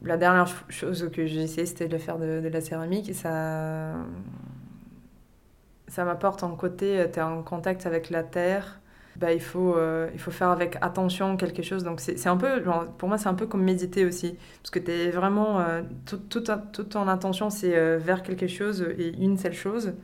la 0.03 0.17
dernière 0.17 0.49
ch- 0.49 0.65
chose 0.69 1.11
que 1.13 1.27
j'ai 1.27 1.43
essayé, 1.43 1.67
c'était 1.67 1.89
de 1.89 1.99
faire 1.99 2.19
de, 2.19 2.49
la 2.53 2.61
céramique. 2.61 3.09
Et 3.09 3.15
ça, 3.15 3.95
ça 5.89 6.05
m'apporte 6.05 6.43
un 6.43 6.55
côté, 6.57 7.05
tu 7.13 7.19
es 7.19 7.23
en 7.23 7.43
contact 7.43 7.87
avec 7.87 8.11
la 8.11 8.23
terre. 8.23 8.81
Bah, 9.17 9.33
il, 9.33 9.41
faut, 9.41 9.77
euh, 9.77 10.11
il 10.13 10.19
faut 10.19 10.33
faire 10.33 10.49
avec 10.49 10.77
attention 10.81 11.37
quelque 11.37 11.63
chose. 11.63 11.85
Donc, 11.85 12.01
c'est 12.01 12.27
un 12.27 12.37
peu, 12.37 12.61
pour 12.99 13.09
moi, 13.09 13.17
c'est 13.17 13.29
un 13.29 13.35
peu 13.35 13.47
comme 13.47 13.63
méditer 13.63 14.05
aussi. 14.05 14.37
Parce 14.63 14.71
que 14.71 14.81
tu 14.81 14.91
es 14.91 15.11
vraiment, 15.11 15.61
euh, 15.61 15.83
tout, 16.05 16.17
tout, 16.19 16.43
toute 16.73 16.89
ton 16.91 17.07
attention, 17.07 17.49
c'est 17.49 17.77
euh, 17.77 17.97
vers 17.99 18.23
quelque 18.25 18.49
chose 18.49 18.83
et 18.99 19.15
une 19.17 19.39
seule 19.39 19.53
chose. 19.55 19.95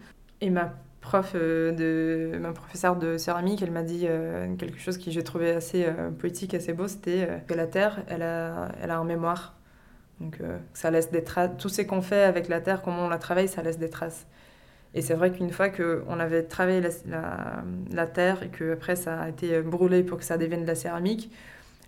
Et 0.40 0.50
ma 0.50 0.74
prof 1.00 1.32
euh, 1.34 1.72
de 1.72 2.38
ma 2.38 2.52
professeure 2.52 2.96
de 2.96 3.16
céramique, 3.16 3.62
elle 3.62 3.70
m'a 3.70 3.82
dit 3.82 4.04
euh, 4.06 4.54
quelque 4.56 4.78
chose 4.78 4.98
que 4.98 5.10
j'ai 5.10 5.24
trouvé 5.24 5.50
assez 5.50 5.84
euh, 5.84 6.10
poétique, 6.10 6.54
assez 6.54 6.72
beau, 6.72 6.88
c'était 6.88 7.42
que 7.46 7.54
la 7.54 7.66
terre, 7.66 8.02
elle 8.08 8.22
a, 8.22 8.68
elle 8.82 8.90
a 8.90 8.98
un 8.98 9.04
mémoire. 9.04 9.54
Donc 10.20 10.38
ça 10.74 10.90
laisse 10.90 11.10
des 11.10 11.24
traces. 11.24 11.52
Tout 11.56 11.70
ce 11.70 11.80
qu'on 11.80 12.02
fait 12.02 12.24
avec 12.24 12.48
la 12.48 12.60
terre, 12.60 12.82
comment 12.82 13.06
on 13.06 13.08
la 13.08 13.16
travaille, 13.16 13.48
ça 13.48 13.62
laisse 13.62 13.78
des 13.78 13.88
traces. 13.88 14.26
Et 14.92 15.00
c'est 15.00 15.14
vrai 15.14 15.32
qu'une 15.32 15.50
fois 15.50 15.70
qu'on 15.70 16.20
avait 16.20 16.42
travaillé 16.42 16.82
la, 17.06 17.62
la, 17.90 18.06
terre 18.06 18.42
et 18.42 18.48
qu'après 18.48 18.96
ça 18.96 19.18
a 19.18 19.28
été 19.30 19.62
brûlé 19.62 20.02
pour 20.02 20.18
que 20.18 20.24
ça 20.24 20.36
devienne 20.36 20.62
de 20.62 20.66
la 20.66 20.74
céramique, 20.74 21.32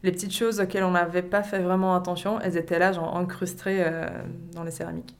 les 0.02 0.12
petites 0.12 0.32
choses 0.34 0.60
auxquelles 0.60 0.84
on 0.84 0.92
n'avait 0.92 1.20
pas 1.22 1.42
fait 1.42 1.58
vraiment 1.58 1.94
attention, 1.94 2.40
elles 2.40 2.56
étaient 2.56 2.78
là, 2.78 2.92
genre 2.92 3.12
dans 4.54 4.64
les 4.64 4.70
céramiques. 4.70 5.14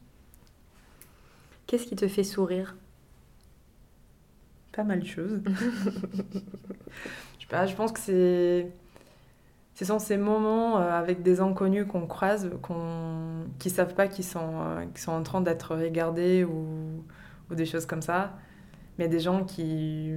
Qu'est-ce 1.67 1.85
qui 1.87 1.97
te 1.97 2.09
fait 2.09 2.25
sourire? 2.25 2.77
Pas 4.73 4.85
mal 4.85 5.01
de 5.01 5.07
choses. 5.07 5.41
je 7.39 7.43
sais 7.43 7.47
pas, 7.49 7.67
je 7.67 7.75
pense 7.75 7.93
que 7.93 8.01
c'est. 8.01 8.73
Ce 9.75 9.85
sont 9.87 9.99
ces 9.99 10.19
moments 10.19 10.79
euh, 10.79 10.91
avec 10.93 11.23
des 11.23 11.41
inconnus 11.41 11.87
qu'on 11.89 12.07
croise, 12.07 12.51
qu'on, 12.63 13.47
qui 13.59 13.71
savent 13.71 13.95
pas 13.95 14.07
qu'ils 14.09 14.25
sont, 14.25 14.41
euh, 14.61 14.85
qu'ils 14.87 14.99
sont 14.99 15.13
en 15.13 15.23
train 15.23 15.41
d'être 15.41 15.75
regardés 15.77 16.45
ou, 16.45 17.05
ou 17.51 17.55
des 17.55 17.65
choses 17.67 17.87
comme 17.87 18.03
ça. 18.03 18.35
Mais 18.99 19.09
des 19.09 19.21
gens 19.21 19.45
qui, 19.45 20.11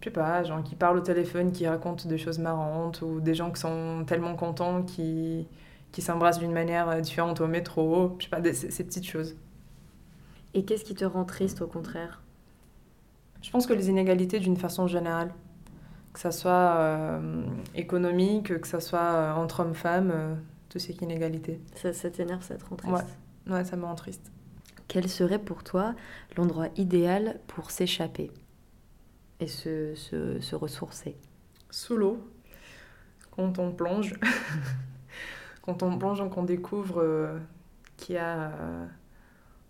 je 0.00 0.04
sais 0.04 0.10
pas, 0.12 0.44
gens 0.44 0.62
qui 0.62 0.76
parlent 0.76 0.98
au 0.98 1.02
téléphone, 1.02 1.52
qui 1.52 1.66
racontent 1.68 2.08
des 2.08 2.18
choses 2.18 2.38
marrantes, 2.40 3.02
ou 3.02 3.20
des 3.20 3.34
gens 3.34 3.50
qui 3.52 3.60
sont 3.60 4.04
tellement 4.06 4.36
contents, 4.36 4.82
qui, 4.84 5.48
qui 5.92 6.02
s'embrassent 6.02 6.40
d'une 6.40 6.52
manière 6.52 6.88
euh, 6.90 7.00
différente 7.00 7.40
au 7.42 7.48
métro, 7.48 8.16
je 8.20 8.24
sais 8.24 8.30
pas, 8.30 8.40
des- 8.42 8.54
ces, 8.54 8.70
ces 8.70 8.84
petites 8.84 9.06
choses. 9.08 9.36
Et 10.54 10.64
qu'est-ce 10.64 10.86
qui 10.86 10.94
te 10.94 11.04
rend 11.04 11.26
triste 11.26 11.60
au 11.60 11.66
contraire? 11.66 12.23
Je 13.44 13.50
pense 13.50 13.66
que 13.66 13.74
les 13.74 13.90
inégalités 13.90 14.40
d'une 14.40 14.56
façon 14.56 14.86
générale, 14.86 15.30
que 16.14 16.18
ça 16.18 16.32
soit 16.32 16.76
euh, 16.78 17.44
économique, 17.74 18.58
que 18.58 18.66
ça 18.66 18.80
soit 18.80 19.00
euh, 19.00 19.34
entre 19.34 19.60
hommes-femmes, 19.60 20.10
euh, 20.14 20.34
tout 20.70 20.78
ce 20.78 20.86
qui 20.86 20.92
est 20.92 21.02
inégalité. 21.02 21.60
Ça, 21.74 21.92
ça 21.92 22.10
t'énerve, 22.10 22.42
ça 22.42 22.56
te 22.56 22.64
rend 22.64 22.76
triste? 22.76 23.04
Ouais. 23.46 23.52
Ouais, 23.52 23.64
ça 23.64 23.76
me 23.76 23.84
rend 23.84 23.96
triste. 23.96 24.32
Quel 24.88 25.10
serait 25.10 25.38
pour 25.38 25.62
toi 25.62 25.94
l'endroit 26.38 26.68
idéal 26.78 27.38
pour 27.46 27.70
s'échapper 27.70 28.30
et 29.40 29.46
se, 29.46 29.94
se, 29.94 30.40
se 30.40 30.56
ressourcer? 30.56 31.14
Sous 31.70 31.98
l'eau, 31.98 32.26
quand 33.30 33.58
on 33.58 33.72
plonge, 33.72 34.14
quand 35.60 35.82
on 35.82 35.98
plonge, 35.98 36.22
on 36.22 36.44
découvre 36.44 37.02
euh, 37.02 37.38
qu'il 37.98 38.14
y 38.14 38.18
a 38.18 38.52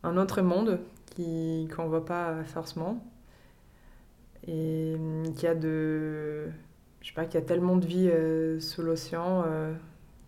un 0.04 0.16
autre 0.16 0.42
monde 0.42 0.78
qui, 1.06 1.68
qu'on 1.74 1.84
ne 1.84 1.88
voit 1.88 2.04
pas 2.04 2.44
forcément. 2.44 3.04
Et 4.46 4.94
hum, 4.96 5.32
qu'il 5.34 5.44
y 5.44 5.46
a 5.46 5.54
de. 5.54 6.50
Je 7.00 7.08
sais 7.08 7.14
pas, 7.14 7.24
qu'il 7.26 7.34
y 7.40 7.42
a 7.42 7.46
tellement 7.46 7.76
de 7.76 7.86
vie 7.86 8.08
euh, 8.10 8.60
sous 8.60 8.82
l'océan 8.82 9.44
euh, 9.46 9.74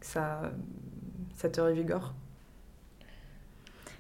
que 0.01 0.07
ça, 0.07 0.53
ça 1.37 1.49
te 1.51 1.61
revigore. 1.61 2.15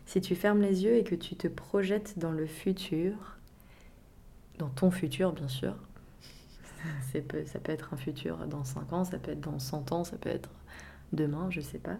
Si 0.06 0.22
tu 0.22 0.34
fermes 0.34 0.62
les 0.62 0.84
yeux 0.84 0.94
et 0.96 1.04
que 1.04 1.14
tu 1.14 1.36
te 1.36 1.48
projettes 1.48 2.18
dans 2.18 2.32
le 2.32 2.46
futur, 2.46 3.36
dans 4.58 4.68
ton 4.68 4.90
futur 4.90 5.32
bien 5.32 5.48
sûr, 5.48 5.74
peu- 7.28 7.44
ça 7.46 7.58
peut 7.58 7.72
être 7.72 7.94
un 7.94 7.96
futur 7.96 8.46
dans 8.46 8.64
5 8.64 8.92
ans, 8.92 9.04
ça 9.04 9.18
peut 9.18 9.32
être 9.32 9.40
dans 9.40 9.58
100 9.58 9.92
ans, 9.92 10.04
ça 10.04 10.16
peut 10.16 10.28
être 10.28 10.50
demain, 11.12 11.48
je 11.50 11.60
sais 11.60 11.78
pas. 11.78 11.98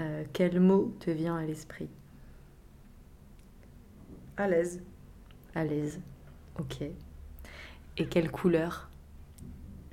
Euh, 0.00 0.24
quel 0.32 0.60
mot 0.60 0.94
te 1.00 1.10
vient 1.10 1.36
à 1.36 1.44
l'esprit? 1.44 1.88
À 4.36 4.46
l'aise. 4.48 4.80
À 5.54 5.64
l'aise. 5.64 6.00
Ok. 6.58 6.82
Et 7.96 8.06
quelle 8.06 8.30
couleur 8.30 8.90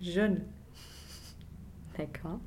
Jeune. 0.01 0.41
D'accord. 1.97 2.39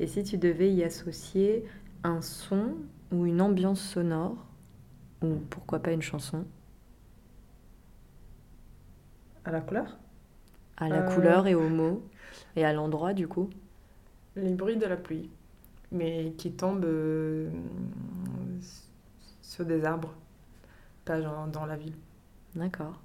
Et 0.00 0.06
si 0.06 0.24
tu 0.24 0.38
devais 0.38 0.72
y 0.72 0.84
associer 0.84 1.64
un 2.04 2.22
son 2.22 2.74
ou 3.12 3.26
une 3.26 3.40
ambiance 3.40 3.80
sonore, 3.80 4.46
ou 5.22 5.36
pourquoi 5.50 5.80
pas 5.80 5.92
une 5.92 6.02
chanson, 6.02 6.44
À 9.46 9.50
la 9.50 9.60
couleur? 9.62 9.96
À 10.78 10.88
la 10.88 11.02
Euh. 11.02 11.14
couleur 11.14 11.46
et 11.46 11.54
au 11.54 11.68
mot, 11.68 12.02
et 12.56 12.64
à 12.64 12.72
l'endroit 12.72 13.12
du 13.14 13.28
coup? 13.28 13.50
Les 14.36 14.54
bruits 14.54 14.76
de 14.76 14.86
la 14.86 14.96
pluie. 14.96 15.28
Mais 15.92 16.32
qui 16.36 16.52
tombent 16.52 16.84
euh, 16.84 17.48
sur 19.42 19.64
des 19.64 19.84
arbres. 19.84 20.14
Pas 21.04 21.20
genre 21.22 21.46
dans 21.48 21.66
la 21.66 21.76
ville. 21.76 21.94
D'accord. 22.56 23.00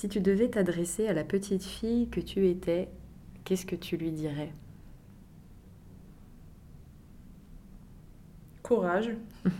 Si 0.00 0.08
tu 0.08 0.22
devais 0.22 0.48
t'adresser 0.48 1.08
à 1.08 1.12
la 1.12 1.24
petite 1.24 1.62
fille 1.62 2.08
que 2.08 2.20
tu 2.20 2.48
étais, 2.48 2.88
qu'est-ce 3.44 3.66
que 3.66 3.76
tu 3.76 3.98
lui 3.98 4.12
dirais? 4.12 4.50
Courage. 8.62 9.10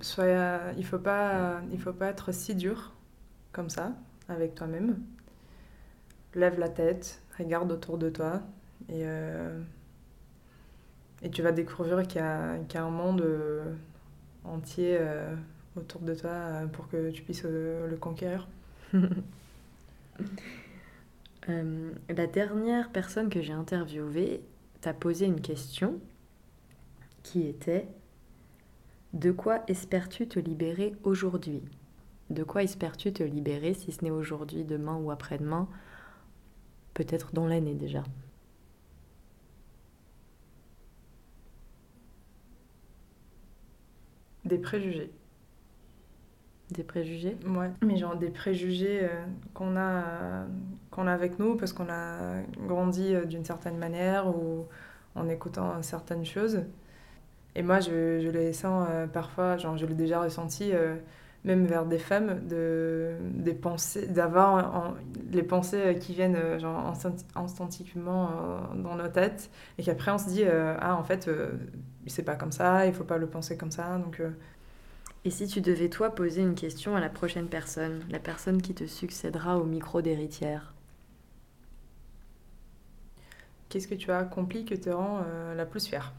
Sois, 0.00 0.22
euh, 0.22 0.72
il 0.78 0.86
faut 0.86 1.00
pas, 1.00 1.62
il 1.72 1.80
faut 1.80 1.92
pas 1.92 2.06
être 2.10 2.30
si 2.30 2.54
dur 2.54 2.92
comme 3.50 3.68
ça 3.70 3.96
avec 4.28 4.54
toi-même. 4.54 5.02
Lève 6.36 6.60
la 6.60 6.68
tête, 6.68 7.20
regarde 7.40 7.72
autour 7.72 7.98
de 7.98 8.08
toi 8.08 8.42
et, 8.88 9.02
euh, 9.02 9.60
et 11.22 11.30
tu 11.30 11.42
vas 11.42 11.50
découvrir 11.50 12.06
qu'il 12.06 12.20
y, 12.20 12.24
a 12.24 12.58
qu'il 12.68 12.78
y 12.78 12.80
a 12.80 12.84
un 12.84 12.90
monde 12.90 13.20
euh, 13.20 13.74
entier 14.44 14.96
euh, 15.00 15.34
autour 15.78 16.00
de 16.02 16.14
toi 16.14 16.30
euh, 16.30 16.66
pour 16.66 16.88
que 16.88 17.10
tu 17.10 17.22
puisses 17.22 17.42
euh, 17.44 17.86
le 17.86 17.96
conquérir. 17.96 18.48
Euh, 21.48 21.92
La 22.10 22.26
dernière 22.26 22.90
personne 22.90 23.30
que 23.30 23.40
j'ai 23.40 23.54
interviewée 23.54 24.42
t'a 24.82 24.92
posé 24.92 25.24
une 25.24 25.40
question 25.40 25.98
qui 27.22 27.46
était 27.46 27.88
De 29.14 29.30
quoi 29.32 29.62
espères-tu 29.68 30.28
te 30.28 30.38
libérer 30.38 30.94
aujourd'hui? 31.04 31.62
De 32.28 32.42
quoi 32.44 32.62
espères-tu 32.64 33.12
te 33.14 33.22
libérer, 33.22 33.72
si 33.72 33.92
ce 33.92 34.04
n'est 34.04 34.10
aujourd'hui, 34.10 34.64
demain 34.64 34.96
ou 34.96 35.10
après-demain? 35.10 35.68
Peut-être 36.92 37.32
dans 37.32 37.46
l'année 37.46 37.74
déjà. 37.74 38.02
Des 44.44 44.58
préjugés. 44.58 45.10
Des 46.70 46.84
préjugés 46.84 47.36
Ouais, 47.46 47.70
mais 47.82 47.96
genre 47.96 48.16
des 48.16 48.28
préjugés 48.28 49.00
euh, 49.04 49.08
qu'on 49.54 49.74
a, 49.76 49.80
euh, 50.04 50.46
qu'on 50.90 51.06
a 51.06 51.12
avec 51.14 51.38
nous 51.38 51.56
parce 51.56 51.72
qu'on 51.72 51.88
a 51.88 52.42
grandi 52.66 53.14
euh, 53.14 53.24
d'une 53.24 53.44
certaine 53.44 53.78
manière 53.78 54.28
ou 54.28 54.66
en 55.14 55.28
écoutant 55.30 55.82
certaines 55.82 56.26
choses. 56.26 56.60
Et 57.56 57.62
moi, 57.62 57.80
je, 57.80 58.20
je 58.20 58.28
les 58.30 58.52
sens 58.52 58.88
euh, 58.90 59.06
parfois, 59.06 59.56
genre 59.58 59.76
je 59.76 59.86
l'ai 59.86 59.94
déjà 59.94 60.20
ressenti, 60.22 60.72
euh, 60.72 60.96
même 61.44 61.66
vers 61.66 61.86
des 61.86 61.98
femmes, 61.98 62.46
de, 62.48 63.14
des 63.34 63.54
pensées, 63.54 64.06
d'avoir 64.08 64.96
les 65.32 65.42
pensées 65.42 65.98
qui 66.00 66.14
viennent 66.14 66.36
euh, 66.36 66.58
genre 66.58 66.86
instant- 66.88 67.14
euh, 68.32 68.82
dans 68.82 68.96
nos 68.96 69.08
têtes 69.08 69.50
et 69.78 69.82
qu'après 69.82 70.10
on 70.12 70.18
se 70.18 70.28
dit, 70.28 70.44
euh, 70.44 70.76
ah 70.80 70.96
en 70.96 71.04
fait, 71.04 71.28
euh, 71.28 71.52
c'est 72.06 72.24
pas 72.24 72.36
comme 72.36 72.52
ça, 72.52 72.86
il 72.86 72.92
faut 72.94 73.04
pas 73.04 73.18
le 73.18 73.26
penser 73.26 73.56
comme 73.56 73.70
ça. 73.70 73.98
Donc, 73.98 74.20
euh, 74.20 74.30
Et 75.24 75.30
si 75.30 75.46
tu 75.46 75.60
devais, 75.60 75.88
toi, 75.88 76.14
poser 76.14 76.42
une 76.42 76.54
question 76.54 76.96
à 76.96 77.00
la 77.00 77.08
prochaine 77.08 77.48
personne, 77.48 78.04
la 78.08 78.18
personne 78.18 78.62
qui 78.62 78.74
te 78.74 78.86
succédera 78.86 79.58
au 79.58 79.64
micro 79.64 80.00
d'héritière? 80.00 80.72
Qu'est-ce 83.68 83.88
que 83.88 83.94
tu 83.94 84.10
as 84.10 84.18
accompli 84.18 84.64
que 84.64 84.74
te 84.74 84.88
rend 84.88 85.22
euh, 85.26 85.54
la 85.54 85.66
plus 85.66 85.86
fière? 85.86 86.12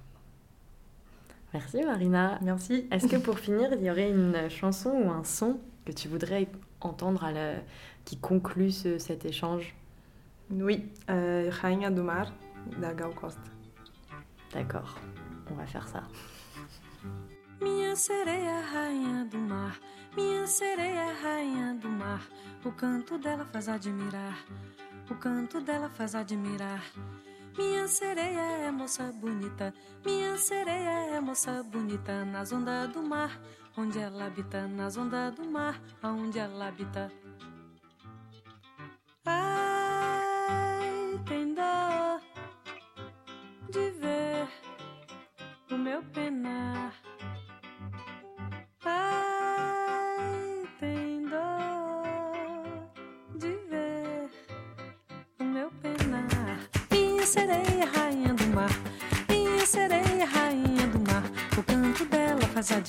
Merci 1.54 1.82
Marina. 1.84 2.38
Merci. 2.44 2.88
Est-ce 2.92 3.08
que 3.08 3.16
pour 3.16 3.40
finir, 3.40 3.74
il 3.74 3.82
y 3.82 3.90
aurait 3.90 4.12
une 4.12 4.50
chanson 4.50 4.92
ou 4.92 5.10
un 5.10 5.24
son 5.24 5.60
que 5.86 5.92
tu 5.92 6.08
voudrais 6.08 6.48
entendre 6.82 7.24
à 7.24 7.32
la... 7.32 7.54
qui 8.06 8.18
conclut 8.18 8.72
ce- 8.72 9.00
cet 9.00 9.26
échange? 9.26 9.74
Oui, 10.52 10.86
euh, 11.10 11.50
Rainha 11.50 11.90
do 11.90 12.04
Mar, 12.04 12.32
da 12.80 12.94
Gal 12.94 13.16
Costa. 13.16 13.42
D'accord, 14.54 15.00
on 15.50 15.56
va 15.56 15.66
faire 15.66 15.88
ça. 15.88 16.04
Minha 17.62 17.94
sereia, 17.96 18.62
rainha 18.62 19.26
do 19.26 19.38
mar. 19.38 19.78
Minha 20.16 20.48
sereia, 20.48 21.14
rainha 21.22 21.74
do 21.76 21.90
mar. 21.90 22.26
O 22.64 22.72
canto 22.72 23.18
dela 23.18 23.46
faz 23.46 23.68
admirar. 23.68 24.46
O 25.10 25.16
canto 25.16 25.60
dela 25.60 25.90
faz 25.90 26.16
admirar. 26.16 26.82
Minha 27.58 27.88
sereia 27.90 28.68
é 28.68 28.72
moça 28.72 29.12
bonita. 29.12 29.74
Minha 30.06 30.38
sereia 30.38 31.18
é 31.18 31.20
moça 31.20 31.62
bonita. 31.62 32.24
Nas 32.24 32.54
ondas 32.54 32.90
do 32.94 33.04
mar, 33.04 33.38
onde 33.78 34.00
ela 34.00 34.28
habita. 34.28 34.66
Nas 34.66 34.96
ondas 34.96 35.36
do 35.36 35.50
mar, 35.50 35.82
aonde 36.02 36.40
ela 36.40 36.70
habita. 36.70 37.12
Ai, 39.26 41.20
tem 41.28 41.54
dó 41.54 42.22
de 43.70 43.92
ver 44.00 44.48
o 45.70 45.78
meu 45.78 46.02
penar. 46.04 47.09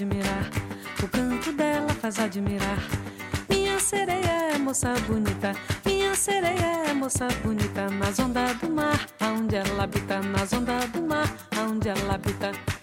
Admirar. 0.01 0.51
O 1.03 1.09
canto 1.09 1.53
dela 1.53 1.91
faz 1.91 2.19
admirar. 2.19 2.79
Minha 3.51 3.79
sereia 3.79 4.55
é 4.55 4.59
moça 4.59 4.95
bonita. 5.07 5.53
Minha 5.85 6.15
sereia 6.15 6.89
é 6.89 6.95
moça 6.95 7.29
bonita. 7.43 7.91
Nas 7.91 8.19
ondas 8.19 8.57
do 8.57 8.71
mar, 8.71 9.07
aonde 9.21 9.57
ela 9.57 9.85
habita. 9.85 10.21
Nas 10.21 10.53
ondas 10.55 10.89
do 10.91 11.03
mar, 11.03 11.31
aonde 11.55 11.91
ela 11.91 12.15
habita. 12.15 12.80